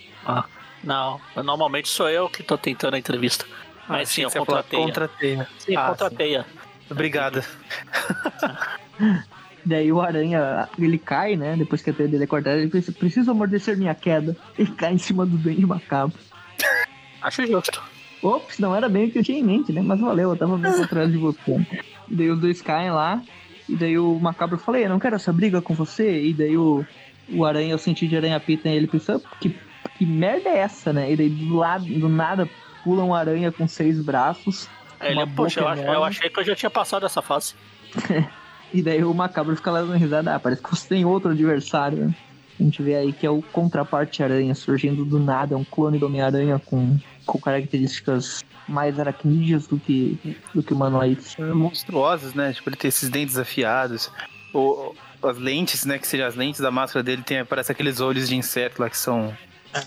[0.83, 3.45] Não, normalmente sou eu que tô tentando a entrevista.
[3.89, 4.85] Mas sim, eu Você ia falar contra a teia.
[4.85, 5.47] Contra a teia.
[5.57, 6.15] Sim, Ah, contra a sim.
[6.17, 6.45] teia.
[6.87, 7.43] Obrigada.
[9.65, 11.55] Daí o Aranha, ele cai, né?
[11.57, 14.37] Depois que a teia dele é cortada, ele pensa, preciso amortecer minha queda.
[14.59, 16.15] E cai em cima do Duende Macabro.
[17.23, 17.81] Acho justo.
[18.21, 19.81] Ops, não era bem o que eu tinha em mente, né?
[19.81, 21.65] Mas valeu, eu tava meio atrás de você.
[22.07, 23.19] Daí os dois caem lá.
[23.67, 26.21] E daí o macabro fala, eu não quero essa briga com você.
[26.21, 26.85] E daí o,
[27.29, 29.55] o aranha, o sentido de aranha pita, ele pensa, que,
[29.97, 31.11] que merda é essa, né?
[31.11, 32.49] E daí do lado, do nada,
[32.83, 34.69] pula um aranha com seis braços.
[34.99, 37.55] Uma ele, poxa, eu, eu achei que eu já tinha passado essa fase.
[38.73, 40.35] E daí o macabro fica lá dando risada.
[40.35, 42.15] Ah, parece que você tem outro adversário, né?
[42.59, 45.97] A gente vê aí que é o contraparte aranha surgindo do nada, é um clone
[45.97, 51.35] do Homem-Aranha com, com características mais aracnídeas do que, do que humanoides.
[51.37, 52.53] monstruosas, né?
[52.53, 54.11] Tipo, ele tem esses dentes afiados.
[54.53, 54.93] O,
[55.23, 55.97] as lentes, né?
[55.99, 58.97] Que sejam as lentes da máscara dele, tem, parece aqueles olhos de inseto lá que
[58.97, 59.35] são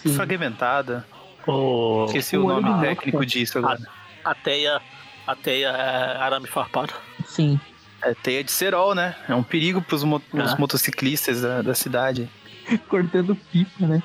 [0.02, 0.14] Sim.
[0.14, 1.02] fragmentadas.
[1.46, 3.80] O, Esqueci o o, nome técnico disso agora.
[4.24, 4.80] a teia.
[5.26, 6.92] A teia é arame farpado.
[7.26, 7.58] Sim.
[8.02, 9.14] É teia de cerol, né?
[9.28, 10.56] É um perigo pros mo os Ah.
[10.58, 12.28] motociclistas da, da cidade.
[12.88, 14.02] cortando pipa, né?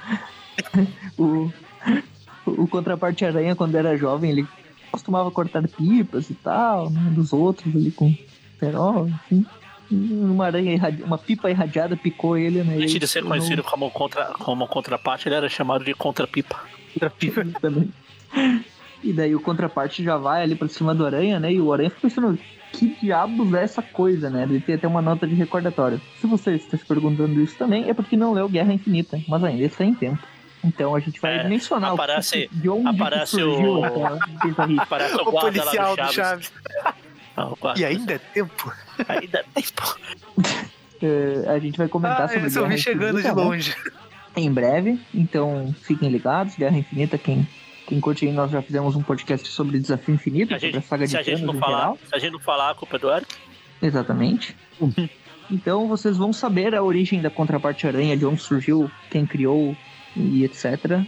[1.17, 1.51] o,
[2.45, 4.47] o contraparte aranha, quando era jovem, ele
[4.93, 7.11] costumava cortar pipas e tal, né?
[7.15, 8.15] Dos outros ali com
[8.59, 9.45] perol, enfim.
[9.91, 12.75] Uma aranha irradi- uma pipa irradiada picou ele, né?
[12.77, 16.59] Antes E de ser conhecido como, contra, como contraparte, ele era chamado de contrapipa.
[16.99, 17.89] tornou- também.
[19.03, 21.51] E daí o contraparte já vai ali pra cima do aranha, né?
[21.51, 22.39] E o aranha fica pensando,
[22.71, 24.43] que diabos é essa coisa, né?
[24.43, 25.99] Ele tem até uma nota de recordatório.
[26.21, 29.63] Se você está se perguntando isso também, é porque não leu Guerra Infinita, mas ainda
[29.63, 30.23] está em tempo.
[30.63, 33.83] Então a gente vai É, mencionar o aparece- que- de onde que aparece surgiu o-
[33.85, 34.85] aquela Penta Hit.
[34.87, 36.13] Parece o O policial lá do do Chaves.
[36.15, 36.53] Chaves.
[37.35, 37.57] Ah, o.
[37.75, 38.71] E ainda é tempo.
[39.09, 39.95] Ainda tem, pô.
[41.01, 43.33] Eh, a gente vai comentar Ah, sobre esse eu vi chegando de né?
[43.33, 43.75] longe.
[44.35, 46.55] em breve, então fiquem ligados.
[46.55, 47.47] Guerra Infinita, quem,
[47.87, 50.79] quem curte aí, nós já fizemos um podcast sobre Desafio Infinito, Se a sobre a
[50.79, 51.97] gente, saga se de a gente Thanos falar, geral.
[52.07, 53.35] se a gente não falar, a culpa é do Eric.
[53.81, 54.55] Exatamente.
[55.51, 59.75] Então vocês vão saber a origem da contraparte aranha, de onde surgiu, quem criou
[60.15, 61.01] e etc.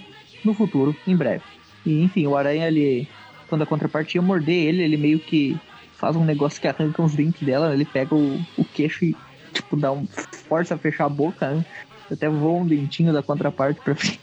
[0.43, 1.43] no futuro, em breve.
[1.85, 3.07] E enfim, o aranha, ele,
[3.47, 5.57] quando a contraparte ia morder ele, ele meio que
[5.97, 9.15] faz um negócio que arranca os dentes dela, ele pega o, o queixo e
[9.53, 10.05] tipo dá um
[10.49, 11.65] força a fechar a boca, né?
[12.11, 14.19] Até voa um dentinho da contraparte pra frente.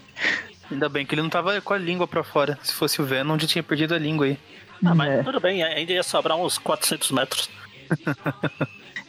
[0.70, 2.59] Ainda bem que ele não tava com a língua pra fora.
[2.62, 4.38] Se fosse o Venom, já tinha perdido a língua aí.
[4.84, 5.22] Ah, mas É.
[5.22, 7.50] tudo bem, ainda ia sobrar uns 400 metros.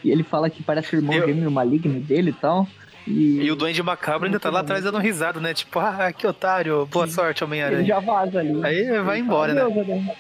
[0.04, 2.68] E ele fala que parece o irmão Eu- gêmeo maligno dele e tal.
[3.08, 5.54] E, E o Duende Macabro ainda tá lá atrás dando risada, né?
[5.54, 7.86] Tipo, ah, que otário, boa sorte, ele Homem-Aranha.
[7.86, 8.64] já vaza ali.
[8.64, 10.16] Aí vai Ele embora, fala, né?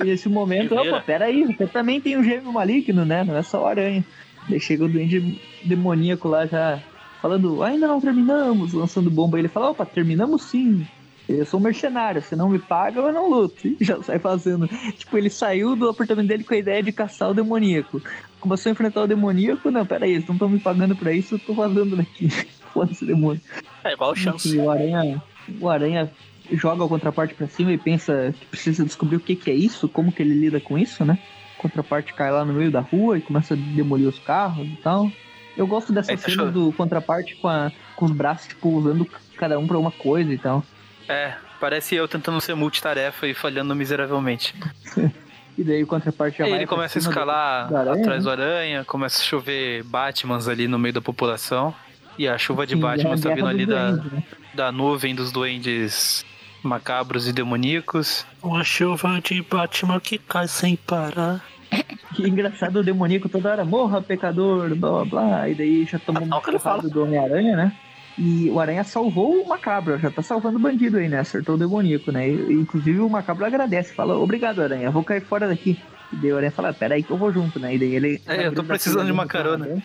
[0.00, 3.24] E nesse momento, opa, peraí, você também tem um gêmeo maligno, né?
[3.24, 4.04] Não é só o aranha.
[4.48, 6.80] Daí chega o duende demoníaco lá já
[7.20, 9.38] falando, ainda não terminamos, lançando bomba.
[9.38, 10.86] Ele fala, opa, terminamos sim.
[11.28, 13.66] Eu sou um mercenário, se não me paga, eu não luto.
[13.66, 14.68] E já sai fazendo.
[14.96, 18.00] Tipo, ele saiu do apartamento dele com a ideia de caçar o demoníaco.
[18.46, 21.34] Começou a enfrentar o demoníaco, não, pera aí, eles não estão me pagando pra isso,
[21.34, 22.28] eu tô vazando daqui.
[22.72, 23.40] Foda-se, demônio.
[23.82, 24.48] É igual chance.
[24.48, 25.22] Enfim, o Aranha,
[25.60, 26.12] o Aranha
[26.52, 29.88] joga a contraparte pra cima e pensa que precisa descobrir o que, que é isso,
[29.88, 31.18] como que ele lida com isso, né?
[31.58, 34.76] A contraparte cai lá no meio da rua e começa a demolir os carros e
[34.76, 35.10] tal.
[35.56, 39.58] Eu gosto dessa tá cena do contraparte com, a, com os braços, tipo, usando cada
[39.58, 40.62] um pra uma coisa e tal.
[41.08, 44.54] É, parece eu tentando ser multitarefa e falhando miseravelmente.
[45.58, 48.22] E daí o contraparte já ele começa a do- escalar da aranha, atrás né?
[48.24, 51.74] do aranha, começa a chover Batmans ali no meio da população.
[52.18, 54.22] E a chuva de Sim, Batman é a tá guerra vindo ali da, né?
[54.54, 56.24] da nuvem dos duendes
[56.62, 58.26] macabros e demoníacos.
[58.42, 61.42] Uma chuva de Batman que cai sem parar.
[62.14, 65.48] Que engraçado o demoníaco toda hora, morra pecador, blá blá blá.
[65.50, 67.72] E daí já tomou Ah, ele porrada do Homem-Aranha, né?
[68.18, 71.20] E o Aranha salvou o Macabro, já tá salvando o bandido aí, né?
[71.20, 72.28] Acertou o demoníaco, né?
[72.28, 75.78] E, inclusive o Macabro agradece, fala, obrigado, Aranha, vou cair fora daqui.
[76.12, 77.74] E daí o Aranha fala, pera aí que eu vou junto, né?
[77.74, 78.22] E daí ele.
[78.26, 79.82] É, eu tô precisando de uma carona.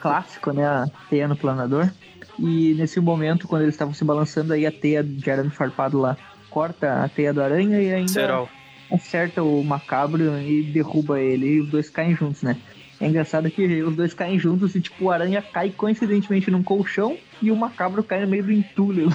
[0.00, 0.66] Clássico, né?
[0.66, 1.88] A teia no planador.
[2.38, 6.16] E nesse momento, quando eles estavam se balançando, aí a teia de arame farpado lá
[6.52, 8.48] corta a teia do aranha e ainda Serol.
[8.90, 11.46] acerta o macabro e derruba ele.
[11.46, 12.56] E os dois caem juntos, né?
[13.02, 17.18] É engraçado que os dois caem juntos e, tipo, o aranha cai coincidentemente num colchão
[17.42, 19.08] e o macabro cai no meio do entulho.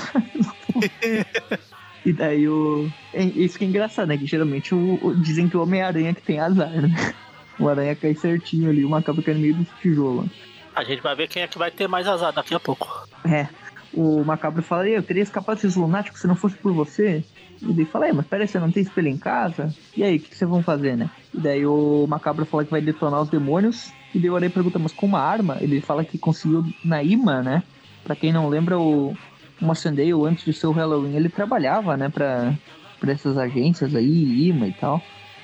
[2.05, 2.91] e daí o.
[3.13, 4.17] É isso que é engraçado, né?
[4.17, 7.13] Que geralmente o, o- dizem que o Homem-Aranha que tem azar, né?
[7.57, 10.29] O aranha cai certinho ali, o macabro cai no meio dos tijolos.
[10.75, 12.87] A gente vai ver quem é que vai ter mais azar daqui a pouco.
[13.25, 13.47] É.
[13.93, 17.23] O macabro fala, eu teria escapado desses lunáticos se não fosse por você.
[17.61, 19.73] E daí fala, é, mas peraí, você não tem espelho em casa?
[19.95, 21.09] E aí, o que, que vocês vão fazer, né?
[21.33, 23.91] E daí o macabro fala que vai detonar os demônios.
[24.13, 25.57] E daí o Aranha pergunta, mas com uma arma?
[25.59, 27.63] Ele fala que conseguiu na IMA, né?
[28.03, 29.15] Pra quem não lembra, o,
[29.59, 32.53] Mocendale, antes de ser o Halloween, ele trabalhava, né, pra,
[32.99, 35.01] pra essas agências aí, IMA e tal.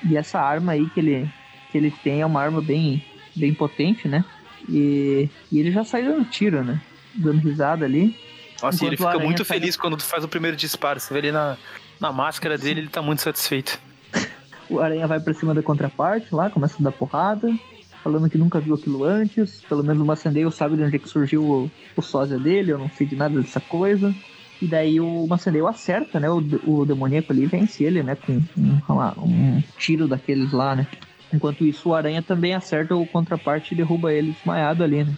[0.08, 1.30] E essa arma aí que ele,
[1.70, 3.04] que ele tem é uma arma bem,
[3.34, 4.24] bem potente, né?
[4.68, 6.80] E, e ele já saiu dando tiro, né?
[7.14, 8.16] Dando risada ali.
[8.62, 11.00] Nossa, e ele fica muito feliz quando tu faz o primeiro disparo.
[11.00, 11.56] Você vê ali na,
[12.00, 13.78] na máscara dele, ele tá muito satisfeito.
[14.68, 17.52] O Aranha vai pra cima da contraparte lá, começa a dar porrada,
[18.02, 19.62] falando que nunca viu aquilo antes.
[19.68, 22.78] Pelo menos o Macendale sabe de onde é que surgiu o, o sósia dele, eu
[22.78, 24.14] não sei de nada dessa coisa.
[24.62, 26.30] E daí o Macendale acerta, né?
[26.30, 28.14] O, o demoníaco ali vence ele, né?
[28.14, 30.86] Com um, um tiro daqueles lá, né?
[31.32, 35.12] Enquanto isso, o Aranha também acerta o contraparte e derruba ele desmaiado ali, né?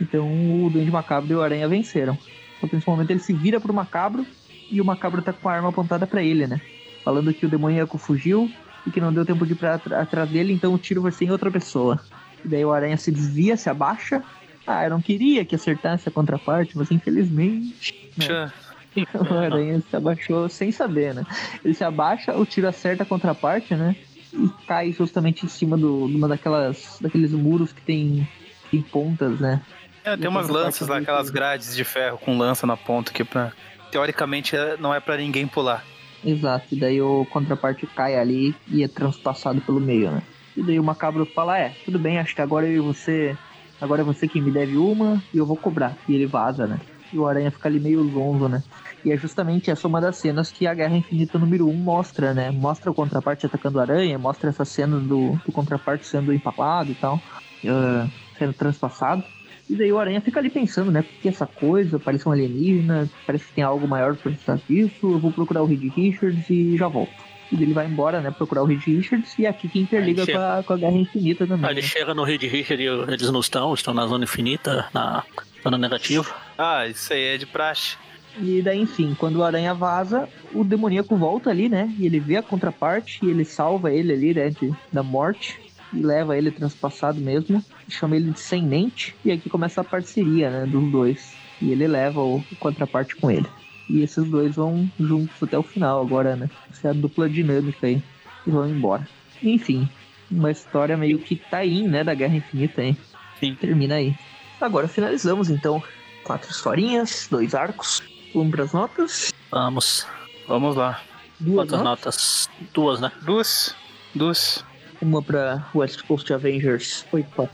[0.00, 0.26] Então
[0.64, 2.16] o Duende Macabro e o Aranha venceram.
[2.60, 4.24] Só que nesse momento ele se vira pro Macabro
[4.72, 6.60] e o Macabro tá com a arma apontada pra ele, né?
[7.04, 8.50] Falando que o demoníaco fugiu
[8.86, 11.12] e que não deu tempo de ir pra atra- atrás dele, então o tiro vai
[11.12, 12.00] ser em outra pessoa.
[12.44, 14.22] E daí o Aranha se desvia, se abaixa.
[14.66, 18.52] Ah, eu não queria que acertasse a contraparte, mas infelizmente Tchan.
[19.30, 21.24] o Aranha se abaixou sem saber, né?
[21.64, 23.94] Ele se abaixa, o tiro acerta a contraparte, né?
[24.32, 28.26] E cai justamente em cima do, de uma daquelas, daqueles muros que tem,
[28.70, 29.60] tem pontas, né?
[30.04, 33.22] É, tem umas lanças lá, do- aquelas grades de ferro com lança na ponta que
[33.24, 33.52] pra,
[33.92, 35.84] teoricamente é- não é pra ninguém pular.
[36.24, 40.22] Exato, e daí o contraparte cai ali e é transpassado pelo meio, né?
[40.56, 43.36] E daí o macabro fala, é, tudo bem, acho que agora e você.
[43.80, 45.96] Agora é você que me deve uma e eu vou cobrar.
[46.08, 46.78] E ele vaza, né?
[47.12, 48.62] E o Aranha fica ali meio zonzo, né?
[49.04, 52.52] E é justamente essa uma das cenas que a Guerra Infinita número 1 mostra, né?
[52.52, 56.94] Mostra o contraparte atacando a aranha, mostra essa cena do, do contraparte sendo empalado e
[56.94, 57.20] tal,
[57.66, 58.06] ah,
[58.38, 59.24] sendo transpassado.
[59.72, 61.00] E daí o Aranha fica ali pensando, né?
[61.00, 61.98] O que essa coisa?
[61.98, 65.12] Parece um alienígena, parece que tem algo maior por trás disso.
[65.12, 67.14] Eu vou procurar o Reed Richards e já volto.
[67.50, 68.30] E ele vai embora, né?
[68.30, 71.46] Procurar o Reed Richards e é aqui que interliga com a, com a Guerra Infinita
[71.46, 71.64] também.
[71.64, 71.86] Aí ele né?
[71.86, 75.24] chega no Reed Richard e eles não estão, estão na zona infinita, na
[75.64, 76.30] zona negativa.
[76.58, 77.96] Ah, isso aí é de praxe.
[78.42, 81.90] E daí, enfim, quando o Aranha vaza, o demoníaco volta ali, né?
[81.98, 84.50] E ele vê a contraparte e ele salva ele ali, né?
[84.50, 85.58] De, da morte.
[85.92, 87.64] E leva ele transpassado mesmo.
[87.88, 89.14] Chama ele de sem mente.
[89.24, 90.66] E aqui começa a parceria, né?
[90.66, 91.34] Dos dois.
[91.60, 93.46] E ele leva o, o contraparte com ele.
[93.88, 96.48] E esses dois vão juntos até o final agora, né?
[96.70, 98.02] Essa é a dupla dinâmica aí.
[98.46, 99.06] E vão embora.
[99.42, 99.88] Enfim,
[100.30, 102.02] uma história meio que tá in, né?
[102.02, 102.96] Da Guerra Infinita aí.
[103.38, 103.54] Sim.
[103.54, 104.16] Termina aí.
[104.60, 105.82] Agora finalizamos então.
[106.24, 108.02] Quatro historinhas, dois arcos.
[108.32, 109.32] Vamos pras notas.
[109.50, 110.06] Vamos.
[110.46, 111.00] Vamos lá.
[111.38, 112.48] Duas Quantas notas.
[112.48, 112.50] notas?
[112.72, 113.12] Duas, né?
[113.22, 113.74] Duas.
[114.14, 114.64] Duas.
[115.02, 117.04] Uma pra West Coast Avengers.
[117.12, 117.48] Oito.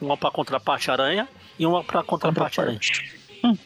[0.00, 1.28] Uma pra contraparte aranha
[1.58, 2.80] e uma pra contraparte aranha.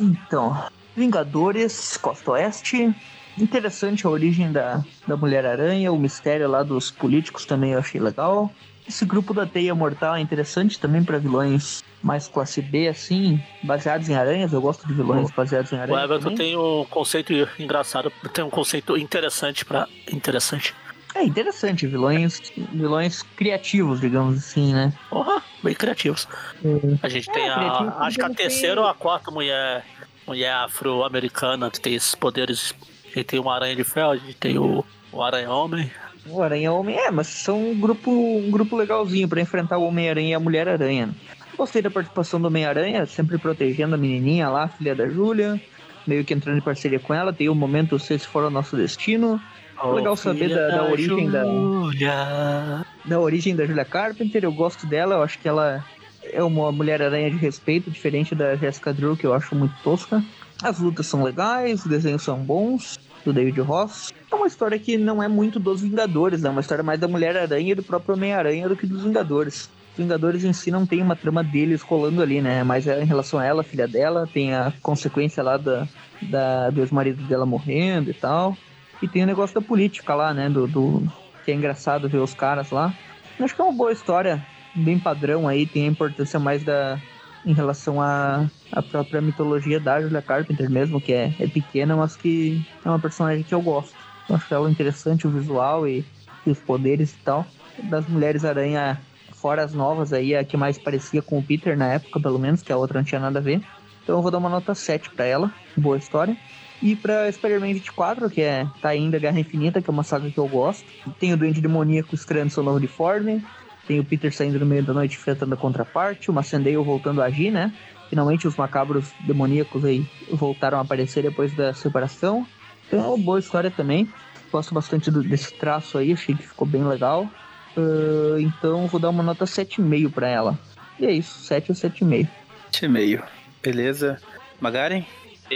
[0.00, 0.64] Então,
[0.96, 2.92] Vingadores, Costa Oeste.
[3.38, 8.50] Interessante a origem da, da Mulher-Aranha, o mistério lá dos políticos também eu achei legal.
[8.88, 14.08] Esse grupo da Teia Mortal é interessante também para vilões mais classe B, assim, baseados
[14.08, 14.52] em aranhas.
[14.52, 16.02] Eu gosto de vilões O- baseados em O aranhas.
[16.04, 16.36] Everton também.
[16.38, 19.86] tem um conceito engraçado, tem um conceito interessante pra.
[20.10, 20.74] Interessante.
[21.14, 22.40] É interessante, vilões,
[22.72, 24.92] vilões criativos, digamos assim, né?
[25.10, 26.26] Porra, bem criativos.
[26.64, 26.98] É.
[27.02, 27.96] A gente É, tem a.
[28.00, 29.84] Acho que a terceira ou a quarta mulher.
[30.26, 32.74] Mulher afro-americana que tem esses poderes.
[33.04, 35.90] A gente tem uma aranha de ferro, a gente tem o, o aranha-homem.
[36.26, 40.34] O Aranha-Homem é, mas são um grupo, um grupo legalzinho pra enfrentar o Homem-Aranha e
[40.34, 41.10] a Mulher-Aranha.
[41.56, 45.60] Gostei da participação do Homem-Aranha, sempre protegendo a menininha lá, filha da Júlia,
[46.06, 47.32] meio que entrando em parceria com ela.
[47.32, 49.42] Tem o momento Se Esse For o Nosso Destino.
[49.90, 52.86] Legal saber da- da origem da- Júlia.
[53.04, 55.84] Da origem da Julia Carpenter, eu gosto dela, eu acho que ela
[56.22, 60.22] é uma Mulher-Aranha de respeito, diferente da Jessica Drew, que eu acho muito tosca.
[60.62, 64.12] As lutas são legais, os desenhos são bons, do David Ross.
[64.30, 66.48] É uma história que não é muito dos Vingadores, né?
[66.48, 69.68] É uma história mais da Mulher-Aranha e do próprio Homem-Aranha do que dos Vingadores.
[69.92, 72.64] Os Vingadores em si não tem uma trama deles rolando ali, né?
[72.64, 75.86] Mas é em relação a ela, filha dela, tem a consequência lá da,
[76.22, 78.56] da, do ex-marido dela morrendo e tal.
[79.02, 80.50] E tem o negócio da política lá, né?
[80.50, 81.12] Do, do-
[81.42, 82.98] que é engraçado ver os caras lá.
[83.40, 87.02] Acho que é uma boa história, bem padrão aí, tem a importância mais da
[87.44, 92.16] em relação à à própria mitologia da Julia Carpenter mesmo, que é, é pequena, mas
[92.16, 94.08] que é uma personagem que eu gosto.
[94.28, 96.08] Eu acho ela interessante, o visual e,
[96.46, 97.54] e os poderes e tal.
[97.76, 101.92] Das Mulheres Aranha, fora as novas aí, a que mais parecia com o Peter na
[101.94, 103.66] época, pelo menos, que a outra não tinha nada a ver.
[104.02, 106.38] Então eu vou dar uma nota 7 pra ela, boa história.
[106.82, 110.38] E pra Spider-Man 24, que é tá ainda Guerra Infinita, que é uma saga que
[110.38, 110.84] eu gosto.
[111.20, 113.42] Tem o Duende Demoníaco estreando seu novo uniforme.
[113.86, 116.30] Tem o Peter saindo no meio da noite enfrentando a contraparte.
[116.30, 117.72] O Macendale voltando a agir, né?
[118.10, 122.46] Finalmente os macabros demoníacos aí voltaram a aparecer depois da separação.
[122.86, 124.08] Então é uma boa história também.
[124.50, 127.28] Gosto bastante do- desse traço aí, achei que ficou bem legal.
[127.76, 130.58] Ah, então vou dar uma nota 7,5 pra ela.
[130.98, 132.28] E é isso, 7 ou 7,5.
[132.70, 133.22] Sete e meio.
[133.62, 134.20] Beleza.
[134.60, 135.04] Magaren,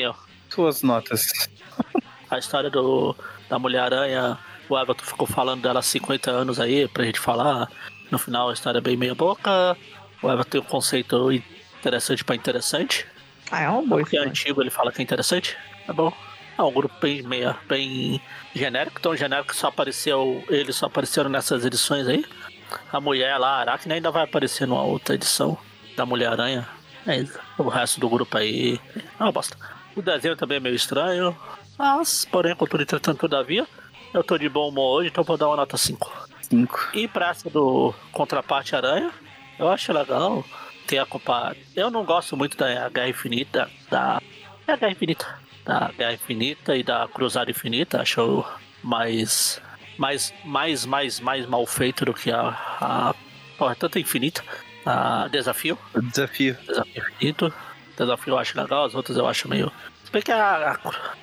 [0.07, 0.15] ó,
[0.51, 1.49] suas notas.
[2.31, 3.15] a história do,
[3.49, 7.71] da Mulher-Aranha, o Everton ficou falando dela há 50 anos aí pra gente falar.
[8.11, 9.77] No final a história é bem meia boca.
[10.23, 11.31] O Everton tem um conceito
[11.81, 13.07] interessante pra interessante.
[13.51, 15.57] Ah, é uma boa Porque é antigo, ele fala que é interessante.
[15.87, 16.13] É bom.
[16.59, 18.21] É um grupo bem, meia, bem
[18.55, 20.43] genérico, tão genérico que só apareceu.
[20.49, 22.25] Eles só apareceram nessas edições aí.
[22.93, 25.57] A mulher lá, a Aracne, ainda vai aparecer numa outra edição
[25.97, 26.67] da Mulher-Aranha.
[27.07, 27.39] É isso.
[27.59, 28.81] O resto do grupo aí.
[29.19, 29.57] É uma bosta.
[29.97, 31.35] O desenho também é meio estranho.
[31.79, 33.67] Mas, porém, contudo, entretanto, todavia,
[34.13, 36.29] eu tô de bom humor hoje, então vou dar uma nota 5.
[36.43, 36.91] Cinco.
[36.93, 39.11] E pra essa do Contraparte Aranha,
[39.59, 40.45] eu acho legal
[40.87, 41.57] ter a compa...
[41.75, 44.21] Eu não gosto muito da Guerra Infinita, da...
[44.67, 45.41] É a Guerra Infinita.
[45.65, 48.45] Da Guerra Infinita e da Cruzada Infinita, acho
[48.83, 49.61] mais...
[49.99, 52.49] Mais, mais, mais, mais mal feito do que a...
[52.81, 53.15] a...
[53.57, 54.45] Porra, tanto infinita.
[54.85, 55.79] A Desafio.
[55.95, 56.55] Desafio.
[56.67, 57.53] Desafio Infinito.
[57.97, 59.73] Desafio eu acho legal, as outras eu acho meio...
[60.05, 60.73] Se bem que a...
[60.73, 60.79] a-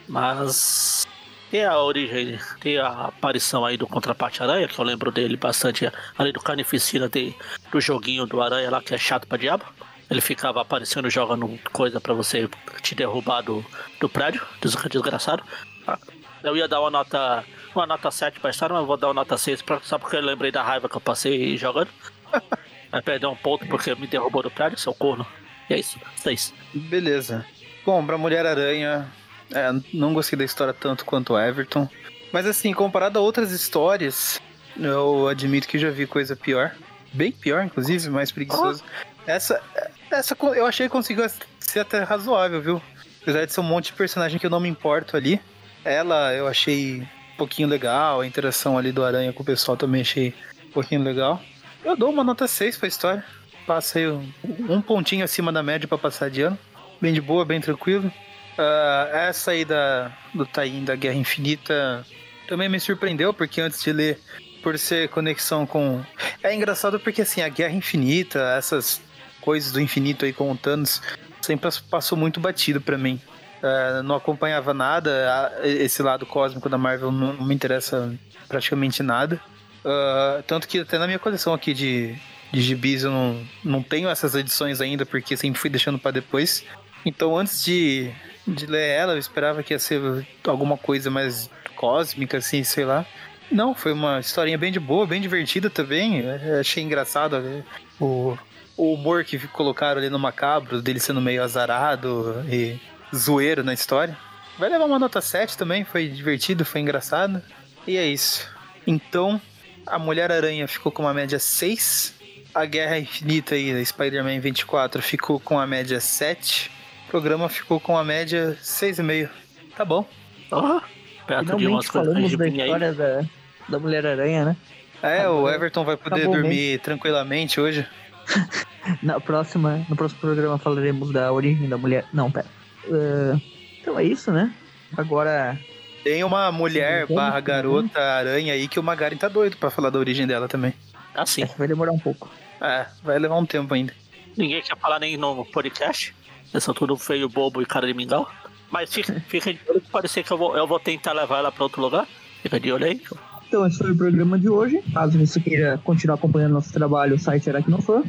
[0.07, 1.07] Mas...
[1.51, 5.87] Tem a origem, tem a aparição aí do Contraparte Aranha, que eu lembro dele bastante,
[6.17, 7.35] ali do Carnificina, tem
[7.71, 9.63] do joguinho do Aranha lá, que é chato pra diabo.
[10.09, 12.49] Ele ficava aparecendo jogando coisa pra você
[12.81, 13.63] te derrubar do,
[13.99, 15.43] do prédio, des- desgraçado.
[15.85, 15.99] Ah,
[16.43, 17.43] Eu ia dar uma nota,
[17.75, 20.21] uma nota 7 pra história, mas vou dar uma nota 6 pra, só porque eu
[20.21, 21.89] lembrei da raiva que eu passei jogando.
[22.91, 25.25] Vai perder um ponto porque me derrubou do prédio, seu corno.
[25.69, 26.53] E é isso, 6.
[26.73, 27.45] Beleza.
[27.85, 29.07] Bom, pra Mulher-Aranha,
[29.53, 31.87] é, não gostei da história tanto quanto o Everton.
[32.31, 34.41] Mas assim, comparado a outras histórias,
[34.79, 36.71] eu admito que já vi coisa pior.
[37.13, 38.83] Bem pior, inclusive, mais preguiçoso.
[39.27, 39.61] Essa,
[40.09, 41.23] essa co- eu achei que conseguiu
[41.59, 42.81] ser até razoável, viu?
[43.21, 45.39] Apesar de ser um monte de personagem que eu não me importo ali.
[45.85, 50.01] Ela eu achei um pouquinho legal, a interação ali do Aranha com o pessoal também
[50.01, 50.33] achei
[50.67, 51.41] um pouquinho legal.
[51.85, 53.23] Eu dou uma nota 6 pra história.
[53.65, 54.31] Passei um,
[54.69, 56.57] um pontinho acima da média pra passar de ano.
[57.01, 58.11] Bem de boa, bem tranquilo.
[58.57, 62.05] Ah, essa aí da, do Taim da Guerra Infinita
[62.47, 64.19] também me surpreendeu, porque antes de ler,
[64.61, 66.01] por ser conexão com.
[66.41, 69.01] É engraçado porque assim, a Guerra Infinita, essas
[69.41, 71.01] coisas do infinito aí com o Thanos,
[71.41, 73.19] sempre passou muito batido pra mim.
[73.61, 78.13] Ah, não acompanhava nada, esse lado cósmico da Marvel não, me interessa
[78.47, 79.39] praticamente nada.
[79.85, 82.15] Ah, tanto que até na minha coleção aqui de,
[82.53, 86.63] de gibis eu não, não tenho essas edições ainda, porque sempre fui deixando pra depois.
[87.03, 88.11] Então antes de,
[88.47, 89.99] de ler ela, eu esperava que ia ser
[90.45, 93.05] alguma coisa mais cósmica, assim, sei lá.
[93.51, 96.19] Não, foi uma historinha bem de boa, bem divertida também.
[96.19, 97.63] Eu achei engraçado né,
[97.99, 98.37] o,
[98.77, 102.79] o humor que colocaram ali no macabro, dele sendo meio azarado e
[103.15, 104.15] zoeiro na história.
[104.59, 107.41] Vai levar uma nota 7 também, foi divertido, foi engraçado.
[107.87, 108.47] E é isso.
[108.85, 109.41] Então,
[109.87, 112.21] A Mulher-Aranha ficou com uma média 6.
[112.53, 116.69] A Guerra Infinita aí, da Spider-Man 24, ficou com a média 7.
[117.07, 119.29] O programa ficou com a média 6,5.
[119.75, 120.07] Tá bom.
[120.51, 120.79] Oh,
[121.25, 122.59] perto de umas falamos coisas da aí.
[122.59, 123.25] história da,
[123.69, 124.57] da Mulher-Aranha, né?
[125.01, 127.87] É, o Everton vai poder Acabou dormir tranquilamente hoje.
[129.01, 132.05] Na próxima, no próximo programa falaremos da origem da mulher.
[132.13, 132.45] Não, pera.
[132.85, 133.39] Ah,
[133.81, 134.53] então é isso, né?
[134.95, 135.57] Agora,
[136.03, 139.97] Tem uma mulher barra garota aranha aí que o Magaren tá doido pra falar da
[139.99, 140.73] origem dela também.
[141.15, 142.29] Assim, essa vai demorar um pouco.
[142.63, 143.93] É, vai levar um tempo ainda.
[144.37, 146.15] ninguém quer falar nem no podcast.
[146.53, 148.31] Eles são tudo feio, bobo e cara de mingau.
[148.71, 151.51] Mas fica, fica de olho que parecer que eu vou, eu vou tentar levar ela
[151.51, 152.07] pra outro lugar.
[152.41, 153.01] Fica de olho aí.
[153.47, 154.81] Então, esse foi o programa de hoje.
[154.93, 158.03] Caso você queira continuar acompanhando nosso trabalho, o site Aracnofan.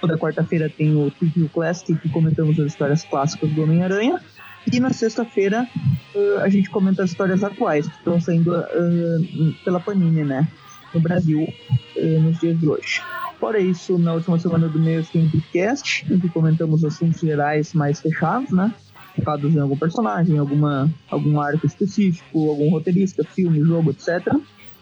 [0.00, 4.20] Toda quarta-feira tem o Trivia Classic, que comentamos as histórias clássicas do Homem-Aranha.
[4.70, 5.66] E na sexta-feira
[6.14, 10.46] eh, a gente comenta as histórias atuais, que estão saindo eh, pela Panini, né?
[10.92, 11.52] No Brasil,
[11.96, 13.02] eh, nos dias de hoje.
[13.44, 18.00] Fora isso, na última semana do mês tem podcast, em que comentamos assuntos gerais mais
[18.00, 18.72] fechados, né?
[19.14, 24.34] Focados em algum personagem, alguma, algum arco específico, algum roteirista, filme, jogo, etc.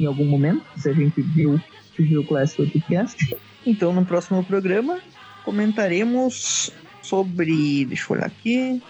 [0.00, 1.60] Em algum momento, se a gente viu,
[1.94, 3.36] se viu o Classic Podcast.
[3.66, 4.98] Então, no próximo programa,
[5.44, 6.70] comentaremos
[7.02, 7.84] sobre.
[7.84, 8.82] Deixa eu olhar aqui.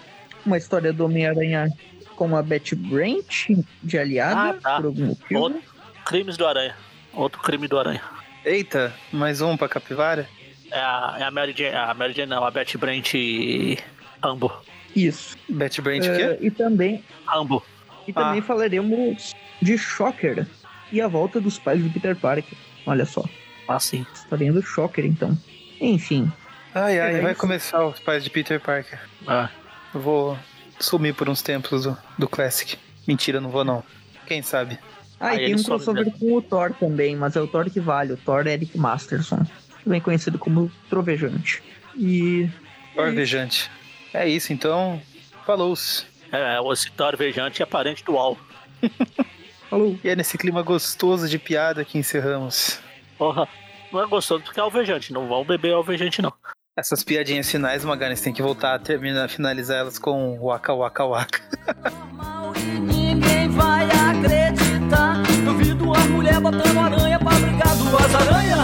[0.45, 1.67] Uma história do Homem-Aranha
[2.15, 3.49] com a Betty Brant
[3.83, 4.77] de aliada, Ah, tá.
[4.77, 5.39] por algum motivo.
[5.39, 5.61] Outro
[6.05, 6.75] crimes do Aranha.
[7.13, 8.01] Outro crime do Aranha.
[8.45, 10.27] Eita, mais um pra capivara?
[10.71, 13.77] É a, é a Mary Jane, a Mary Jane não, a Betty Brant e
[14.23, 14.51] Ambo.
[14.95, 15.37] Isso.
[15.49, 16.47] Betty Brant o Eh, quê?
[16.47, 17.03] e também,
[17.35, 17.63] Ambo.
[18.07, 18.43] e também Ah.
[18.43, 20.47] falaremos de Shocker
[20.91, 22.57] e a volta dos pais de Peter Parker.
[22.85, 23.23] Olha só.
[23.67, 24.05] Assim.
[24.13, 25.37] Historinha do Shocker, então.
[25.79, 26.31] Enfim.
[26.73, 27.41] Ai, ai, vai isso.
[27.41, 28.99] começar os pais de Peter Parker.
[29.27, 29.49] É.
[29.93, 30.37] Eu vou
[30.79, 32.77] sumir por uns tempos do, do Classic.
[33.07, 33.83] Mentira, não vou não.
[34.27, 34.77] Quem sabe?
[35.19, 36.19] Ah, Aí e tem um crossover mesmo.
[36.19, 39.45] com o Thor também, mas é o Thor que vale, o Thor Eric Masterson.
[39.83, 41.61] Também conhecido como Trovejante.
[41.95, 42.49] E.
[42.95, 43.69] Orvejante.
[44.13, 45.01] É isso, então.
[45.45, 46.05] Falou-se.
[46.31, 48.37] É, o Citor Vejante é parente do Al.
[49.71, 49.97] Falou!
[50.03, 52.77] E é nesse clima gostoso de piada que encerramos.
[53.17, 53.47] Porra.
[53.89, 55.13] Não é gostoso porque é alvejante.
[55.13, 56.33] Não vão beber alvejante, não.
[56.77, 61.41] Essas piadinhas finais, Maganes, tem que voltar a terminar, finalizar elas com waka waka waka.
[61.89, 65.23] normal e ninguém vai acreditar.
[65.45, 67.75] Duvido a mulher botando aranha pra brigar.
[67.77, 68.57] Duas aranha,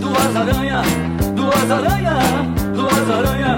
[0.00, 0.82] duas aranha,
[1.34, 2.18] duas aranha,
[2.74, 3.56] duas aranha.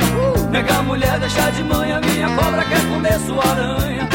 [0.50, 4.08] Nega mulher, deixa de manhã, minha cobra quer comer sua aranha.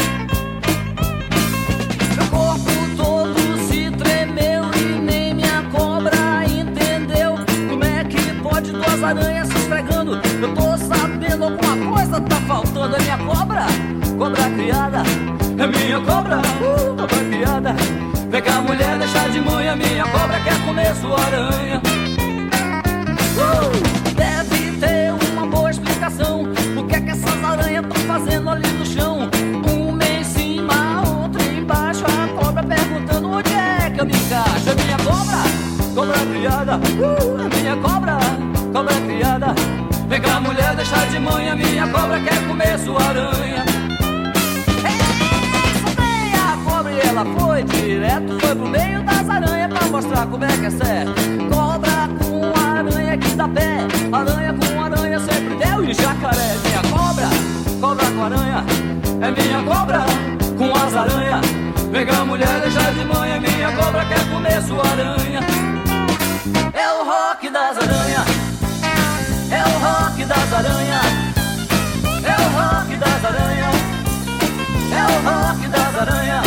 [9.02, 10.20] Duas aranhas se esfregando?
[10.40, 12.96] Eu tô sabendo alguma coisa tá faltando.
[12.96, 13.66] É minha cobra,
[14.16, 15.02] cobra criada.
[15.58, 17.74] É minha cobra, uh, cobra criada.
[18.30, 19.74] Vem cá, mulher, deixa de manhã.
[19.76, 21.82] Minha cobra quer comer sua aranha.
[23.36, 26.44] Uh, deve ter uma boa explicação.
[26.76, 29.28] O que é que essas aranhas estão fazendo ali no chão?
[29.68, 32.04] Uma em cima, outra embaixo.
[32.04, 34.70] A cobra perguntando onde é que eu me encaixo.
[34.70, 35.38] É minha cobra,
[35.94, 36.76] cobra criada.
[36.76, 38.21] Uh, é minha cobra,
[38.72, 39.54] cobra criada.
[40.08, 41.54] Vem cá, mulher, deixa de manhã.
[41.54, 43.64] Minha cobra quer comer sua aranha.
[45.82, 50.44] Soltei a cobra e ela foi direto, foi pro meio das aranhas pra mostrar como
[50.44, 51.12] é que é certo.
[51.50, 56.56] Cobra com aranha que dá pé, aranha com aranha sempre deu e jacaré.
[56.64, 57.28] Minha cobra,
[57.80, 58.64] cobra com aranha,
[59.20, 60.00] é minha cobra
[60.56, 61.46] com as aranhas.
[61.90, 65.40] Vem cá, mulher, deixa de manhã, minha cobra quer comer sua aranha.
[66.72, 68.41] É o rock das aranhas, é
[70.32, 71.04] das aranhas,
[72.24, 73.74] é o rock das aranhas,
[74.90, 76.46] é o rock das aranhas.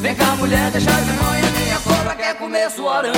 [0.00, 3.16] Vem cá, mulher, deixa de manhã, minha cobra quer comer sua aranha.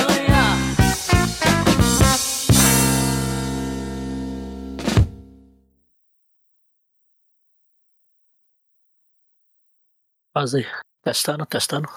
[10.33, 10.67] Fazer.
[11.03, 11.87] Testando, testando.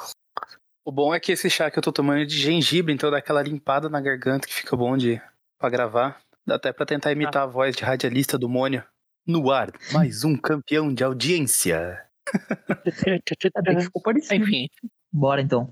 [0.85, 3.16] O bom é que esse chá que eu tô tomando é de gengibre, então dá
[3.19, 5.20] aquela limpada na garganta que fica bom de
[5.59, 6.20] pra gravar.
[6.47, 8.85] Dá até pra tentar imitar a voz de radialista do Mônio.
[9.24, 12.05] No ar, mais um campeão de audiência.
[13.85, 14.43] Ficou parecido.
[14.43, 14.69] Enfim,
[15.12, 15.70] Bora então.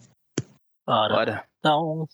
[0.87, 1.15] bora.
[1.15, 1.45] Bora.
[1.59, 2.07] Então,